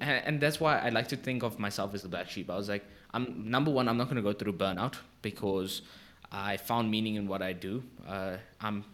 and 0.00 0.40
that's 0.40 0.60
why 0.60 0.78
I 0.78 0.90
like 0.90 1.08
to 1.08 1.16
think 1.16 1.42
of 1.42 1.58
myself 1.58 1.94
as 1.94 2.02
the 2.02 2.08
black 2.08 2.28
sheep. 2.28 2.50
I 2.50 2.56
was 2.56 2.68
like, 2.68 2.84
I'm 3.12 3.50
number 3.50 3.70
one. 3.70 3.88
I'm 3.88 3.96
not 3.96 4.04
going 4.04 4.16
to 4.16 4.22
go 4.22 4.32
through 4.32 4.52
burnout 4.54 4.94
because 5.22 5.82
I 6.30 6.56
found 6.56 6.90
meaning 6.90 7.16
in 7.16 7.26
what 7.26 7.42
I 7.42 7.52
do. 7.52 7.82
Uh, 8.06 8.36
I'm 8.60 8.84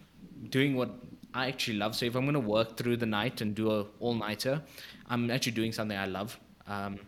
doing 0.51 0.75
what 0.77 0.91
I 1.35 1.49
actually 1.49 1.77
love. 1.77 1.95
So 1.95 2.07
if 2.07 2.15
I'm 2.15 2.23
going 2.25 2.35
to 2.35 2.41
work 2.41 2.77
through 2.77 2.97
the 2.97 3.07
night 3.07 3.41
and 3.41 3.55
do 3.55 3.71
a 3.71 3.87
all 4.01 4.15
nighter, 4.15 4.63
I'm 5.09 5.31
actually 5.31 5.53
doing 5.53 5.73
something 5.73 5.97
I 5.97 6.07
love. 6.07 6.39
Um, 6.67 6.99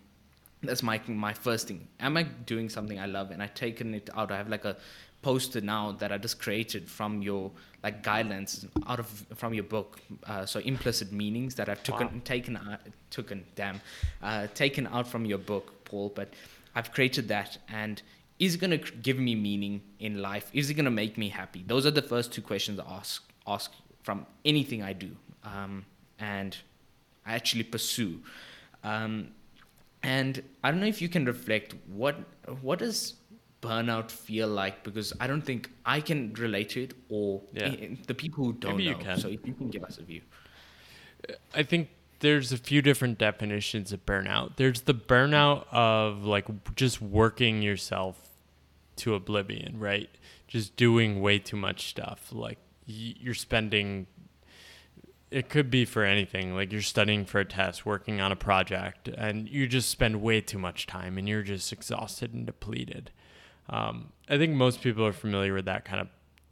that's 0.63 0.83
my 0.83 1.01
my 1.07 1.33
first 1.33 1.69
thing. 1.69 1.87
Am 2.01 2.17
I 2.17 2.25
doing 2.25 2.69
something 2.69 2.99
I 2.99 3.07
love? 3.07 3.31
And 3.31 3.43
I've 3.43 3.55
taken 3.55 3.95
it 3.95 4.11
out. 4.15 4.31
I 4.33 4.37
have 4.37 4.49
like 4.49 4.65
a 4.65 4.77
poster 5.23 5.61
now 5.61 5.93
that 5.93 6.13
I 6.13 6.19
just 6.19 6.39
created 6.41 6.89
from 6.89 7.23
your 7.23 7.51
like 7.83 8.03
guidelines 8.03 8.67
out 8.87 8.99
of 9.01 9.07
from 9.37 9.55
your 9.55 9.65
book. 9.65 10.01
Uh, 10.27 10.45
so 10.47 10.61
implicit 10.61 11.13
meanings 11.13 11.55
that 11.55 11.69
I've 11.69 11.83
taken 11.83 12.07
Wow. 12.09 12.21
taken 12.25 12.57
out, 12.57 12.81
taken 13.11 13.45
damn 13.55 13.81
uh, 14.23 14.49
taken 14.55 14.87
out 14.89 15.07
from 15.07 15.25
your 15.25 15.39
book, 15.39 15.85
Paul. 15.85 16.13
But 16.15 16.35
I've 16.79 16.93
created 16.93 17.27
that, 17.29 17.59
and 17.69 18.01
is 18.39 18.55
it 18.55 18.59
going 18.59 18.77
to 18.79 18.93
give 19.09 19.19
me 19.19 19.35
meaning 19.35 19.81
in 19.99 20.23
life? 20.23 20.49
Is 20.53 20.71
it 20.71 20.75
going 20.75 20.85
to 20.85 20.97
make 21.03 21.19
me 21.19 21.29
happy? 21.29 21.65
Those 21.67 21.87
are 21.87 21.91
the 21.91 22.07
first 22.15 22.33
two 22.33 22.43
questions 22.51 22.79
I 22.79 22.85
ask 22.99 23.23
ask 23.47 23.73
from 24.03 24.27
anything 24.45 24.83
I 24.91 24.93
do, 24.93 25.11
um, 25.43 25.85
and 26.19 26.57
I 27.27 27.35
actually 27.35 27.65
pursue. 27.65 28.21
Um, 28.85 29.13
and 30.03 30.43
I 30.63 30.71
don't 30.71 30.81
know 30.81 30.87
if 30.87 31.03
you 31.03 31.09
can 31.09 31.25
reflect 31.25 31.75
what 32.01 32.17
what 32.69 32.79
does 32.79 33.15
burnout 33.61 34.13
feel 34.13 34.49
like 34.49 34.85
because 34.85 35.13
I 35.19 35.27
don't 35.27 35.43
think 35.43 35.71
I 35.85 36.01
can 36.01 36.21
relate 36.35 36.69
to 36.75 36.85
it 36.85 36.95
or 37.09 37.43
Yeah. 37.53 37.75
the 38.07 38.15
people 38.15 38.45
who 38.45 38.53
don't 38.53 38.77
Maybe 38.77 39.05
know. 39.05 39.17
So 39.17 39.29
if 39.29 39.45
you 39.45 39.55
can 39.55 39.69
give 39.77 39.83
us 39.83 39.99
a 39.99 40.05
view. 40.13 40.23
I 41.55 41.65
think 41.65 41.89
there's 42.21 42.53
a 42.53 42.57
few 42.57 42.83
different 42.83 43.19
definitions 43.19 43.93
of 43.93 44.05
burnout. 44.05 44.57
There's 44.57 44.83
the 44.83 44.95
burnout 44.95 45.67
of 45.73 46.25
like 46.25 46.75
just 46.75 47.01
working 47.01 47.63
yourself 47.63 48.29
to 48.97 49.15
oblivion, 49.15 49.79
right? 49.79 50.11
Just 50.47 50.77
doing 50.77 51.21
way 51.21 51.39
too 51.39 51.57
much 51.57 51.89
stuff. 51.89 52.31
Like 52.33 52.59
you're 52.87 53.35
spending 53.35 54.07
it 55.31 55.49
could 55.51 55.71
be 55.71 55.85
for 55.85 56.05
anything. 56.05 56.55
Like 56.55 56.73
you're 56.73 56.81
studying 56.83 57.25
for 57.25 57.41
a 57.41 57.45
test, 57.45 57.85
working 57.85 58.21
on 58.21 58.33
a 58.33 58.37
project, 58.37 59.09
and 59.09 59.49
you 59.49 59.67
just 59.67 59.91
spend 59.91 60.23
way 60.23 60.41
too 60.41 60.59
much 60.59 60.87
time 60.87 61.19
and 61.19 61.29
you're 61.29 61.43
just 61.43 61.73
exhausted 61.73 62.33
and 62.33 62.47
depleted. 62.47 63.11
Um, 63.69 64.13
I 64.29 64.39
think 64.39 64.55
most 64.55 64.81
people 64.81 65.05
are 65.05 65.13
familiar 65.13 65.53
with 65.53 65.67
that 65.67 65.85
kind 65.85 66.01
of 66.01 66.09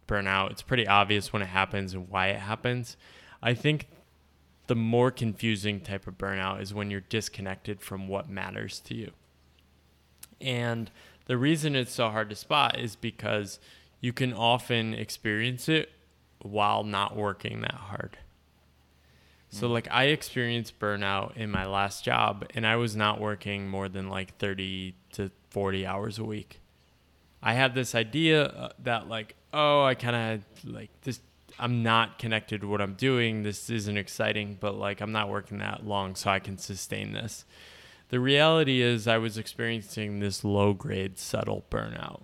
burnout. 0.06 0.50
It's 0.50 0.62
pretty 0.62 0.86
obvious 0.86 1.32
when 1.32 1.42
it 1.42 1.46
happens 1.46 1.94
and 1.94 2.08
why 2.08 2.28
it 2.28 2.40
happens. 2.40 2.96
I 3.42 3.54
think 3.54 3.88
the 4.66 4.74
more 4.74 5.10
confusing 5.10 5.80
type 5.80 6.06
of 6.06 6.18
burnout 6.18 6.60
is 6.60 6.74
when 6.74 6.90
you're 6.90 7.00
disconnected 7.00 7.80
from 7.80 8.08
what 8.08 8.28
matters 8.28 8.80
to 8.80 8.94
you. 8.94 9.12
And 10.40 10.90
the 11.26 11.36
reason 11.36 11.76
it's 11.76 11.92
so 11.92 12.08
hard 12.10 12.30
to 12.30 12.36
spot 12.36 12.78
is 12.78 12.96
because 12.96 13.58
you 14.00 14.12
can 14.12 14.32
often 14.32 14.94
experience 14.94 15.68
it 15.68 15.90
while 16.40 16.84
not 16.84 17.16
working 17.16 17.60
that 17.62 17.74
hard. 17.74 18.18
So 19.48 19.68
like 19.68 19.88
I 19.90 20.06
experienced 20.06 20.78
burnout 20.78 21.36
in 21.36 21.50
my 21.50 21.66
last 21.66 22.04
job 22.04 22.44
and 22.54 22.66
I 22.66 22.76
was 22.76 22.94
not 22.94 23.20
working 23.20 23.68
more 23.68 23.88
than 23.88 24.08
like 24.08 24.36
30 24.36 24.94
to 25.12 25.30
40 25.50 25.86
hours 25.86 26.18
a 26.18 26.24
week. 26.24 26.60
I 27.42 27.54
had 27.54 27.74
this 27.74 27.94
idea 27.94 28.46
uh, 28.46 28.68
that 28.80 29.08
like 29.08 29.36
oh 29.52 29.84
I 29.84 29.94
kind 29.94 30.42
of 30.42 30.70
like 30.70 30.90
this 31.02 31.20
I'm 31.58 31.82
not 31.82 32.18
connected 32.18 32.60
to 32.60 32.68
what 32.68 32.80
I'm 32.80 32.94
doing. 32.94 33.42
This 33.42 33.70
isn't 33.70 33.96
exciting, 33.96 34.58
but 34.60 34.74
like 34.74 35.00
I'm 35.00 35.12
not 35.12 35.28
working 35.28 35.58
that 35.58 35.86
long 35.86 36.14
so 36.14 36.30
I 36.30 36.38
can 36.38 36.58
sustain 36.58 37.12
this. 37.12 37.44
The 38.08 38.20
reality 38.20 38.82
is 38.82 39.08
I 39.08 39.18
was 39.18 39.36
experiencing 39.36 40.20
this 40.20 40.44
low 40.44 40.72
grade 40.72 41.18
subtle 41.18 41.64
burnout 41.70 42.22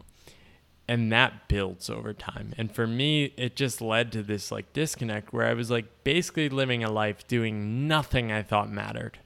and 0.89 1.13
that 1.13 1.49
builds 1.49 1.89
over 1.89 2.13
time 2.13 2.53
and 2.59 2.75
for 2.75 2.87
me 2.87 3.33
it 3.37 3.55
just 3.55 3.81
led 3.81 4.11
to 4.13 4.23
this 4.23 4.51
like 4.51 4.73
disconnect 4.73 5.33
where 5.33 5.47
i 5.47 5.55
was 5.55 5.71
like 5.71 5.87
basically 6.05 6.49
living 6.49 6.83
a 6.83 6.91
life 6.91 7.27
doing 7.29 7.87
nothing 7.87 8.33
i 8.33 8.43
thought 8.43 8.71
mattered 8.71 9.19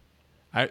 i, 0.53 0.69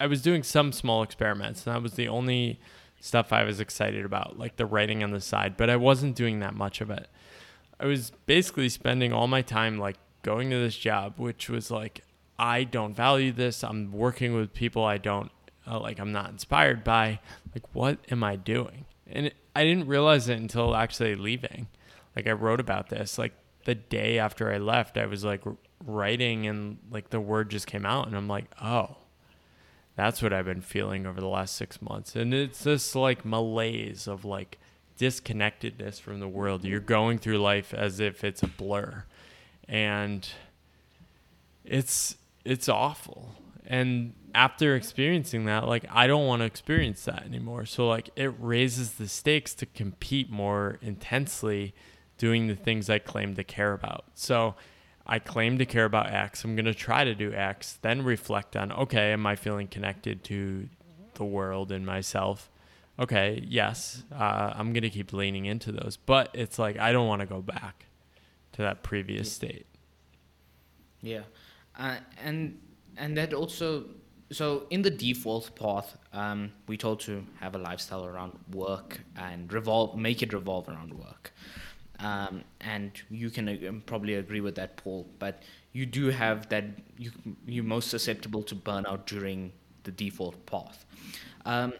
I 0.00 0.06
was 0.06 0.22
doing 0.22 0.42
some 0.42 0.72
small 0.72 1.02
experiments 1.02 1.66
and 1.66 1.74
that 1.74 1.82
was 1.82 1.94
the 1.94 2.08
only 2.08 2.60
stuff 3.00 3.32
i 3.32 3.44
was 3.44 3.60
excited 3.60 4.04
about 4.04 4.38
like 4.38 4.56
the 4.56 4.66
writing 4.66 5.02
on 5.02 5.12
the 5.12 5.20
side 5.20 5.56
but 5.56 5.70
i 5.70 5.76
wasn't 5.76 6.16
doing 6.16 6.40
that 6.40 6.54
much 6.54 6.80
of 6.80 6.90
it 6.90 7.08
i 7.84 7.86
was 7.86 8.10
basically 8.26 8.68
spending 8.68 9.12
all 9.12 9.28
my 9.28 9.42
time 9.42 9.78
like 9.78 9.96
going 10.22 10.50
to 10.50 10.56
this 10.56 10.76
job 10.76 11.14
which 11.18 11.48
was 11.48 11.70
like 11.70 12.00
i 12.38 12.64
don't 12.64 12.94
value 12.94 13.30
this 13.30 13.62
i'm 13.62 13.92
working 13.92 14.34
with 14.34 14.52
people 14.52 14.82
i 14.84 14.98
don't 14.98 15.30
uh, 15.66 15.78
like 15.78 16.00
i'm 16.00 16.12
not 16.12 16.30
inspired 16.30 16.82
by 16.82 17.20
like 17.54 17.62
what 17.72 17.98
am 18.10 18.24
i 18.24 18.34
doing 18.34 18.84
and 19.06 19.26
it, 19.26 19.34
I 19.54 19.64
didn't 19.64 19.86
realize 19.86 20.28
it 20.28 20.38
until 20.38 20.74
actually 20.74 21.14
leaving. 21.14 21.68
Like 22.16 22.26
I 22.26 22.32
wrote 22.32 22.60
about 22.60 22.88
this 22.88 23.18
like 23.18 23.32
the 23.64 23.74
day 23.74 24.18
after 24.18 24.52
I 24.52 24.58
left. 24.58 24.96
I 24.96 25.06
was 25.06 25.24
like 25.24 25.42
writing 25.84 26.46
and 26.46 26.78
like 26.90 27.10
the 27.10 27.20
word 27.20 27.50
just 27.50 27.66
came 27.66 27.86
out, 27.86 28.06
and 28.06 28.16
I'm 28.16 28.28
like, 28.28 28.46
oh, 28.62 28.96
that's 29.96 30.22
what 30.22 30.32
I've 30.32 30.44
been 30.44 30.60
feeling 30.60 31.06
over 31.06 31.20
the 31.20 31.28
last 31.28 31.56
six 31.56 31.80
months. 31.80 32.16
And 32.16 32.34
it's 32.34 32.64
this 32.64 32.94
like 32.94 33.24
malaise 33.24 34.06
of 34.06 34.24
like 34.24 34.58
disconnectedness 34.98 36.00
from 36.00 36.20
the 36.20 36.28
world. 36.28 36.64
You're 36.64 36.80
going 36.80 37.18
through 37.18 37.38
life 37.38 37.74
as 37.74 38.00
if 38.00 38.24
it's 38.24 38.42
a 38.42 38.48
blur, 38.48 39.04
and 39.68 40.28
it's 41.64 42.16
it's 42.44 42.68
awful. 42.68 43.34
And 43.66 44.14
after 44.34 44.74
experiencing 44.74 45.46
that, 45.46 45.66
like 45.66 45.86
I 45.90 46.06
don't 46.06 46.26
want 46.26 46.40
to 46.40 46.46
experience 46.46 47.04
that 47.04 47.24
anymore. 47.24 47.66
So 47.66 47.88
like 47.88 48.10
it 48.16 48.34
raises 48.38 48.92
the 48.92 49.08
stakes 49.08 49.54
to 49.54 49.66
compete 49.66 50.30
more 50.30 50.78
intensely 50.82 51.74
doing 52.18 52.46
the 52.46 52.56
things 52.56 52.90
I 52.90 52.98
claim 52.98 53.34
to 53.36 53.44
care 53.44 53.72
about. 53.72 54.04
So 54.14 54.54
I 55.06 55.18
claim 55.18 55.58
to 55.58 55.66
care 55.66 55.84
about 55.84 56.10
X. 56.10 56.44
I'm 56.44 56.56
going 56.56 56.64
to 56.64 56.74
try 56.74 57.04
to 57.04 57.14
do 57.14 57.32
X, 57.32 57.78
then 57.82 58.02
reflect 58.02 58.56
on, 58.56 58.72
okay, 58.72 59.12
am 59.12 59.26
I 59.26 59.36
feeling 59.36 59.66
connected 59.66 60.24
to 60.24 60.68
the 61.14 61.24
world 61.24 61.70
and 61.70 61.84
myself? 61.84 62.50
Okay, 62.98 63.42
yes, 63.46 64.04
uh, 64.12 64.52
I'm 64.54 64.72
going 64.72 64.82
to 64.82 64.90
keep 64.90 65.12
leaning 65.12 65.46
into 65.46 65.72
those. 65.72 65.96
But 65.96 66.30
it's 66.32 66.58
like, 66.58 66.78
I 66.78 66.92
don't 66.92 67.08
want 67.08 67.20
to 67.20 67.26
go 67.26 67.42
back 67.42 67.86
to 68.52 68.62
that 68.62 68.82
previous 68.82 69.32
state. 69.32 69.66
Yeah, 71.02 71.22
uh, 71.78 71.96
and 72.22 72.58
and 72.96 73.16
that 73.16 73.34
also 73.34 73.84
so 74.30 74.66
in 74.70 74.82
the 74.82 74.90
default 74.90 75.54
path, 75.54 75.96
um, 76.12 76.52
we 76.66 76.76
told 76.76 77.00
to 77.00 77.24
have 77.40 77.54
a 77.54 77.58
lifestyle 77.58 78.04
around 78.04 78.32
work 78.52 79.00
and 79.16 79.52
revolve, 79.52 79.96
make 79.96 80.22
it 80.22 80.32
revolve 80.32 80.68
around 80.68 80.92
work. 80.94 81.32
Um, 82.00 82.42
and 82.60 82.90
you 83.10 83.30
can 83.30 83.48
uh, 83.48 83.72
probably 83.86 84.14
agree 84.14 84.40
with 84.40 84.56
that, 84.56 84.76
Paul. 84.76 85.06
But 85.18 85.42
you 85.72 85.86
do 85.86 86.08
have 86.10 86.48
that 86.48 86.64
you 86.98 87.12
you're 87.46 87.64
most 87.64 87.90
susceptible 87.90 88.42
to 88.44 88.54
burnout 88.54 89.06
during 89.06 89.52
the 89.84 89.92
default 89.92 90.44
path. 90.46 90.84
Um, 91.44 91.74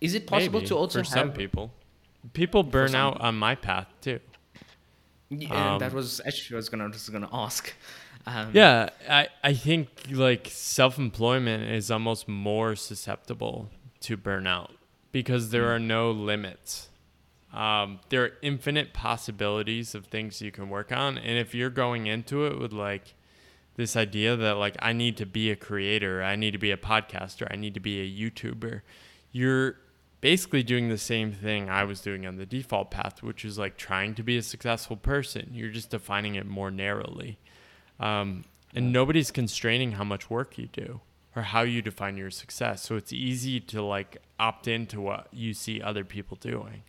is 0.00 0.14
it 0.14 0.26
possible 0.26 0.60
Maybe, 0.60 0.68
to 0.68 0.76
also 0.76 1.02
for 1.02 1.04
have 1.04 1.06
some 1.08 1.32
people? 1.32 1.72
People 2.32 2.62
burn 2.62 2.90
some 2.90 3.00
out 3.00 3.20
on 3.20 3.36
my 3.36 3.54
path 3.54 3.88
too. 4.00 4.20
Yeah, 5.30 5.74
Um, 5.74 5.78
that 5.80 5.92
was 5.92 6.20
actually 6.26 6.54
what 6.54 6.58
I 6.58 6.60
was 6.60 6.68
gonna 6.68 6.88
was 6.88 7.08
gonna 7.08 7.28
ask. 7.32 7.72
Um, 8.26 8.50
Yeah, 8.52 8.90
I, 9.08 9.28
I 9.42 9.54
think 9.54 9.88
like 10.10 10.48
self 10.50 10.98
employment 10.98 11.70
is 11.70 11.90
almost 11.90 12.28
more 12.28 12.76
susceptible 12.76 13.70
to 14.00 14.18
burnout 14.18 14.70
because 15.12 15.48
there 15.50 15.72
are 15.72 15.78
no 15.78 16.10
limits. 16.10 16.88
Um, 17.54 18.00
there 18.10 18.24
are 18.24 18.32
infinite 18.42 18.92
possibilities 18.92 19.94
of 19.94 20.06
things 20.06 20.42
you 20.42 20.50
can 20.50 20.68
work 20.68 20.92
on, 20.92 21.16
and 21.16 21.38
if 21.38 21.54
you're 21.54 21.70
going 21.70 22.06
into 22.06 22.44
it 22.44 22.58
with 22.58 22.72
like 22.72 23.14
this 23.76 23.96
idea 23.96 24.36
that 24.36 24.58
like 24.58 24.76
I 24.80 24.92
need 24.92 25.16
to 25.18 25.24
be 25.26 25.50
a 25.50 25.56
creator, 25.56 26.22
I 26.22 26.36
need 26.36 26.50
to 26.50 26.58
be 26.58 26.70
a 26.72 26.76
podcaster, 26.76 27.46
I 27.50 27.56
need 27.56 27.72
to 27.74 27.80
be 27.80 28.00
a 28.00 28.30
YouTuber, 28.30 28.82
you're 29.32 29.76
basically 30.20 30.62
doing 30.62 30.88
the 30.88 30.98
same 30.98 31.32
thing 31.32 31.68
I 31.68 31.84
was 31.84 32.00
doing 32.00 32.26
on 32.26 32.36
the 32.36 32.46
default 32.46 32.90
path, 32.90 33.22
which 33.22 33.44
is 33.44 33.58
like 33.58 33.76
trying 33.76 34.14
to 34.16 34.22
be 34.22 34.36
a 34.36 34.42
successful 34.42 34.96
person. 34.96 35.50
You're 35.52 35.70
just 35.70 35.90
defining 35.90 36.34
it 36.34 36.46
more 36.46 36.70
narrowly. 36.70 37.38
Um, 38.00 38.44
and 38.74 38.92
nobody's 38.92 39.30
constraining 39.30 39.92
how 39.92 40.04
much 40.04 40.28
work 40.28 40.58
you 40.58 40.66
do 40.72 41.00
or 41.34 41.42
how 41.42 41.62
you 41.62 41.82
define 41.82 42.16
your 42.16 42.30
success. 42.30 42.82
So 42.82 42.96
it's 42.96 43.12
easy 43.12 43.60
to 43.60 43.82
like 43.82 44.18
opt 44.40 44.68
into 44.68 45.00
what 45.00 45.28
you 45.32 45.54
see 45.54 45.80
other 45.80 46.04
people 46.04 46.36
doing. 46.40 46.82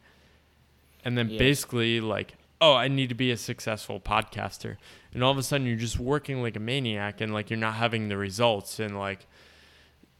and 1.05 1.17
then 1.17 1.29
Yeah. 1.29 1.39
basically 1.39 2.01
like, 2.01 2.33
oh, 2.59 2.73
I 2.75 2.89
need 2.89 3.07
to 3.07 3.15
be 3.15 3.31
a 3.31 3.37
successful 3.37 4.01
podcaster, 4.01 4.75
and 5.13 5.23
all 5.23 5.31
of 5.31 5.37
a 5.37 5.43
sudden 5.43 5.65
you're 5.65 5.77
just 5.77 5.97
working 5.97 6.41
like 6.41 6.57
a 6.57 6.59
maniac, 6.59 7.21
and 7.21 7.33
like 7.33 7.49
you're 7.49 7.57
not 7.57 7.75
having 7.75 8.09
the 8.09 8.17
results, 8.17 8.81
and 8.81 8.99
like 8.99 9.25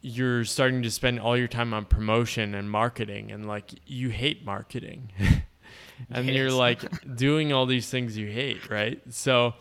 you're 0.00 0.44
starting 0.44 0.82
to 0.82 0.90
spend 0.90 1.20
all 1.20 1.36
your 1.36 1.48
time 1.48 1.74
on 1.74 1.84
promotion 1.84 2.54
and 2.54 2.70
marketing, 2.70 3.30
and 3.30 3.46
like 3.46 3.70
you 3.86 4.10
hate 4.10 4.44
marketing, 4.44 5.12
and 6.10 6.28
you're 6.28 6.52
like 6.52 6.80
doing 7.16 7.52
all 7.52 7.66
these 7.66 7.88
things 7.90 8.16
you 8.16 8.28
hate, 8.28 8.68
right? 8.70 9.00
So. 9.10 9.54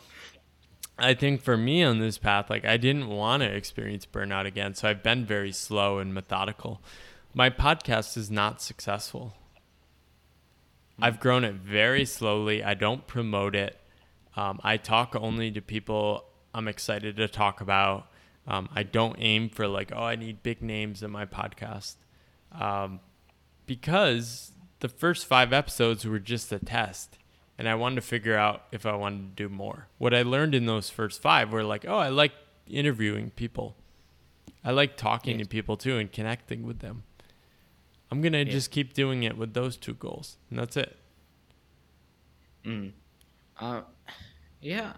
I 1.02 1.14
think 1.14 1.42
for 1.42 1.56
me 1.56 1.82
on 1.82 2.00
this 2.00 2.18
path, 2.18 2.50
like 2.50 2.66
I 2.66 2.76
didn't 2.76 3.08
want 3.08 3.42
to 3.42 3.50
experience 3.50 4.06
burnout 4.06 4.46
again. 4.46 4.74
So 4.74 4.90
I've 4.90 5.02
been 5.02 5.26
very 5.26 5.54
slow 5.54 6.00
and 6.00 6.14
methodical. 6.14 6.82
My 7.34 7.50
podcast 7.50 8.18
is 8.18 8.30
not 8.30 8.62
successful. 8.62 9.34
I've 11.02 11.20
grown 11.20 11.44
it 11.44 11.56
very 11.56 12.06
slowly. 12.06 12.64
I 12.64 12.74
don't 12.74 13.08
promote 13.08 13.56
it. 13.56 13.80
Um, 14.36 14.60
I 14.64 14.78
talk 14.78 15.16
only 15.16 15.52
to 15.52 15.62
people 15.62 16.26
I'm 16.54 16.68
excited 16.68 17.18
to 17.18 17.28
talk 17.28 17.62
about. 17.62 18.08
Um, 18.50 18.68
I 18.74 18.84
don't 18.84 19.16
aim 19.20 19.48
for 19.50 19.68
like, 19.68 19.92
oh, 19.96 20.04
I 20.04 20.16
need 20.16 20.42
big 20.44 20.62
names 20.62 21.04
in 21.04 21.12
my 21.12 21.26
podcast. 21.26 21.96
Um, 22.52 23.00
because 23.68 24.52
the 24.80 24.90
first 24.90 25.26
five 25.28 25.54
episodes 25.54 26.04
were 26.06 26.18
just 26.20 26.52
a 26.52 26.58
test 26.60 27.18
and 27.60 27.70
I 27.70 27.76
wanted 27.76 27.96
to 27.96 28.02
figure 28.02 28.36
out 28.38 28.64
if 28.72 28.86
I 28.86 28.96
wanted 28.96 29.36
to 29.38 29.44
do 29.44 29.50
more. 29.54 29.88
What 30.00 30.14
I 30.14 30.24
learned 30.24 30.56
in 30.56 30.66
those 30.66 30.90
first 30.90 31.22
five 31.22 31.52
were 31.52 31.64
like, 31.64 31.86
oh, 31.88 31.98
I 31.98 32.10
like 32.10 32.32
interviewing 32.68 33.30
people. 33.32 33.76
I 34.64 34.72
like 34.72 34.98
talking 34.98 35.38
Yes. 35.40 35.46
to 35.46 35.50
people 35.50 35.78
too 35.78 35.98
and 35.98 36.12
connecting 36.12 36.64
with 36.64 36.80
them. 36.80 37.04
I'm 38.12 38.22
gonna 38.22 38.40
Yeah. 38.40 38.44
just 38.46 38.72
keep 38.72 38.94
doing 38.94 39.22
it 39.24 39.38
with 39.38 39.54
those 39.54 39.78
two 39.78 39.94
goals, 39.94 40.38
and 40.50 40.58
that's 40.58 40.76
it. 40.76 40.98
Mm. 42.66 42.92
Uh, 43.60 43.82
yeah, 44.62 44.94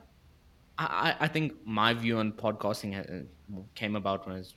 I, 0.77 1.15
I 1.19 1.27
think 1.27 1.53
my 1.65 1.93
view 1.93 2.17
on 2.17 2.31
podcasting 2.31 3.25
came 3.75 3.95
about 3.95 4.25
when 4.25 4.35
I 4.35 4.39
was 4.39 4.55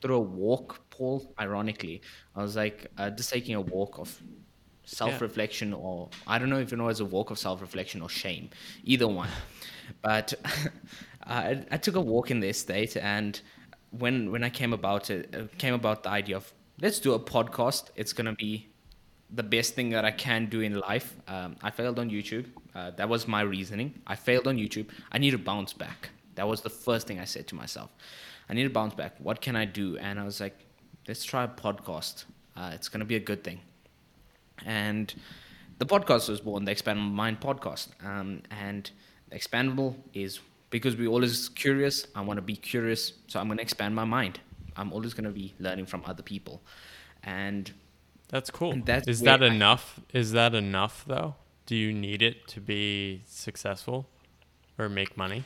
through 0.00 0.16
a 0.16 0.20
walk, 0.20 0.80
Paul. 0.90 1.34
Ironically, 1.40 2.02
I 2.36 2.42
was 2.42 2.56
like 2.56 2.86
uh, 2.98 3.10
just 3.10 3.30
taking 3.30 3.54
a 3.54 3.60
walk 3.60 3.98
of 3.98 4.20
self-reflection, 4.84 5.74
or 5.74 6.08
I 6.26 6.38
don't 6.38 6.48
know 6.48 6.58
if 6.58 6.72
it 6.72 6.78
was 6.78 7.00
a 7.00 7.04
walk 7.04 7.30
of 7.30 7.38
self-reflection 7.38 8.00
or 8.00 8.08
shame, 8.08 8.50
either 8.84 9.08
one. 9.08 9.28
but 10.02 10.34
I, 11.24 11.64
I 11.70 11.76
took 11.76 11.96
a 11.96 12.00
walk 12.00 12.30
in 12.30 12.40
the 12.40 12.48
estate, 12.48 12.96
and 12.96 13.40
when 13.90 14.30
when 14.30 14.44
I 14.44 14.50
came 14.50 14.72
about 14.72 15.10
it, 15.10 15.34
uh, 15.34 15.42
came 15.58 15.74
about 15.74 16.02
the 16.02 16.10
idea 16.10 16.36
of 16.36 16.52
let's 16.80 16.98
do 16.98 17.14
a 17.14 17.20
podcast. 17.20 17.90
It's 17.96 18.12
gonna 18.12 18.34
be 18.34 18.68
the 19.30 19.42
best 19.42 19.74
thing 19.74 19.90
that 19.90 20.04
I 20.04 20.10
can 20.10 20.46
do 20.46 20.60
in 20.60 20.74
life. 20.80 21.16
Um, 21.26 21.56
I 21.62 21.70
failed 21.70 21.98
on 21.98 22.08
YouTube. 22.10 22.46
Uh, 22.74 22.90
that 22.92 23.08
was 23.08 23.28
my 23.28 23.42
reasoning. 23.42 24.00
I 24.06 24.14
failed 24.14 24.46
on 24.46 24.56
YouTube. 24.56 24.88
I 25.12 25.18
need 25.18 25.32
to 25.32 25.38
bounce 25.38 25.72
back. 25.72 26.10
That 26.38 26.46
was 26.48 26.60
the 26.62 26.70
first 26.70 27.06
thing 27.08 27.18
I 27.20 27.24
said 27.24 27.46
to 27.48 27.54
myself. 27.56 27.90
I 28.48 28.54
need 28.54 28.62
to 28.64 28.70
bounce 28.70 28.94
back. 28.94 29.12
What 29.18 29.40
can 29.40 29.54
I 29.56 29.64
do? 29.64 29.98
And 29.98 30.18
I 30.20 30.24
was 30.24 30.40
like, 30.40 30.56
let's 31.08 31.24
try 31.24 31.42
a 31.44 31.48
podcast. 31.48 32.24
Uh, 32.56 32.70
it's 32.74 32.88
going 32.88 33.00
to 33.00 33.06
be 33.06 33.16
a 33.16 33.20
good 33.30 33.42
thing. 33.44 33.60
And 34.64 35.12
the 35.78 35.86
podcast 35.86 36.28
was 36.28 36.40
born, 36.40 36.64
the 36.64 36.74
Expandable 36.74 37.12
Mind 37.12 37.40
podcast. 37.40 37.88
Um, 38.04 38.42
and 38.50 38.90
Expandable 39.32 39.96
is 40.14 40.40
because 40.70 40.96
we're 40.96 41.08
always 41.10 41.48
curious. 41.50 42.06
I 42.14 42.20
want 42.20 42.38
to 42.38 42.42
be 42.42 42.56
curious. 42.56 43.12
So 43.26 43.40
I'm 43.40 43.46
going 43.48 43.58
to 43.58 43.62
expand 43.62 43.94
my 43.94 44.04
mind. 44.04 44.40
I'm 44.76 44.92
always 44.92 45.14
going 45.14 45.24
to 45.24 45.30
be 45.30 45.54
learning 45.58 45.86
from 45.86 46.02
other 46.06 46.22
people. 46.22 46.62
And 47.24 47.72
That's 48.28 48.50
cool. 48.50 48.72
And 48.72 48.86
that's 48.86 49.08
Is 49.08 49.20
that 49.22 49.42
I- 49.42 49.46
enough? 49.46 50.00
Is 50.12 50.32
that 50.32 50.54
enough 50.54 51.04
though? 51.06 51.34
Do 51.66 51.74
you 51.76 51.92
need 51.92 52.22
it 52.22 52.46
to 52.48 52.60
be 52.60 53.22
successful 53.26 54.06
or 54.78 54.88
make 54.88 55.16
money? 55.16 55.44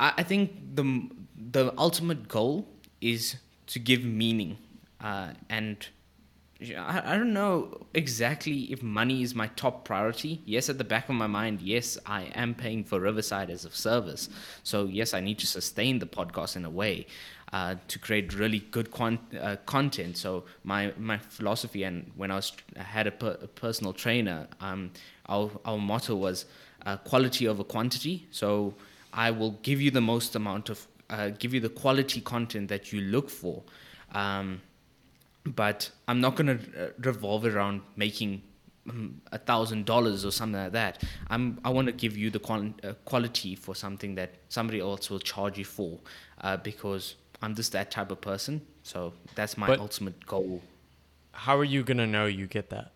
I, 0.00 0.14
I 0.18 0.22
think 0.22 0.74
the 0.74 1.08
the 1.50 1.72
ultimate 1.78 2.28
goal 2.28 2.66
is 3.00 3.36
to 3.68 3.78
give 3.78 4.04
meaning, 4.04 4.58
uh, 5.00 5.30
and 5.48 5.86
I, 6.76 7.14
I 7.14 7.16
don't 7.16 7.32
know 7.32 7.86
exactly 7.94 8.72
if 8.72 8.82
money 8.82 9.22
is 9.22 9.34
my 9.34 9.46
top 9.48 9.84
priority. 9.84 10.42
Yes, 10.44 10.68
at 10.68 10.78
the 10.78 10.84
back 10.84 11.08
of 11.08 11.14
my 11.14 11.26
mind, 11.26 11.60
yes, 11.60 11.98
I 12.06 12.24
am 12.34 12.54
paying 12.54 12.84
for 12.84 12.98
Riverside 13.00 13.50
as 13.50 13.64
a 13.64 13.70
service, 13.70 14.28
so 14.62 14.86
yes, 14.86 15.14
I 15.14 15.20
need 15.20 15.38
to 15.38 15.46
sustain 15.46 15.98
the 15.98 16.06
podcast 16.06 16.56
in 16.56 16.64
a 16.64 16.70
way. 16.70 17.06
Uh, 17.50 17.76
to 17.88 17.98
create 17.98 18.34
really 18.34 18.58
good 18.58 18.90
uh, 19.00 19.56
content. 19.64 20.18
So 20.18 20.44
my 20.64 20.92
my 20.98 21.16
philosophy, 21.16 21.82
and 21.84 22.10
when 22.14 22.30
I 22.30 22.34
was 22.34 22.52
I 22.78 22.82
had 22.82 23.06
a, 23.06 23.10
per- 23.10 23.38
a 23.42 23.46
personal 23.46 23.94
trainer, 23.94 24.46
um, 24.60 24.90
our 25.30 25.50
our 25.64 25.78
motto 25.78 26.14
was 26.14 26.44
uh, 26.84 26.98
quality 26.98 27.48
over 27.48 27.64
quantity. 27.64 28.26
So 28.32 28.74
I 29.12 29.30
will 29.30 29.52
give 29.62 29.80
you 29.80 29.90
the 29.90 30.00
most 30.00 30.34
amount 30.36 30.68
of 30.70 30.86
uh, 31.10 31.30
give 31.30 31.54
you 31.54 31.60
the 31.60 31.70
quality 31.70 32.20
content 32.20 32.68
that 32.68 32.92
you 32.92 33.00
look 33.00 33.30
for. 33.30 33.62
Um, 34.12 34.60
but 35.46 35.90
I'm 36.06 36.20
not 36.20 36.36
going 36.36 36.58
to 36.58 36.84
uh, 36.84 36.88
revolve 37.00 37.46
around 37.46 37.80
making 37.96 38.42
mm, 38.86 39.14
a 39.32 39.38
thousand 39.38 39.86
dollars 39.86 40.24
or 40.24 40.30
something 40.32 40.60
like 40.60 40.72
that. 40.72 41.02
I'm 41.30 41.58
I 41.64 41.70
want 41.70 41.86
to 41.86 41.92
give 41.92 42.16
you 42.16 42.28
the 42.30 42.38
qual- 42.38 42.74
uh, 42.84 42.92
quality 43.06 43.54
for 43.54 43.74
something 43.74 44.14
that 44.16 44.34
somebody 44.48 44.80
else 44.80 45.08
will 45.08 45.20
charge 45.20 45.56
you 45.58 45.64
for, 45.64 45.98
uh, 46.42 46.58
because 46.58 47.14
I'm 47.40 47.54
just 47.54 47.72
that 47.72 47.90
type 47.90 48.10
of 48.10 48.20
person. 48.20 48.60
So 48.82 49.14
that's 49.34 49.56
my 49.56 49.66
But- 49.68 49.80
ultimate 49.80 50.26
goal. 50.26 50.60
How 51.32 51.56
are 51.56 51.64
you 51.64 51.84
gonna 51.84 52.06
know 52.06 52.26
you 52.26 52.46
get 52.48 52.68
that? 52.70 52.92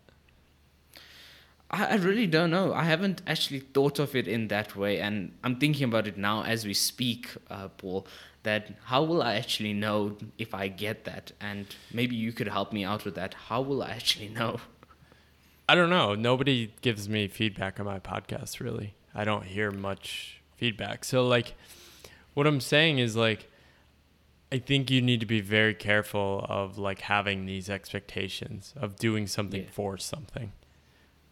I, 1.73 1.85
I 1.85 1.95
really 1.95 2.27
don't 2.27 2.51
know. 2.51 2.73
I 2.73 2.83
haven't 2.83 3.21
actually 3.27 3.59
thought 3.59 3.99
of 3.99 4.15
it 4.15 4.27
in 4.27 4.47
that 4.49 4.75
way, 4.75 4.99
and 5.01 5.33
I'm 5.43 5.57
thinking 5.57 5.83
about 5.85 6.07
it 6.07 6.17
now 6.17 6.43
as 6.43 6.65
we 6.65 6.73
speak, 6.73 7.29
uh, 7.49 7.67
Paul. 7.79 8.07
That 8.43 8.63
how 8.85 9.03
will 9.03 9.21
I 9.23 9.35
actually 9.35 9.71
know 9.73 10.17
if 10.37 10.53
I 10.53 10.67
get 10.67 11.05
that? 11.05 11.31
And 11.39 11.65
maybe 11.93 12.15
you 12.17 12.33
could 12.33 12.49
help 12.49 12.73
me 12.73 12.83
out 12.83 13.05
with 13.05 13.15
that. 13.15 13.33
How 13.47 13.61
will 13.61 13.81
I 13.81 13.91
actually 13.91 14.27
know? 14.27 14.59
I 15.69 15.75
don't 15.75 15.89
know. 15.89 16.13
Nobody 16.13 16.73
gives 16.81 17.07
me 17.07 17.29
feedback 17.29 17.79
on 17.79 17.85
my 17.85 17.99
podcast 17.99 18.59
really. 18.59 18.95
I 19.15 19.23
don't 19.23 19.45
hear 19.45 19.71
much 19.71 20.41
feedback. 20.57 21.05
So 21.05 21.25
like 21.25 21.53
what 22.33 22.45
I'm 22.45 22.59
saying 22.59 22.99
is 22.99 23.15
like 23.15 23.49
I 24.51 24.59
think 24.59 24.91
you 24.91 25.01
need 25.01 25.21
to 25.21 25.25
be 25.25 25.39
very 25.39 25.73
careful 25.73 26.45
of 26.49 26.77
like 26.77 26.99
having 27.01 27.45
these 27.45 27.69
expectations 27.69 28.73
of 28.75 28.97
doing 28.97 29.25
something 29.25 29.63
Yeah. 29.63 29.69
for 29.71 29.97
something. 29.97 30.51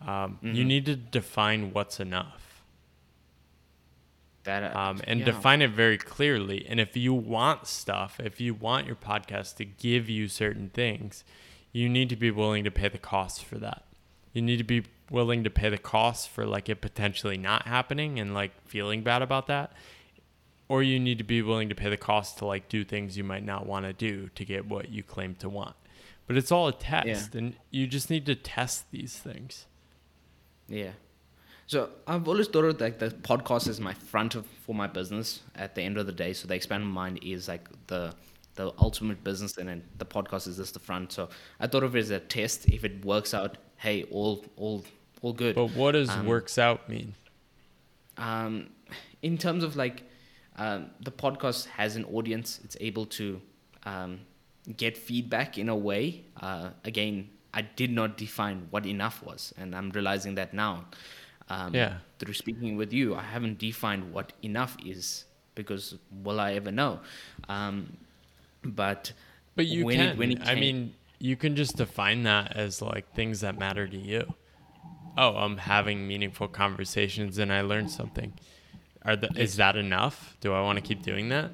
Um, 0.06 0.40
You 0.42 0.64
Mhm. 0.64 0.68
need 0.68 0.86
to 0.88 0.96
define 0.96 1.74
what's 1.74 2.00
enough 2.00 2.64
That 4.44 4.76
uh, 4.76 4.80
um, 4.80 5.02
and 5.06 5.20
yeah. 5.20 5.26
define 5.26 5.62
it 5.62 5.70
very 5.70 5.98
clearly. 6.00 6.66
And 6.68 6.80
if 6.80 6.98
you 6.98 7.14
want 7.14 7.68
stuff, 7.68 8.20
if 8.20 8.42
you 8.42 8.56
want 8.56 8.88
your 8.88 8.96
podcast 8.96 9.58
to 9.58 9.66
give 9.66 10.10
you 10.10 10.28
certain 10.28 10.70
things, 10.70 11.24
you 11.72 11.88
need 11.88 12.10
to 12.10 12.16
be 12.16 12.32
willing 12.32 12.64
to 12.64 12.72
pay 12.72 12.88
the 12.88 12.98
cost 12.98 13.46
for 13.46 13.58
that. 13.60 13.84
You 14.34 14.42
need 14.42 14.58
to 14.58 14.64
be 14.64 14.84
willing 15.12 15.44
to 15.44 15.50
pay 15.52 15.70
the 15.70 15.78
cost 15.78 16.30
for 16.30 16.46
like 16.46 16.70
it 16.70 16.82
potentially 16.82 17.38
not 17.38 17.68
happening 17.68 18.20
and 18.20 18.34
like 18.34 18.52
feeling 18.68 19.04
bad 19.04 19.22
about 19.22 19.46
that. 19.48 19.74
Or 20.68 20.82
you 20.82 21.00
need 21.00 21.18
to 21.20 21.24
be 21.24 21.42
willing 21.44 21.70
to 21.70 21.76
pay 21.76 21.90
the 21.90 21.98
cost 21.98 22.38
to 22.40 22.46
like 22.46 22.68
do 22.70 22.84
things 22.84 23.18
you 23.18 23.24
might 23.24 23.44
not 23.46 23.68
want 23.68 23.86
to 23.86 23.94
do 23.94 24.30
to 24.30 24.44
get 24.46 24.66
what 24.66 24.90
you 24.90 25.04
claim 25.04 25.36
to 25.36 25.50
want. 25.50 25.76
But 26.26 26.38
it's 26.38 26.52
all 26.52 26.68
a 26.68 26.74
test 26.74 27.36
and 27.36 27.56
you 27.70 27.86
just 27.88 28.10
need 28.10 28.26
to 28.26 28.36
test 28.36 28.90
these 28.90 29.18
things. 29.20 29.66
Yeah. 30.72 30.92
So 31.68 31.90
I've 32.08 32.28
always 32.28 32.48
thought 32.48 32.66
of 32.66 32.82
like 32.82 33.00
the 33.00 33.10
podcast 33.10 33.68
as 33.68 33.80
my 33.80 33.94
front 33.94 34.36
of 34.36 34.46
for 34.66 34.76
my 34.76 34.88
business 34.88 35.42
at 35.56 35.76
the 35.76 35.82
end 35.82 35.98
of 35.98 36.06
the 36.06 36.12
day. 36.12 36.34
So 36.34 36.48
the 36.48 36.56
expand 36.56 36.86
mind 36.88 37.20
is 37.24 37.48
like 37.48 37.68
the 37.88 38.14
the 38.56 38.74
ultimate 38.80 39.24
business 39.24 39.58
and 39.58 39.70
then 39.70 39.84
the 39.98 40.06
podcast 40.06 40.48
is 40.48 40.58
just 40.58 40.74
the 40.74 40.80
front. 40.80 41.12
So 41.14 41.30
I 41.60 41.68
thought 41.68 41.84
of 41.84 41.96
it 41.96 42.00
as 42.00 42.10
a 42.10 42.20
test. 42.20 42.68
If 42.68 42.84
it 42.84 43.06
works 43.06 43.34
out, 43.34 43.58
hey, 43.78 44.04
all 44.12 44.44
all 44.58 44.84
all 45.22 45.34
good. 45.34 45.56
But 45.56 45.72
what 45.72 45.92
does 45.94 46.10
Um, 46.10 46.26
works 46.26 46.58
out 46.58 46.90
mean? 46.90 47.14
um, 48.18 48.70
in 49.22 49.38
terms 49.38 49.64
of 49.64 49.76
like 49.76 50.04
um, 50.58 50.90
the 51.00 51.12
podcast 51.12 51.66
has 51.68 51.96
an 51.96 52.04
audience 52.06 52.60
it's 52.64 52.76
able 52.82 53.06
to 53.06 53.42
um, 53.86 54.20
get 54.78 54.98
feedback 54.98 55.58
in 55.58 55.70
a 55.70 55.76
way 55.76 56.26
uh, 56.42 56.70
again 56.84 57.30
i 57.54 57.62
did 57.62 57.92
not 57.92 58.18
define 58.18 58.68
what 58.70 58.86
enough 58.86 59.22
was 59.24 59.54
and 59.58 59.76
i'm 59.76 59.90
realizing 59.92 60.36
that 60.36 60.54
now 60.54 60.86
um, 61.50 61.74
Yeah. 61.76 61.98
through 62.20 62.34
speaking 62.34 62.78
with 62.78 62.92
you 62.94 63.16
i 63.16 63.24
haven't 63.24 63.58
defined 63.60 64.14
what 64.14 64.34
enough 64.42 64.78
is 64.86 65.26
because 65.56 65.96
will 66.24 66.40
i 66.40 66.54
ever 66.54 66.72
know 66.72 67.00
um, 67.50 67.98
but 68.64 69.14
But 69.56 69.68
you 69.68 69.86
when 69.86 70.00
it- 70.00 70.10
can. 70.12 70.18
when 70.18 70.32
it 70.32 70.42
I 70.48 70.56
mean, 70.56 70.94
you 71.20 71.36
can 71.36 71.56
just 71.56 71.76
define 71.78 72.24
that 72.24 72.56
as 72.56 72.82
like 72.82 73.06
things 73.14 73.42
that 73.42 73.58
matter 73.60 73.86
to 73.88 73.98
you. 73.98 74.24
Oh, 75.18 75.36
I'm 75.36 75.58
having 75.58 76.08
meaningful 76.08 76.48
conversations 76.48 77.38
and 77.38 77.52
I 77.54 77.62
learned 77.62 77.92
something. 77.92 78.34
Are 79.04 79.16
the, 79.16 79.30
is 79.36 79.56
that 79.58 79.76
enough? 79.76 80.36
Do 80.40 80.54
I 80.54 80.62
want 80.62 80.78
to 80.78 80.82
keep 80.82 81.02
doing 81.04 81.30
that? 81.30 81.52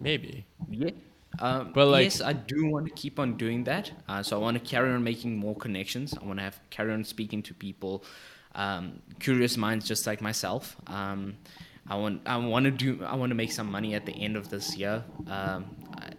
Maybe. 0.00 0.44
yeah 0.68 0.90
Um, 1.38 1.72
But, 1.72 1.86
like- 1.88 2.04
yes, 2.04 2.20
I 2.20 2.32
do 2.34 2.66
want 2.66 2.86
to 2.86 2.92
keep 2.92 3.18
on 3.18 3.36
doing 3.36 3.64
that. 3.64 3.90
Uh, 4.08 4.22
so 4.22 4.36
I 4.36 4.40
want 4.40 4.58
to 4.58 4.64
carry 4.64 4.90
on 4.92 5.02
making 5.02 5.36
more 5.36 5.56
connections. 5.56 6.14
I 6.20 6.24
want 6.24 6.38
to 6.38 6.42
have 6.44 6.60
carry 6.70 6.92
on 6.92 7.04
speaking 7.04 7.42
to 7.44 7.54
people, 7.54 8.04
um, 8.54 9.00
curious 9.18 9.56
minds 9.56 9.86
just 9.88 10.06
like 10.06 10.20
myself. 10.20 10.76
Um, 10.86 11.36
I 11.88 11.96
want 11.96 12.22
I 12.26 12.36
want 12.36 12.64
to 12.66 12.70
do 12.70 13.04
I 13.04 13.16
want 13.16 13.30
to 13.30 13.34
make 13.34 13.50
some 13.50 13.70
money 13.70 13.94
at 13.94 14.06
the 14.06 14.12
end 14.12 14.36
of 14.36 14.48
this 14.50 14.76
year. 14.76 15.02
Um, 15.26 15.74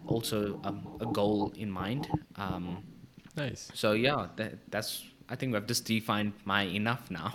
also, 0.06 0.60
um, 0.64 0.98
a 1.00 1.06
goal 1.06 1.52
in 1.56 1.70
mind. 1.70 2.08
Um, 2.36 2.84
Nice. 3.36 3.70
so 3.74 3.92
yeah, 3.92 4.28
that, 4.36 4.70
that's 4.70 5.04
I 5.28 5.36
think 5.36 5.54
I've 5.54 5.66
just 5.66 5.84
defined 5.86 6.32
my 6.44 6.62
enough 6.62 7.10
now. 7.10 7.34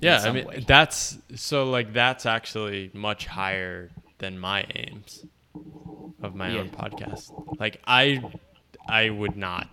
Yeah, 0.00 0.20
I 0.22 0.32
mean 0.32 0.44
way. 0.46 0.64
that's 0.66 1.16
so 1.36 1.70
like 1.70 1.92
that's 1.92 2.26
actually 2.26 2.90
much 2.92 3.26
higher 3.26 3.90
than 4.18 4.38
my 4.38 4.66
aims 4.74 5.24
of 6.22 6.34
my 6.34 6.54
own 6.58 6.70
podcast. 6.70 7.32
Like 7.58 7.80
I 7.86 8.22
I 8.88 9.10
would 9.10 9.36
not 9.36 9.68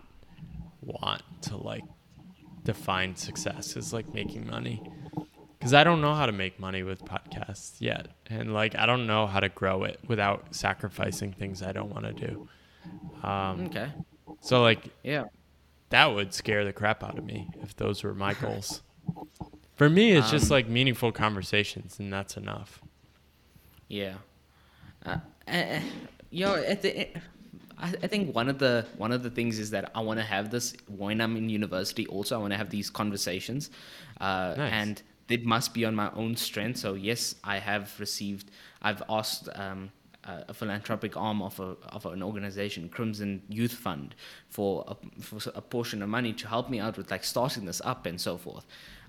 want 0.81 1.21
to 1.41 1.57
like 1.57 1.85
define 2.63 3.15
success 3.15 3.75
as 3.77 3.91
like 3.93 4.13
making 4.13 4.47
money 4.47 4.81
cuz 5.59 5.73
I 5.73 5.83
don't 5.83 6.01
know 6.01 6.13
how 6.13 6.25
to 6.25 6.31
make 6.31 6.59
money 6.59 6.83
with 6.83 7.05
podcasts 7.05 7.79
yet. 7.79 8.07
And 8.27 8.53
like 8.53 8.75
I 8.75 8.85
don't 8.85 9.05
know 9.07 9.27
how 9.27 9.39
to 9.39 9.49
grow 9.49 9.83
it 9.83 9.99
without 10.07 10.53
sacrificing 10.55 11.33
things 11.33 11.61
I 11.61 11.71
don't 11.71 11.89
want 11.89 12.05
to 12.05 12.13
do. 12.27 12.37
Um 13.27 13.65
Okay. 13.65 13.91
so 14.41 14.61
like 14.61 14.89
Yeah. 15.03 15.25
that 15.89 16.07
would 16.07 16.33
scare 16.33 16.65
the 16.65 16.73
crap 16.73 17.03
out 17.03 17.17
of 17.17 17.23
me 17.25 17.49
if 17.61 17.75
those 17.75 18.03
were 18.03 18.13
my 18.13 18.33
goals. 18.33 18.81
For 19.75 19.89
me, 19.89 20.11
it's 20.11 20.29
just 20.29 20.51
Um, 20.51 20.55
like 20.55 20.67
meaningful 20.67 21.11
conversations, 21.11 21.99
and 21.99 22.13
that's 22.13 22.37
enough. 22.37 22.79
Yeah. 23.87 24.17
Uh, 25.03 25.17
uh, 25.47 25.79
you 26.29 26.45
know, 26.45 26.55
at 26.55 26.81
the, 26.81 27.07
I, 27.77 27.93
I 28.03 28.07
think 28.07 28.33
one 28.35 28.49
of 28.49 28.59
the 28.59 28.85
one 28.97 29.11
of 29.11 29.23
the 29.23 29.29
things 29.29 29.59
is 29.59 29.71
that 29.71 29.91
I 29.95 30.01
want 30.01 30.19
to 30.19 30.25
have 30.25 30.49
this 30.51 30.75
when 30.87 31.21
I'm 31.21 31.35
in 31.37 31.49
university. 31.49 32.07
Also, 32.07 32.35
I 32.35 32.39
want 32.39 32.51
to 32.53 32.57
have 32.57 32.69
these 32.69 32.89
conversations, 32.89 33.69
uh, 34.21 34.55
Nice. 34.57 34.71
and 34.73 35.01
it 35.29 35.45
must 35.45 35.73
be 35.73 35.85
on 35.85 35.95
my 35.95 36.11
own 36.15 36.35
strength. 36.35 36.79
So 36.79 36.93
yes, 36.93 37.35
I 37.43 37.59
have 37.59 37.93
received. 37.99 38.51
I've 38.81 39.03
asked. 39.09 39.49
Um, 39.55 39.91
a 40.25 40.45
a 40.49 40.53
philanthropic 40.53 41.15
arm 41.17 41.41
of 41.41 41.59
a 41.59 41.75
of 41.89 42.05
an 42.05 42.21
organization, 42.23 42.89
Crimson 42.89 43.41
Youth 43.49 43.73
Fund, 43.73 44.15
for 44.49 44.83
a, 44.87 44.95
for 45.21 45.39
a 45.55 45.61
portion 45.61 46.01
of 46.03 46.09
money 46.09 46.33
to 46.33 46.47
help 46.47 46.69
me 46.69 46.79
out 46.79 46.97
with 46.97 47.11
like 47.11 47.23
starting 47.23 47.65
this 47.65 47.81
up 47.85 48.05
and 48.05 48.19
so 48.19 48.37
forth, 48.37 48.65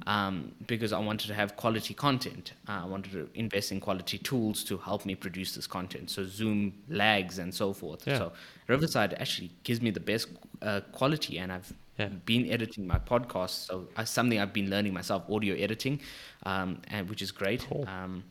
um, 0.07 0.53
because 0.67 0.93
I 0.93 0.99
wanted 0.99 1.29
to 1.29 1.35
have 1.35 1.57
quality 1.57 1.95
content. 1.95 2.53
Uh, 2.69 2.81
I 2.85 2.87
wanted 2.87 3.13
to 3.13 3.29
invest 3.35 3.73
in 3.73 3.81
quality 3.81 4.19
tools 4.19 4.65
to 4.65 4.77
help 4.79 5.05
me 5.07 5.15
produce 5.15 5.55
this 5.55 5.67
content. 5.67 6.11
So 6.11 6.25
Zoom 6.25 6.73
lags 6.89 7.39
and 7.39 7.55
so 7.55 7.73
forth. 7.73 8.07
Yeah. 8.07 8.19
So 8.19 8.33
Riverside 8.69 9.15
actually 9.21 9.51
gives 9.63 9.81
me 9.81 9.91
the 9.91 10.01
best 10.01 10.29
uh, 10.63 10.81
quality, 10.93 11.39
and 11.39 11.53
I've 11.53 11.73
Yeah. 11.99 12.09
been 12.27 12.51
editing 12.51 12.87
my 12.89 12.99
podcast. 12.99 13.67
So 13.69 13.75
uh, 13.97 14.05
something 14.05 14.39
I've 14.43 14.53
been 14.53 14.69
learning 14.69 14.93
myself, 14.95 15.23
audio 15.31 15.55
editing, 15.67 16.01
um, 16.45 16.79
and 16.95 17.09
which 17.11 17.23
is 17.23 17.31
great. 17.33 17.61
Cool. 17.71 17.85
Um, 17.87 18.25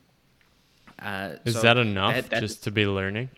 uh, 1.03 1.35
Is 1.45 1.55
so 1.55 1.61
that 1.61 1.77
enough 1.77 2.15
that- 2.15 2.29
that- 2.31 2.41
just 2.41 2.63
to 2.63 2.71
be 2.71 2.85
learning? 2.85 3.29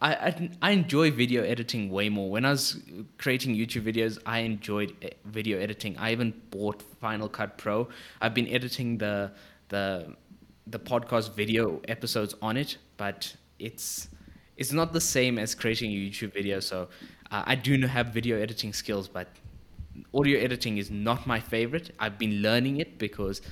I, 0.00 0.14
I 0.14 0.50
I 0.62 0.70
enjoy 0.70 1.10
video 1.10 1.42
editing 1.42 1.90
way 1.90 2.08
more. 2.08 2.30
When 2.30 2.44
I 2.44 2.50
was 2.50 2.80
creating 3.18 3.54
YouTube 3.56 3.82
videos, 3.82 4.18
I 4.24 4.38
enjoyed 4.40 4.90
e- 5.04 5.10
video 5.24 5.58
editing. 5.58 5.96
I 5.98 6.12
even 6.12 6.32
bought 6.50 6.80
Final 7.00 7.28
Cut 7.28 7.58
Pro. 7.58 7.88
I've 8.20 8.34
been 8.34 8.48
editing 8.48 8.98
the 8.98 9.32
the 9.68 10.14
the 10.66 10.78
podcast 10.78 11.34
video 11.34 11.80
episodes 11.88 12.34
on 12.40 12.56
it, 12.56 12.78
but 12.96 13.34
it's 13.58 14.08
it's 14.56 14.72
not 14.72 14.92
the 14.92 15.00
same 15.00 15.38
as 15.38 15.54
creating 15.54 15.90
a 15.90 15.94
YouTube 15.94 16.32
video. 16.32 16.60
So 16.60 16.88
uh, 17.30 17.42
I 17.46 17.54
do 17.56 17.84
have 17.86 18.06
video 18.08 18.38
editing 18.38 18.72
skills, 18.72 19.08
but 19.08 19.28
audio 20.14 20.38
editing 20.38 20.78
is 20.78 20.90
not 20.90 21.26
my 21.26 21.40
favorite. 21.40 21.90
I've 21.98 22.18
been 22.18 22.40
learning 22.40 22.78
it 22.78 22.98
because 22.98 23.42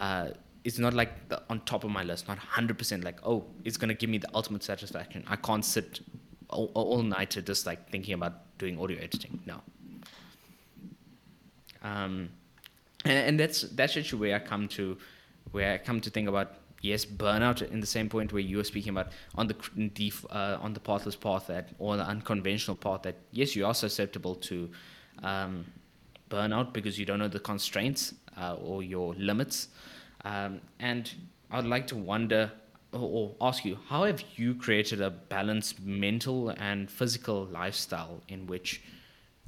uh, 0.00 0.28
it's 0.64 0.78
not 0.78 0.94
like 0.94 1.28
the, 1.28 1.42
on 1.50 1.60
top 1.60 1.84
of 1.84 1.90
my 1.90 2.04
list, 2.04 2.28
not 2.28 2.38
100% 2.38 3.04
like, 3.04 3.18
oh, 3.24 3.44
it's 3.64 3.76
going 3.76 3.88
to 3.88 3.94
give 3.94 4.08
me 4.08 4.18
the 4.18 4.28
ultimate 4.34 4.62
satisfaction. 4.62 5.24
I 5.26 5.36
can't 5.36 5.64
sit 5.64 6.00
all, 6.48 6.70
all 6.74 7.02
night 7.02 7.36
just 7.44 7.66
like 7.66 7.90
thinking 7.90 8.14
about 8.14 8.58
doing 8.58 8.78
audio 8.78 8.98
editing. 8.98 9.40
No. 9.46 9.60
Um, 11.82 12.30
and, 13.04 13.18
and 13.18 13.40
that's 13.40 13.62
that's 13.62 13.96
actually 13.96 14.20
where 14.20 14.36
I 14.36 14.38
come 14.38 14.68
to 14.68 14.96
where 15.50 15.74
I 15.74 15.78
come 15.78 16.00
to 16.00 16.10
think 16.10 16.28
about 16.28 16.54
yes 16.80 17.04
burnout 17.04 17.68
in 17.70 17.80
the 17.80 17.86
same 17.86 18.08
point 18.08 18.32
where 18.32 18.42
you 18.42 18.58
were 18.58 18.64
speaking 18.64 18.90
about 18.90 19.08
on 19.34 19.48
the 19.48 20.12
uh, 20.30 20.58
on 20.60 20.72
the 20.74 20.80
pathless 20.80 21.16
path 21.16 21.48
that 21.48 21.70
or 21.78 21.96
the 21.96 22.04
unconventional 22.04 22.76
path 22.76 23.02
that 23.02 23.16
yes 23.32 23.56
you 23.56 23.66
are 23.66 23.74
susceptible 23.74 24.36
to 24.36 24.70
um, 25.24 25.64
burnout 26.30 26.72
because 26.72 26.98
you 26.98 27.04
don't 27.04 27.18
know 27.18 27.28
the 27.28 27.40
constraints 27.40 28.14
uh, 28.36 28.54
or 28.54 28.82
your 28.82 29.14
limits 29.14 29.68
um, 30.24 30.60
and 30.78 31.12
I'd 31.50 31.64
like 31.64 31.86
to 31.88 31.96
wonder 31.96 32.52
or, 32.92 33.34
ask 33.40 33.64
you 33.64 33.78
how 33.88 34.04
have 34.04 34.22
you 34.36 34.54
created 34.54 35.00
a 35.00 35.10
balanced 35.10 35.80
mental 35.80 36.50
and 36.50 36.90
physical 36.90 37.46
lifestyle 37.46 38.22
in 38.28 38.46
which 38.46 38.82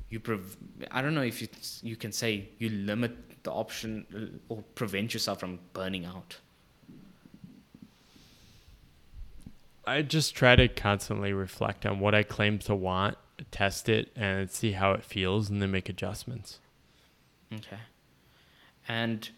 you 0.08 0.18
prov- 0.20 0.56
I 0.90 1.02
don't 1.02 1.14
know 1.14 1.22
if 1.22 1.42
you 1.42 1.48
you 1.82 1.96
can 1.96 2.12
say 2.12 2.48
you 2.58 2.70
limit 2.70 3.42
the 3.42 3.52
option 3.52 4.06
uh, 4.14 4.52
or 4.52 4.62
prevent 4.74 5.12
yourself 5.12 5.40
from 5.40 5.58
burning 5.72 6.04
out. 6.06 6.38
I 9.86 10.00
just 10.00 10.34
try 10.34 10.56
to 10.56 10.66
constantly 10.68 11.34
reflect 11.34 11.84
on 11.84 12.00
what 12.00 12.14
I 12.14 12.22
claim 12.22 12.58
to 12.60 12.74
want, 12.74 13.18
test 13.50 13.90
it, 13.90 14.10
and 14.16 14.50
see 14.50 14.72
how 14.72 14.92
it 14.92 15.04
feels, 15.04 15.50
and 15.50 15.60
then 15.60 15.70
make 15.70 15.90
adjustments. 15.90 16.58
Okay. 17.52 17.80
And 18.88 19.28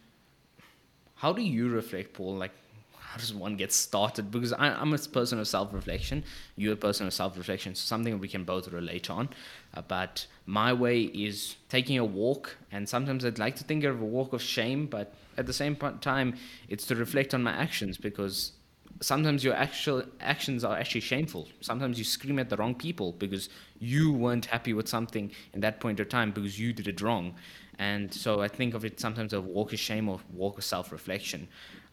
how 1.16 1.32
do 1.32 1.42
you 1.42 1.68
reflect, 1.68 2.12
Paul? 2.14 2.36
Like, 2.36 2.52
how 2.98 3.18
does 3.18 3.32
one 3.32 3.56
get 3.56 3.72
started? 3.72 4.30
Because 4.30 4.52
I, 4.52 4.68
I'm 4.68 4.92
a 4.92 4.98
person 4.98 5.38
of 5.38 5.48
self 5.48 5.72
reflection. 5.72 6.22
You're 6.56 6.74
a 6.74 6.76
person 6.76 7.06
of 7.06 7.14
self 7.14 7.36
reflection. 7.36 7.74
So 7.74 7.86
something 7.86 8.18
we 8.18 8.28
can 8.28 8.44
both 8.44 8.68
relate 8.68 9.08
on. 9.08 9.30
Uh, 9.74 9.82
but 9.88 10.26
my 10.44 10.72
way 10.72 11.02
is 11.02 11.56
taking 11.68 11.98
a 11.98 12.04
walk. 12.04 12.56
And 12.70 12.88
sometimes 12.88 13.24
I'd 13.24 13.38
like 13.38 13.56
to 13.56 13.64
think 13.64 13.84
of 13.84 14.00
a 14.00 14.04
walk 14.04 14.32
of 14.34 14.42
shame. 14.42 14.86
But 14.86 15.14
at 15.38 15.46
the 15.46 15.54
same 15.54 15.76
time, 16.00 16.36
it's 16.68 16.86
to 16.86 16.94
reflect 16.94 17.32
on 17.32 17.42
my 17.42 17.52
actions 17.52 17.96
because 17.96 18.52
sometimes 19.00 19.44
your 19.44 19.54
actual 19.54 20.02
actions 20.20 20.64
are 20.64 20.76
actually 20.76 21.00
shameful. 21.00 21.48
Sometimes 21.60 21.98
you 21.98 22.04
scream 22.04 22.38
at 22.38 22.48
the 22.48 22.56
wrong 22.56 22.74
people 22.74 23.12
because 23.12 23.48
you 23.78 24.12
weren't 24.12 24.46
happy 24.46 24.72
with 24.72 24.88
something 24.88 25.30
in 25.52 25.60
that 25.60 25.80
point 25.80 26.00
of 26.00 26.08
time 26.08 26.30
because 26.32 26.58
you 26.58 26.72
did 26.72 26.88
it 26.88 27.00
wrong. 27.00 27.34
And 27.78 28.12
so 28.12 28.40
I 28.40 28.48
think 28.48 28.74
of 28.74 28.84
it 28.84 28.98
sometimes 29.00 29.32
a 29.32 29.40
walk 29.40 29.72
of 29.72 29.78
shame 29.78 30.08
or 30.08 30.20
walk 30.32 30.58
of 30.58 30.64
self 30.64 30.90
reflection. 30.92 31.48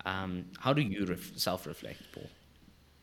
Um, 0.06 0.46
how 0.60 0.74
do 0.74 0.82
you 0.82 1.06
ref- 1.06 1.38
self 1.38 1.66
reflect, 1.68 2.02
Paul? 2.14 2.30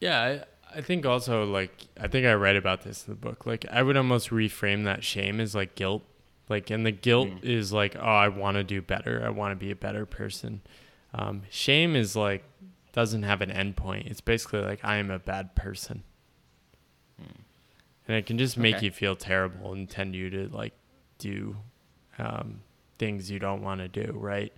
Yeah, 0.00 0.42
I, 0.72 0.78
I 0.78 0.80
think 0.80 1.04
also 1.04 1.44
like 1.44 1.86
I 2.00 2.08
think 2.08 2.26
I 2.26 2.32
read 2.32 2.56
about 2.56 2.82
this 2.82 3.06
in 3.06 3.12
the 3.14 3.18
book. 3.20 3.44
Like 3.46 3.66
I 3.70 3.82
would 3.82 3.96
almost 3.96 4.30
reframe 4.30 4.84
that 4.84 5.04
shame 5.04 5.40
as 5.40 5.54
like 5.54 5.74
guilt. 5.74 6.02
Like 6.48 6.70
and 6.70 6.84
the 6.84 6.90
guilt 6.92 7.28
is 7.42 7.72
like, 7.72 7.96
oh, 7.96 8.00
I 8.02 8.28
want 8.28 8.56
to 8.56 8.64
do 8.64 8.80
better. 8.82 9.22
I 9.24 9.28
want 9.30 9.52
to 9.52 9.56
be 9.56 9.70
a 9.70 9.76
better 9.76 10.04
person. 10.06 10.62
Um, 11.14 11.42
shame 11.50 11.94
is 11.94 12.16
like 12.16 12.44
doesn't 12.92 13.22
have 13.22 13.40
an 13.40 13.50
end 13.50 13.76
point. 13.76 14.06
It's 14.08 14.20
basically 14.20 14.60
like 14.62 14.80
I 14.82 14.96
am 14.96 15.10
a 15.10 15.18
bad 15.18 15.54
person. 15.54 16.02
And 18.08 18.16
it 18.16 18.26
can 18.26 18.38
just 18.38 18.56
make 18.58 18.76
Okay. 18.76 18.86
you 18.86 18.90
feel 18.90 19.14
terrible 19.14 19.72
and 19.72 19.88
tend 19.88 20.16
you 20.16 20.30
to 20.30 20.48
like 20.48 20.72
do 21.18 21.56
um, 22.18 22.62
things 23.00 23.28
you 23.28 23.40
don't 23.40 23.62
want 23.62 23.80
to 23.80 23.88
do, 23.88 24.12
right? 24.14 24.52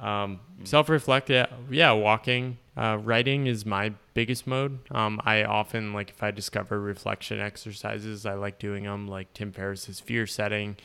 Um, 0.00 0.40
self-reflect, 0.64 1.28
yeah, 1.28 1.48
yeah. 1.70 1.92
Walking, 1.92 2.56
uh, 2.74 2.96
writing 3.02 3.46
is 3.46 3.66
my 3.66 3.92
biggest 4.14 4.46
mode. 4.46 4.78
Um, 4.90 5.20
I 5.26 5.44
often 5.44 5.92
like 5.92 6.08
if 6.08 6.22
I 6.22 6.30
discover 6.30 6.80
reflection 6.80 7.38
exercises, 7.38 8.24
I 8.24 8.34
like 8.34 8.58
doing 8.58 8.84
them. 8.84 9.06
Like 9.06 9.34
Tim 9.34 9.52
Ferriss's 9.52 10.00
fear 10.00 10.26
setting. 10.26 10.76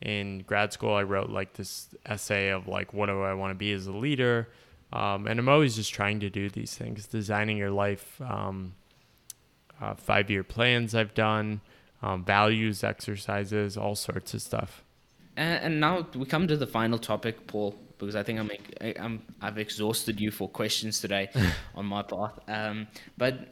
In 0.00 0.40
grad 0.40 0.72
school, 0.72 0.92
I 0.92 1.04
wrote 1.04 1.30
like 1.30 1.52
this 1.54 1.88
essay 2.04 2.48
of 2.48 2.66
like 2.66 2.92
what 2.92 3.06
do 3.06 3.22
I 3.22 3.34
want 3.34 3.52
to 3.52 3.54
be 3.54 3.72
as 3.72 3.86
a 3.86 3.92
leader, 3.92 4.48
um, 4.92 5.28
and 5.28 5.38
I'm 5.38 5.48
always 5.48 5.76
just 5.76 5.94
trying 5.94 6.18
to 6.20 6.28
do 6.28 6.50
these 6.50 6.74
things, 6.74 7.06
designing 7.06 7.56
your 7.56 7.70
life. 7.70 8.20
Um, 8.20 8.74
uh, 9.80 9.94
five-year 9.94 10.44
plans 10.44 10.94
I've 10.94 11.14
done, 11.14 11.60
um, 12.00 12.24
values 12.24 12.84
exercises, 12.84 13.76
all 13.76 13.96
sorts 13.96 14.34
of 14.34 14.40
stuff. 14.40 14.83
And, 15.36 15.64
and 15.64 15.80
now 15.80 16.06
we 16.14 16.26
come 16.26 16.46
to 16.48 16.56
the 16.56 16.66
final 16.66 16.98
topic, 16.98 17.46
Paul, 17.46 17.74
because 17.98 18.16
I 18.16 18.22
think 18.22 18.38
I'm, 18.38 18.50
I- 18.80 18.94
I'm 18.98 19.22
I've 19.40 19.58
exhausted 19.58 20.20
you 20.20 20.30
for 20.30 20.48
questions 20.48 21.00
today 21.00 21.30
on 21.74 21.86
my 21.86 22.02
part. 22.02 22.42
Um, 22.48 22.86
but 23.16 23.48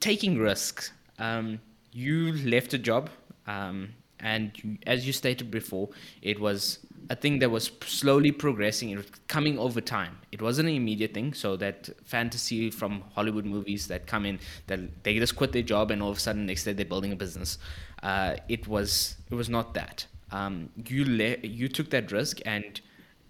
taking 0.00 0.38
risks, 0.38 0.92
um, 1.18 1.60
you 1.92 2.32
left 2.48 2.74
a 2.74 2.78
job, 2.78 3.10
um, 3.46 3.90
and 4.20 4.52
you, 4.62 4.78
as 4.86 5.06
you 5.06 5.12
stated 5.12 5.50
before, 5.50 5.88
it 6.22 6.40
was 6.40 6.80
a 7.10 7.16
thing 7.16 7.38
that 7.38 7.50
was 7.50 7.70
slowly 7.86 8.32
progressing. 8.32 8.90
It 8.90 8.96
was 8.96 9.06
coming 9.28 9.58
over 9.58 9.80
time. 9.80 10.18
It 10.32 10.42
wasn't 10.42 10.68
an 10.68 10.74
immediate 10.74 11.14
thing. 11.14 11.32
So 11.32 11.56
that 11.56 11.88
fantasy 12.04 12.70
from 12.70 13.04
Hollywood 13.14 13.46
movies 13.46 13.86
that 13.88 14.06
come 14.06 14.26
in 14.26 14.40
that 14.66 15.04
they 15.04 15.18
just 15.18 15.36
quit 15.36 15.52
their 15.52 15.62
job 15.62 15.90
and 15.90 16.02
all 16.02 16.10
of 16.10 16.16
a 16.16 16.20
sudden 16.20 16.46
next 16.46 16.64
day 16.64 16.72
they're 16.72 16.84
building 16.84 17.12
a 17.12 17.16
business. 17.16 17.58
Uh, 18.02 18.36
it 18.48 18.66
was 18.66 19.16
it 19.30 19.34
was 19.34 19.48
not 19.48 19.72
that. 19.74 20.06
Um, 20.30 20.70
you 20.86 21.04
le- 21.04 21.46
you 21.46 21.68
took 21.68 21.90
that 21.90 22.12
risk 22.12 22.40
and 22.44 22.80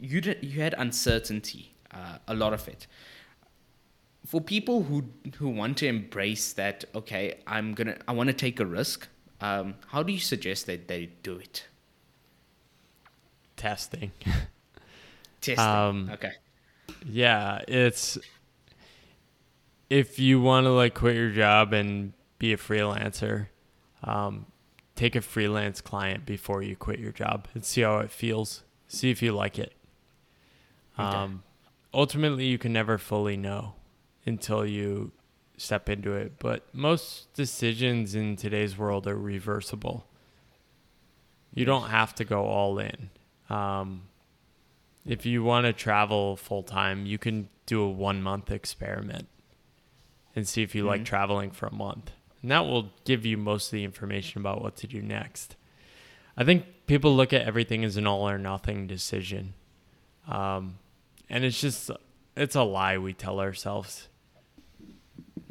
you 0.01 0.21
did, 0.21 0.39
you 0.43 0.61
had 0.61 0.75
uncertainty, 0.79 1.75
uh, 1.93 2.19
a 2.27 2.35
lot 2.35 2.53
of 2.53 2.67
it. 2.69 2.87
For 4.27 4.41
people 4.41 4.83
who 4.85 5.05
who 5.37 5.49
want 5.49 5.79
to 5.79 5.87
embrace 5.87 6.53
that, 6.55 6.85
okay, 6.95 7.39
I'm 7.47 7.75
gonna 7.75 7.97
I 8.07 8.13
want 8.13 8.29
to 8.29 8.35
take 8.35 8.61
a 8.61 8.67
risk. 8.67 9.09
Um, 9.41 9.77
how 9.89 10.03
do 10.03 10.13
you 10.13 10.19
suggest 10.19 10.67
that 10.67 10.89
they 10.89 11.11
do 11.23 11.37
it? 11.37 11.67
Testing. 13.57 14.13
Testing. 15.41 15.65
Um, 15.65 16.11
okay. 16.13 16.33
Yeah, 17.07 17.63
it's 17.69 18.19
if 19.91 20.19
you 20.19 20.41
want 20.41 20.65
to 20.65 20.71
like 20.71 20.95
quit 20.95 21.17
your 21.17 21.31
job 21.31 21.73
and 21.73 22.13
be 22.39 22.53
a 22.53 22.57
freelancer, 22.57 23.47
um, 24.05 24.47
take 24.99 25.15
a 25.15 25.21
freelance 25.21 25.81
client 25.81 26.27
before 26.27 26.61
you 26.61 26.75
quit 26.75 26.99
your 26.99 27.13
job 27.13 27.47
and 27.55 27.65
see 27.65 27.83
how 27.83 27.99
it 27.99 28.11
feels. 28.11 28.65
See 28.89 29.11
if 29.11 29.23
you 29.23 29.33
like 29.33 29.59
it. 29.59 29.73
Okay. 30.99 31.17
Um, 31.17 31.45
ultimately, 31.95 32.47
you 32.47 32.59
can 32.59 32.73
never 32.73 32.99
fully 32.99 33.37
know 33.37 33.75
until 34.27 34.67
you 34.67 35.13
step 35.57 35.89
into 35.89 36.15
it. 36.15 36.39
But 36.41 36.67
most 36.75 37.33
decisions 37.35 38.17
in 38.17 38.35
today's 38.35 38.77
world 38.77 39.07
are 39.07 39.17
reversible. 39.17 40.05
You 41.55 41.65
don't 41.65 41.91
have 41.91 42.15
to 42.17 42.25
go 42.25 42.45
all 42.45 42.79
in. 42.81 43.11
Um, 43.49 44.03
if 45.07 45.25
you 45.25 45.45
want 45.45 45.67
to 45.67 45.73
travel 45.73 46.37
full 46.37 46.63
time, 46.65 47.07
you 47.07 47.19
can 47.19 47.49
do 47.67 47.83
a 47.83 47.89
one 47.89 48.21
month 48.21 48.51
experiment 48.51 49.29
and 50.35 50.47
see 50.47 50.63
if 50.63 50.75
you 50.75 50.85
like 50.85 51.03
Mhm. 51.03 51.07
traveling 51.07 51.51
for 51.53 51.67
a 51.67 51.75
month. 51.75 52.11
And 52.43 52.51
that 52.51 52.67
will 52.67 52.91
give 53.05 53.27
you 53.27 53.37
most 53.37 53.69
of 53.69 53.73
the 53.73 53.85
information 53.85 54.41
about 54.41 54.63
what 54.63 54.77
to 54.77 54.87
do 54.87 55.03
next. 55.03 55.57
I 56.37 56.45
think 56.45 56.65
people 56.87 57.15
look 57.15 57.33
at 57.33 57.43
everything 57.43 57.85
as 57.85 57.97
an 57.97 58.07
all 58.07 58.29
or 58.29 58.39
nothing 58.39 58.87
decision. 58.87 59.55
Um, 60.29 60.79
and 61.29 61.45
it's 61.45 61.61
just, 61.61 61.91
it's 62.37 62.55
a 62.55 62.63
lie 62.63 62.99
we 62.99 63.13
tell 63.13 63.41
ourselves. 63.41 64.09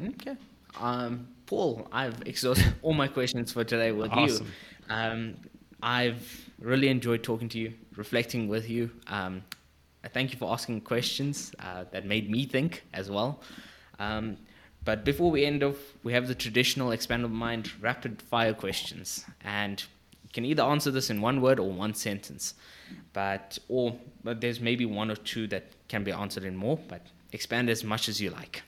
Okay. 0.02 0.36
Um, 0.80 1.28
Paul, 1.46 1.88
I've 1.92 2.22
exhausted 2.26 2.74
all 2.82 2.94
my 2.94 3.08
questions 3.08 3.52
for 3.52 3.64
today 3.64 3.92
with 3.92 4.10
Awesome. 4.12 4.46
you. 4.46 4.94
Um, 4.94 5.34
I've 5.82 6.50
really 6.60 6.88
enjoyed 6.88 7.22
talking 7.22 7.48
to 7.50 7.58
you, 7.58 7.74
reflecting 7.96 8.48
with 8.48 8.68
you. 8.68 8.90
Um, 9.06 9.42
I 10.04 10.08
thank 10.08 10.32
you 10.32 10.38
for 10.38 10.52
asking 10.52 10.80
questions 10.82 11.52
uh, 11.58 11.84
that 11.90 12.06
made 12.06 12.30
me 12.30 12.46
think 12.46 12.84
as 12.94 13.10
well. 13.10 13.42
Um, 13.98 14.36
but 14.84 15.04
before 15.04 15.30
we 15.30 15.44
end 15.44 15.62
off, 15.62 15.76
we 16.02 16.12
have 16.12 16.28
the 16.28 16.34
traditional 16.34 16.90
expandable 16.90 17.32
mind 17.32 17.72
rapid 17.80 18.22
fire 18.22 18.54
questions, 18.54 19.24
and 19.44 19.82
you 20.24 20.30
can 20.32 20.44
either 20.44 20.62
answer 20.62 20.90
this 20.90 21.10
in 21.10 21.20
one 21.20 21.40
word 21.40 21.58
or 21.58 21.70
one 21.70 21.94
sentence. 21.94 22.54
But 23.12 23.58
or 23.68 23.96
but 24.24 24.40
there's 24.40 24.60
maybe 24.60 24.86
one 24.86 25.10
or 25.10 25.16
two 25.16 25.46
that 25.48 25.64
can 25.88 26.04
be 26.04 26.12
answered 26.12 26.44
in 26.44 26.56
more, 26.56 26.78
but 26.88 27.02
expand 27.32 27.68
as 27.68 27.84
much 27.84 28.08
as 28.08 28.20
you 28.20 28.30
like. 28.30 28.62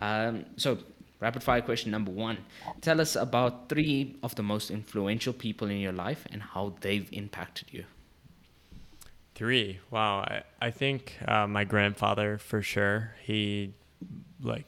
Um, 0.00 0.44
so, 0.56 0.78
rapid 1.20 1.42
fire 1.42 1.62
question 1.62 1.90
number 1.90 2.10
one. 2.10 2.38
Tell 2.80 3.00
us 3.00 3.16
about 3.16 3.68
three 3.68 4.16
of 4.22 4.34
the 4.34 4.42
most 4.42 4.70
influential 4.70 5.32
people 5.32 5.68
in 5.68 5.78
your 5.78 5.92
life 5.92 6.26
and 6.30 6.42
how 6.42 6.74
they've 6.80 7.08
impacted 7.12 7.72
you. 7.72 7.84
Three. 9.34 9.80
Wow. 9.90 10.20
I, 10.20 10.42
I 10.60 10.70
think 10.70 11.14
uh, 11.26 11.46
my 11.46 11.64
grandfather 11.64 12.38
for 12.38 12.62
sure. 12.62 13.12
He, 13.22 13.74
like, 14.42 14.66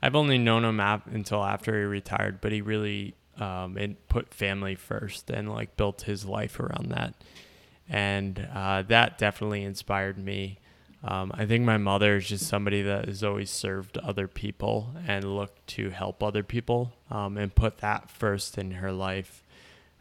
I've 0.00 0.14
only 0.16 0.38
known 0.38 0.64
him 0.64 0.80
ap- 0.80 1.06
until 1.08 1.44
after 1.44 1.78
he 1.78 1.84
retired, 1.84 2.40
but 2.40 2.52
he 2.52 2.60
really 2.60 3.14
um, 3.38 3.76
put 4.08 4.32
family 4.32 4.74
first 4.74 5.30
and 5.30 5.50
like 5.52 5.76
built 5.76 6.02
his 6.02 6.24
life 6.24 6.60
around 6.60 6.90
that. 6.90 7.14
And 7.88 8.48
uh, 8.54 8.82
that 8.82 9.18
definitely 9.18 9.64
inspired 9.64 10.18
me. 10.18 10.58
Um, 11.02 11.30
I 11.34 11.46
think 11.46 11.64
my 11.64 11.78
mother 11.78 12.16
is 12.16 12.28
just 12.28 12.46
somebody 12.46 12.82
that 12.82 13.06
has 13.06 13.22
always 13.22 13.50
served 13.50 13.98
other 13.98 14.26
people 14.26 14.94
and 15.06 15.36
looked 15.36 15.66
to 15.68 15.90
help 15.90 16.22
other 16.22 16.42
people 16.42 16.92
um, 17.10 17.36
and 17.36 17.54
put 17.54 17.78
that 17.78 18.10
first 18.10 18.58
in 18.58 18.72
her 18.72 18.92
life. 18.92 19.44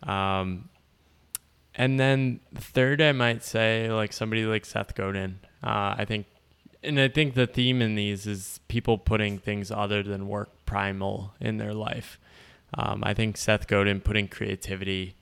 Um, 0.04 0.70
and 1.76 2.00
then 2.00 2.40
third, 2.56 3.02
I 3.02 3.12
might 3.12 3.44
say 3.44 3.92
like 3.92 4.12
somebody 4.12 4.46
like 4.46 4.66
Seth 4.66 4.96
Godin. 4.96 5.40
Uh, 5.64 5.96
I 5.98 6.06
think, 6.06 6.26
and 6.88 7.00
I 7.00 7.08
think 7.08 7.34
the 7.34 7.48
theme 7.48 7.82
in 7.82 7.96
these 7.96 8.26
is 8.26 8.60
people 8.68 8.98
putting 8.98 9.38
things 9.38 9.72
other 9.72 10.02
than 10.02 10.28
work 10.28 10.50
primal 10.66 11.34
in 11.40 11.58
their 11.58 11.74
life. 11.74 12.20
Um, 12.74 13.04
I 13.06 13.14
think 13.14 13.38
Seth 13.38 13.68
Godin 13.68 14.02
putting 14.02 14.28
creativity 14.28 15.16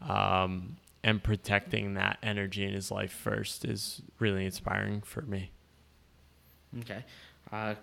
um, 0.00 0.76
and 1.02 1.22
protecting 1.22 1.94
that 1.94 2.18
energy 2.22 2.64
in 2.64 2.72
his 2.72 2.90
life 2.90 3.12
first 3.12 3.64
is 3.64 4.02
really 4.18 4.44
inspiring 4.44 5.00
for 5.02 5.22
me. 5.22 5.50
Okay. 6.80 7.04
Uh, 7.52 7.74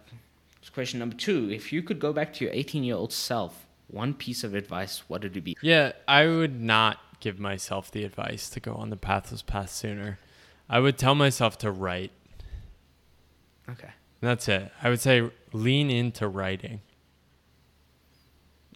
question 0.73 0.99
number 0.99 1.15
two. 1.15 1.49
If 1.51 1.71
you 1.71 1.81
could 1.81 1.99
go 1.99 2.13
back 2.13 2.33
to 2.33 2.45
your 2.45 2.53
18 2.53 2.83
year 2.83 2.95
old 2.95 3.13
self, 3.13 3.65
one 3.87 4.13
piece 4.13 4.43
of 4.43 4.53
advice, 4.53 5.03
what 5.07 5.23
would 5.23 5.35
it 5.35 5.41
be? 5.41 5.57
Yeah, 5.61 5.93
I 6.07 6.27
would 6.27 6.61
not 6.61 6.99
give 7.19 7.39
myself 7.39 7.91
the 7.91 8.03
advice 8.03 8.49
to 8.49 8.59
go 8.59 8.73
on 8.73 8.89
the 8.89 8.97
pathless 8.97 9.41
path 9.41 9.69
sooner. 9.69 10.19
I 10.69 10.79
would 10.79 10.97
tell 10.97 11.15
myself 11.15 11.57
to 11.59 11.71
write. 11.71 12.11
Okay. 13.71 13.89
That's 14.21 14.47
it. 14.47 14.71
I 14.81 14.89
would 14.89 14.99
say 14.99 15.29
lean 15.53 15.89
into 15.89 16.27
writing. 16.27 16.81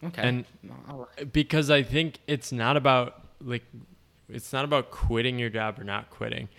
Okay. 0.03 0.21
And 0.21 0.45
because 1.31 1.69
I 1.69 1.83
think 1.83 2.19
it's 2.27 2.51
not 2.51 2.77
about 2.77 3.23
like 3.41 3.63
it's 4.29 4.51
not 4.53 4.65
about 4.65 4.91
quitting 4.91 5.39
your 5.39 5.49
job 5.49 5.79
or 5.79 5.83
not 5.83 6.09
quitting. 6.09 6.49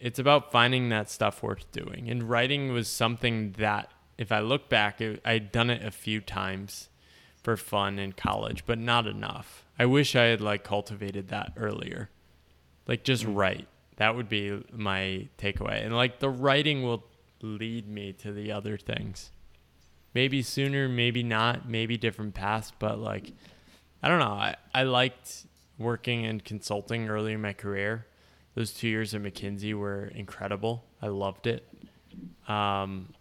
It's 0.00 0.18
about 0.18 0.50
finding 0.50 0.88
that 0.88 1.08
stuff 1.10 1.42
worth 1.42 1.70
doing. 1.70 2.10
And 2.10 2.28
writing 2.28 2.72
was 2.72 2.88
something 2.88 3.52
that 3.58 3.90
if 4.18 4.32
I 4.32 4.40
look 4.40 4.68
back, 4.68 5.00
it, 5.00 5.20
I'd 5.24 5.52
done 5.52 5.70
it 5.70 5.84
a 5.84 5.90
few 5.92 6.20
times 6.20 6.88
for 7.42 7.56
fun 7.56 7.98
in 7.98 8.12
college, 8.12 8.64
but 8.66 8.78
not 8.78 9.06
enough. 9.06 9.64
I 9.78 9.86
wish 9.86 10.16
I 10.16 10.24
had 10.24 10.40
like 10.40 10.64
cultivated 10.64 11.28
that 11.28 11.52
earlier. 11.56 12.10
Like 12.88 13.04
just 13.04 13.24
Mm. 13.24 13.36
write. 13.36 13.68
That 13.96 14.16
would 14.16 14.28
be 14.28 14.62
my 14.72 15.28
takeaway. 15.38 15.84
And 15.84 15.94
like 15.94 16.18
the 16.18 16.30
writing 16.30 16.82
will 16.82 17.04
lead 17.42 17.88
me 17.88 18.12
to 18.14 18.32
the 18.32 18.52
other 18.52 18.76
things. 18.76 19.30
Maybe 20.14 20.42
sooner, 20.42 20.88
maybe 20.88 21.22
not, 21.22 21.68
maybe 21.68 21.96
different 21.96 22.34
paths, 22.34 22.72
but 22.78 22.98
like 22.98 23.32
I 24.02 24.08
don't 24.08 24.18
know. 24.18 24.32
I, 24.32 24.56
I 24.74 24.82
liked 24.82 25.46
working 25.78 26.24
in 26.24 26.40
consulting 26.40 27.08
early 27.08 27.32
in 27.32 27.40
my 27.40 27.52
career. 27.52 28.06
Those 28.54 28.72
two 28.72 28.88
years 28.88 29.14
at 29.14 29.22
McKinsey 29.22 29.74
were 29.74 30.06
incredible. 30.14 30.84
I 31.00 31.06
loved 31.06 31.46
it. 31.46 31.66
Um, 32.48 33.14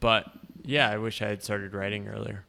but 0.00 0.26
yeah, 0.64 0.90
I 0.90 0.98
wish 0.98 1.22
I 1.22 1.28
had 1.28 1.42
started 1.42 1.72
writing 1.72 2.08
earlier. 2.08 2.44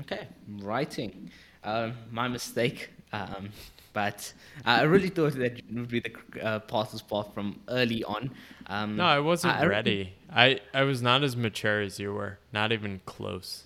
Okay, 0.00 0.26
writing. 0.48 1.30
Um, 1.64 1.94
my 2.10 2.28
mistake. 2.28 2.90
Um, 3.12 3.50
but 3.92 4.32
I 4.64 4.82
really 4.82 5.08
thought 5.08 5.34
that 5.34 5.58
it 5.58 5.64
would 5.72 5.88
be 5.88 6.00
the 6.00 6.12
uh, 6.42 6.58
path's 6.60 7.02
path 7.02 7.32
from 7.34 7.60
early 7.68 8.02
on. 8.04 8.30
Um, 8.66 8.96
No, 8.96 9.04
I 9.04 9.20
wasn't 9.20 9.54
I- 9.56 9.66
ready. 9.66 10.14
I, 10.30 10.60
I 10.72 10.82
was 10.84 11.02
not 11.02 11.22
as 11.22 11.36
mature 11.36 11.80
as 11.82 11.98
you 12.00 12.12
were. 12.14 12.38
Not 12.52 12.72
even 12.72 13.00
close. 13.04 13.64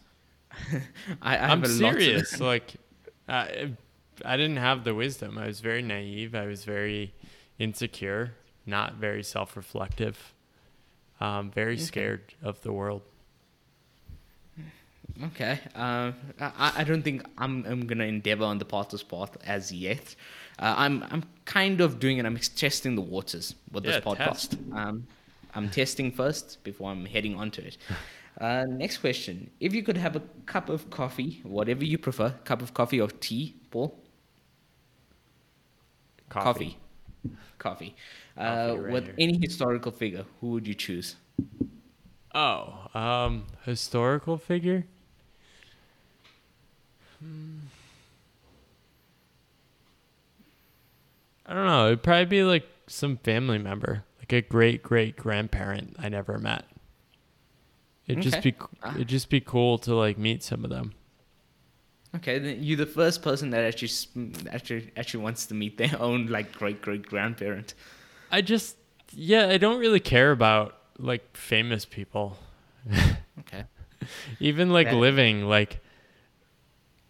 I, 1.22 1.34
I 1.34 1.36
have 1.36 1.50
I'm 1.50 1.64
a 1.64 1.68
lot 1.68 1.92
to 1.94 2.00
serious. 2.00 2.40
like, 2.40 2.74
I, 3.28 3.70
I 4.24 4.36
didn't 4.36 4.56
have 4.56 4.82
the 4.84 4.94
wisdom. 4.94 5.38
I 5.38 5.46
was 5.46 5.60
very 5.60 5.82
naive. 5.82 6.34
I 6.34 6.46
was 6.46 6.64
very 6.64 7.14
insecure, 7.58 8.32
not 8.66 8.94
very 8.94 9.22
self-reflective, 9.22 10.34
um, 11.20 11.50
very 11.50 11.74
Okay. 11.74 11.82
scared 11.82 12.34
of 12.42 12.62
the 12.62 12.72
world. 12.72 13.02
Okay. 15.24 15.58
Uh, 15.74 16.12
I, 16.40 16.72
I 16.78 16.84
don't 16.84 17.02
think 17.02 17.24
I'm, 17.38 17.64
I'm 17.66 17.86
gonna 17.86 18.04
endeavor 18.04 18.44
on 18.44 18.58
the 18.58 18.64
path's 18.66 19.02
path 19.02 19.36
as 19.44 19.72
yet. 19.72 20.14
Uh, 20.58 20.74
I'm 20.76 21.02
I'm 21.10 21.24
kind 21.44 21.80
of 21.80 21.98
doing 21.98 22.18
it. 22.18 22.26
I'm 22.26 22.36
testing 22.36 22.94
the 22.96 23.00
waters 23.02 23.54
with 23.72 23.84
this 23.84 23.96
podcast. 23.96 24.56
Um, 24.74 25.06
I'm 25.54 25.70
testing 25.70 26.12
first 26.12 26.62
before 26.64 26.90
I'm 26.90 27.06
heading 27.06 27.34
onto 27.36 27.62
it. 27.62 27.78
Uh, 28.38 28.64
next 28.68 28.98
question: 28.98 29.50
If 29.60 29.72
you 29.72 29.82
could 29.82 29.96
have 29.96 30.14
a 30.14 30.20
cup 30.44 30.68
of 30.68 30.90
coffee, 30.90 31.40
whatever 31.42 31.84
you 31.86 31.96
prefer, 31.96 32.30
cup 32.44 32.60
of 32.60 32.74
coffee 32.74 33.00
or 33.00 33.08
tea, 33.08 33.56
Paul? 33.70 33.98
Coffee. 36.28 36.78
Coffee. 37.58 37.96
Uh, 38.36 38.74
Coffee 38.74 38.78
right 38.78 38.92
with 38.92 39.04
here. 39.06 39.14
any 39.18 39.38
historical 39.40 39.92
figure, 39.92 40.26
who 40.40 40.50
would 40.50 40.66
you 40.66 40.74
choose? 40.74 41.16
Oh, 42.34 42.88
um, 42.94 43.46
historical 43.64 44.36
figure. 44.36 44.86
I 51.46 51.54
don't 51.54 51.66
know. 51.66 51.86
It'd 51.86 52.02
probably 52.02 52.24
be 52.24 52.42
like 52.42 52.66
some 52.88 53.16
family 53.18 53.58
member, 53.58 54.04
like 54.18 54.32
a 54.32 54.40
great 54.42 54.82
great 54.82 55.16
grandparent 55.16 55.96
I 55.98 56.08
never 56.08 56.38
met. 56.38 56.64
It'd 58.06 58.22
just 58.22 58.42
be 58.42 58.54
Ah. 58.82 58.94
it'd 58.94 59.08
just 59.08 59.30
be 59.30 59.40
cool 59.40 59.78
to 59.78 59.94
like 59.94 60.18
meet 60.18 60.42
some 60.42 60.64
of 60.64 60.70
them. 60.70 60.92
Okay, 62.14 62.38
then 62.38 62.62
you're 62.62 62.76
the 62.78 62.86
first 62.86 63.22
person 63.22 63.50
that 63.50 63.62
actually 63.64 63.90
actually 64.50 64.90
actually 64.96 65.22
wants 65.22 65.46
to 65.46 65.54
meet 65.54 65.76
their 65.78 66.00
own 66.00 66.26
like 66.26 66.52
great 66.52 66.80
great 66.82 67.02
grandparent. 67.06 67.74
I 68.32 68.42
just 68.42 68.76
yeah, 69.12 69.48
I 69.48 69.58
don't 69.58 69.78
really 69.78 70.00
care 70.00 70.32
about 70.32 70.76
like 70.98 71.36
famous 71.36 71.84
people. 71.84 72.38
Okay. 73.40 73.64
Even 74.40 74.70
like 74.70 74.86
That- 74.88 74.96
living 74.96 75.44
like 75.44 75.80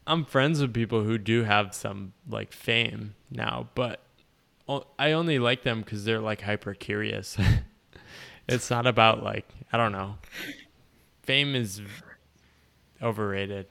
I'm 0.07 0.25
friends 0.25 0.61
with 0.61 0.73
people 0.73 1.03
who 1.03 1.19
do 1.19 1.45
have 1.45 1.75
some 1.75 2.13
like 2.29 2.53
fame 2.53 3.15
now, 3.31 3.69
but 3.75 4.01
I 4.99 5.13
only 5.13 5.39
like 5.39 5.63
them 5.63 5.83
cuz 5.83 6.05
they're 6.05 6.21
like 6.21 6.43
hyper 6.43 6.75
curious. 6.75 7.37
it's 8.49 8.71
not 8.71 8.87
about 8.87 9.23
like 9.23 9.49
I 9.73 9.77
don't 9.77 9.93
know. 9.93 10.19
Fame 11.23 11.55
is 11.55 11.81
overrated. 13.03 13.67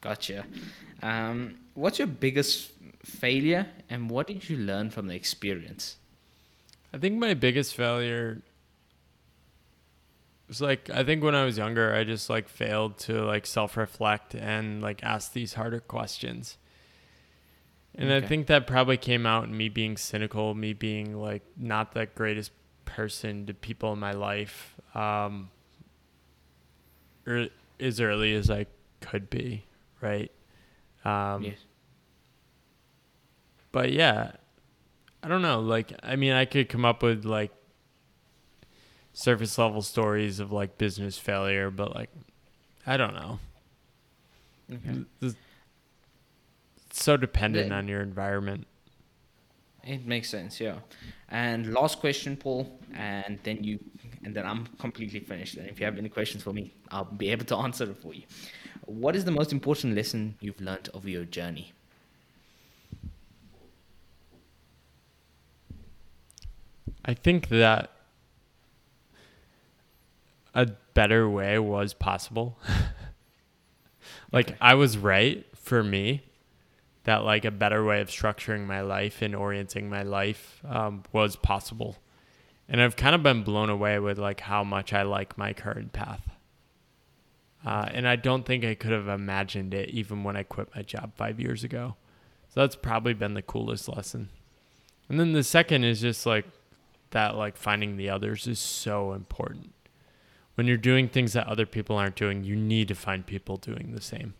Gotcha. 0.00 0.46
Um, 1.02 1.56
what's 1.74 1.98
your 1.98 2.08
biggest 2.08 2.72
failure, 3.04 3.66
and 3.88 4.10
what 4.10 4.26
did 4.26 4.48
you 4.48 4.56
learn 4.56 4.90
from 4.90 5.08
the 5.08 5.14
experience? 5.14 5.96
I 6.92 6.98
think 6.98 7.18
my 7.18 7.34
biggest 7.34 7.74
failure 7.74 8.42
was 10.50 10.60
like 10.60 10.90
I 10.90 11.04
think 11.04 11.22
when 11.22 11.34
I 11.34 11.44
was 11.44 11.56
younger 11.56 11.94
I 11.94 12.02
just 12.02 12.28
like 12.28 12.48
failed 12.48 12.98
to 12.98 13.24
like 13.24 13.46
self-reflect 13.46 14.34
and 14.34 14.82
like 14.82 15.02
ask 15.02 15.32
these 15.32 15.54
harder 15.54 15.80
questions. 15.80 16.58
And 17.94 18.12
I 18.12 18.20
think 18.20 18.46
that 18.46 18.66
probably 18.66 18.96
came 18.96 19.26
out 19.26 19.44
in 19.44 19.56
me 19.56 19.68
being 19.68 19.96
cynical, 19.96 20.54
me 20.54 20.72
being 20.72 21.16
like 21.16 21.42
not 21.56 21.92
the 21.92 22.06
greatest 22.06 22.52
person 22.84 23.46
to 23.46 23.54
people 23.54 23.92
in 23.92 24.00
my 24.00 24.12
life 24.12 24.74
um 24.94 25.50
ear 27.26 27.48
as 27.78 28.00
early 28.00 28.34
as 28.34 28.50
I 28.50 28.66
could 29.00 29.30
be, 29.30 29.66
right? 30.00 30.32
Um 31.04 31.44
yes. 31.44 31.58
but 33.70 33.92
yeah, 33.92 34.32
I 35.22 35.28
don't 35.28 35.42
know. 35.42 35.60
Like, 35.60 35.92
I 36.02 36.16
mean, 36.16 36.32
I 36.32 36.44
could 36.44 36.68
come 36.68 36.84
up 36.84 37.02
with 37.02 37.24
like 37.24 37.52
surface 39.12 39.58
level 39.58 39.82
stories 39.82 40.40
of 40.40 40.52
like 40.52 40.78
business 40.78 41.18
failure, 41.18 41.70
but 41.70 41.94
like, 41.94 42.10
I 42.86 42.96
don't 42.96 43.14
know. 43.14 43.38
Okay. 44.72 45.04
It's 45.20 45.36
so 46.92 47.16
dependent 47.16 47.72
on 47.72 47.88
your 47.88 48.00
environment. 48.00 48.66
It 49.82 50.06
makes 50.06 50.28
sense, 50.28 50.60
yeah. 50.60 50.76
And 51.30 51.72
last 51.72 52.00
question, 52.00 52.36
Paul, 52.36 52.78
and 52.94 53.38
then 53.42 53.64
you, 53.64 53.78
and 54.24 54.34
then 54.34 54.46
I'm 54.46 54.66
completely 54.78 55.20
finished. 55.20 55.56
And 55.56 55.68
if 55.68 55.80
you 55.80 55.86
have 55.86 55.96
any 55.96 56.08
questions 56.08 56.42
for 56.42 56.52
me, 56.52 56.74
I'll 56.90 57.04
be 57.04 57.30
able 57.30 57.46
to 57.46 57.56
answer 57.56 57.84
it 57.84 57.96
for 57.96 58.12
you. 58.12 58.22
What 58.84 59.16
is 59.16 59.24
the 59.24 59.30
most 59.30 59.52
important 59.52 59.94
lesson 59.94 60.36
you've 60.40 60.60
learned 60.60 60.90
over 60.92 61.08
your 61.08 61.24
journey? 61.24 61.72
I 67.04 67.14
think 67.14 67.48
that 67.48 67.90
a 70.54 70.66
better 70.94 71.28
way 71.28 71.58
was 71.58 71.94
possible. 71.94 72.58
like 74.32 74.50
Okay. 74.50 74.58
I 74.60 74.74
was 74.74 74.98
right 74.98 75.44
for 75.56 75.82
me 75.82 76.22
that 77.04 77.24
like 77.24 77.44
a 77.44 77.50
better 77.50 77.84
way 77.84 78.00
of 78.00 78.08
structuring 78.08 78.66
my 78.66 78.80
life 78.82 79.22
and 79.22 79.34
orienting 79.34 79.88
my 79.88 80.02
life 80.02 80.60
um, 80.68 81.02
was 81.12 81.36
possible. 81.36 81.96
And 82.68 82.80
I've 82.80 82.96
kind 82.96 83.14
of 83.14 83.22
been 83.22 83.42
blown 83.42 83.70
away 83.70 83.98
with 83.98 84.18
like 84.18 84.40
how 84.40 84.62
much 84.62 84.92
I 84.92 85.02
like 85.02 85.36
my 85.38 85.52
current 85.52 85.92
path. 85.92 86.30
Uh, 87.64 87.88
and 87.92 88.06
I 88.06 88.16
don't 88.16 88.46
think 88.46 88.64
I 88.64 88.74
could 88.74 88.92
have 88.92 89.08
imagined 89.08 89.74
it 89.74 89.90
even 89.90 90.24
when 90.24 90.36
I 90.36 90.44
quit 90.44 90.68
my 90.74 90.82
job 90.82 91.12
five 91.16 91.40
years 91.40 91.64
ago. 91.64 91.96
So 92.48 92.60
that's 92.60 92.76
probably 92.76 93.14
been 93.14 93.34
the 93.34 93.42
coolest 93.42 93.88
lesson. 93.88 94.28
And 95.08 95.18
then 95.18 95.32
the 95.32 95.42
second 95.42 95.84
is 95.84 96.00
just 96.00 96.26
like 96.26 96.46
that 97.10 97.36
like 97.36 97.56
finding 97.56 97.96
the 97.96 98.10
others 98.10 98.46
is 98.46 98.58
so 98.58 99.12
important. 99.12 99.72
When 100.56 100.66
you're 100.66 100.76
doing 100.76 101.08
things 101.08 101.32
that 101.32 101.46
other 101.46 101.64
people 101.66 101.96
aren't 101.96 102.16
doing, 102.16 102.44
you 102.44 102.54
need 102.56 102.88
to 102.88 102.94
find 102.94 103.24
people 103.24 103.56
doing 103.56 103.92
the 103.94 104.00
same. 104.02 104.34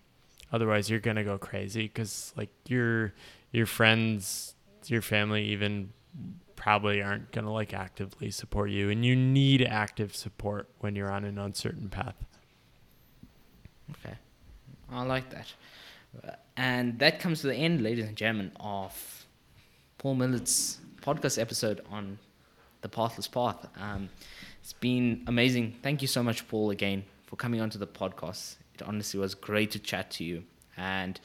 Otherwise, 0.52 0.90
you're 0.90 1.00
going 1.00 1.16
to 1.16 1.24
go 1.24 1.38
crazy 1.38 1.88
cuz 1.88 2.32
like 2.36 2.50
your 2.66 3.14
your 3.52 3.66
friends, 3.66 4.54
your 4.86 5.02
family 5.02 5.44
even 5.44 5.92
probably 6.56 7.00
aren't 7.02 7.32
going 7.32 7.44
to 7.44 7.50
like 7.50 7.72
actively 7.72 8.30
support 8.30 8.70
you 8.70 8.90
and 8.90 9.04
you 9.04 9.16
need 9.16 9.62
active 9.62 10.14
support 10.14 10.68
when 10.80 10.94
you're 10.94 11.10
on 11.10 11.24
an 11.24 11.38
uncertain 11.38 11.88
path. 11.88 12.16
Okay, 13.92 14.14
I 14.90 15.02
like 15.04 15.30
that. 15.30 15.52
Uh, 16.22 16.32
And 16.56 16.98
that 16.98 17.20
comes 17.20 17.40
to 17.40 17.46
the 17.46 17.54
end, 17.54 17.80
ladies 17.82 18.04
and 18.06 18.16
gentlemen, 18.16 18.52
of 18.60 19.24
Paul 19.98 20.16
Millerd's 20.16 20.78
podcast 21.00 21.40
episode 21.40 21.80
on 21.90 22.18
the 22.82 22.88
Pathless 22.88 23.26
Path. 23.28 23.66
Um, 23.80 24.10
it's 24.70 24.78
been 24.78 25.24
amazing. 25.26 25.74
Thank 25.82 26.00
you 26.00 26.06
so 26.06 26.22
much, 26.22 26.46
Paul, 26.46 26.70
again, 26.70 27.02
for 27.26 27.34
coming 27.34 27.60
onto 27.60 27.76
the 27.76 27.88
podcast. 27.88 28.54
It 28.72 28.82
honestly 28.82 29.18
was 29.18 29.34
great 29.34 29.72
to 29.72 29.80
chat 29.80 30.12
to 30.12 30.24
you. 30.24 30.44
And 30.76 31.18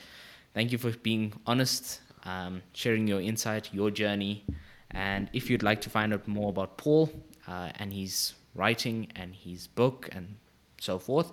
thank 0.56 0.72
you 0.72 0.80
for 0.80 0.90
being 0.90 1.32
honest, 1.46 2.02
um, 2.24 2.64
sharing 2.74 3.06
your 3.06 3.22
insight, 3.22 3.72
your 3.72 3.92
journey. 3.92 4.44
And 4.90 5.30
if 5.32 5.48
you'd 5.48 5.62
like 5.62 5.80
to 5.82 5.92
find 5.92 6.12
out 6.12 6.28
more 6.28 6.50
about 6.50 6.78
Paul 6.78 7.12
uh, 7.48 7.70
and 7.76 7.94
his 7.94 8.34
writing 8.56 9.12
and 9.16 9.36
his 9.36 9.68
book 9.68 10.10
and 10.12 10.38
so 10.82 10.98
forth, 10.98 11.32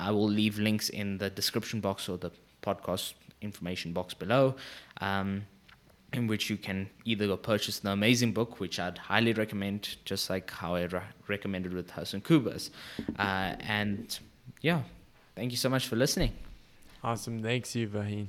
I 0.00 0.10
will 0.10 0.30
leave 0.30 0.58
links 0.58 0.88
in 0.88 1.18
the 1.18 1.28
description 1.28 1.80
box 1.80 2.08
or 2.08 2.16
the 2.16 2.30
podcast 2.62 3.12
information 3.42 3.92
box 3.92 4.14
below. 4.14 4.54
Um, 5.02 5.44
in 6.12 6.26
which 6.26 6.50
you 6.50 6.56
can 6.56 6.88
either 7.04 7.26
go 7.26 7.36
purchase 7.36 7.78
the 7.80 7.90
amazing 7.90 8.32
book, 8.32 8.60
which 8.60 8.78
I'd 8.78 8.98
highly 8.98 9.32
recommend, 9.32 9.96
just 10.04 10.30
like 10.30 10.50
how 10.50 10.74
I 10.74 10.84
re- 10.84 11.00
recommended 11.28 11.72
with 11.72 11.90
Hassan 11.90 12.20
Kubas. 12.20 12.70
Uh, 13.18 13.56
and 13.60 14.18
yeah, 14.60 14.82
thank 15.34 15.50
you 15.50 15.56
so 15.56 15.68
much 15.68 15.86
for 15.86 15.96
listening. 15.96 16.32
Awesome. 17.02 17.42
Thanks 17.42 17.74
you, 17.74 17.88
Vahin. 17.88 18.28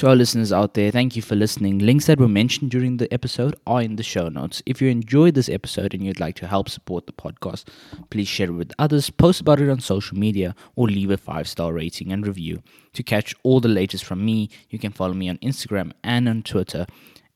To 0.00 0.08
our 0.08 0.16
listeners 0.16 0.50
out 0.50 0.72
there, 0.72 0.90
thank 0.90 1.14
you 1.14 1.20
for 1.20 1.34
listening. 1.34 1.78
Links 1.78 2.06
that 2.06 2.18
were 2.18 2.26
mentioned 2.26 2.70
during 2.70 2.96
the 2.96 3.12
episode 3.12 3.54
are 3.66 3.82
in 3.82 3.96
the 3.96 4.02
show 4.02 4.30
notes. 4.30 4.62
If 4.64 4.80
you 4.80 4.88
enjoyed 4.88 5.34
this 5.34 5.50
episode 5.50 5.92
and 5.92 6.02
you'd 6.02 6.18
like 6.18 6.36
to 6.36 6.46
help 6.46 6.70
support 6.70 7.06
the 7.06 7.12
podcast, 7.12 7.68
please 8.08 8.26
share 8.26 8.46
it 8.48 8.52
with 8.52 8.72
others, 8.78 9.10
post 9.10 9.42
about 9.42 9.60
it 9.60 9.68
on 9.68 9.78
social 9.78 10.16
media, 10.16 10.54
or 10.74 10.86
leave 10.88 11.10
a 11.10 11.18
five 11.18 11.46
star 11.46 11.74
rating 11.74 12.12
and 12.12 12.26
review. 12.26 12.62
To 12.94 13.02
catch 13.02 13.34
all 13.42 13.60
the 13.60 13.68
latest 13.68 14.06
from 14.06 14.24
me, 14.24 14.48
you 14.70 14.78
can 14.78 14.90
follow 14.90 15.12
me 15.12 15.28
on 15.28 15.36
Instagram 15.42 15.92
and 16.02 16.30
on 16.30 16.44
Twitter 16.44 16.86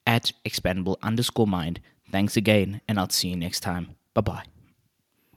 at 0.06 0.32
expandable 0.46 0.96
underscore 1.02 1.46
mind. 1.46 1.80
Thanks 2.10 2.34
again, 2.34 2.80
and 2.88 2.98
I'll 2.98 3.10
see 3.10 3.28
you 3.28 3.36
next 3.36 3.60
time. 3.60 3.96
Bye 4.14 4.22
bye. 4.22 4.53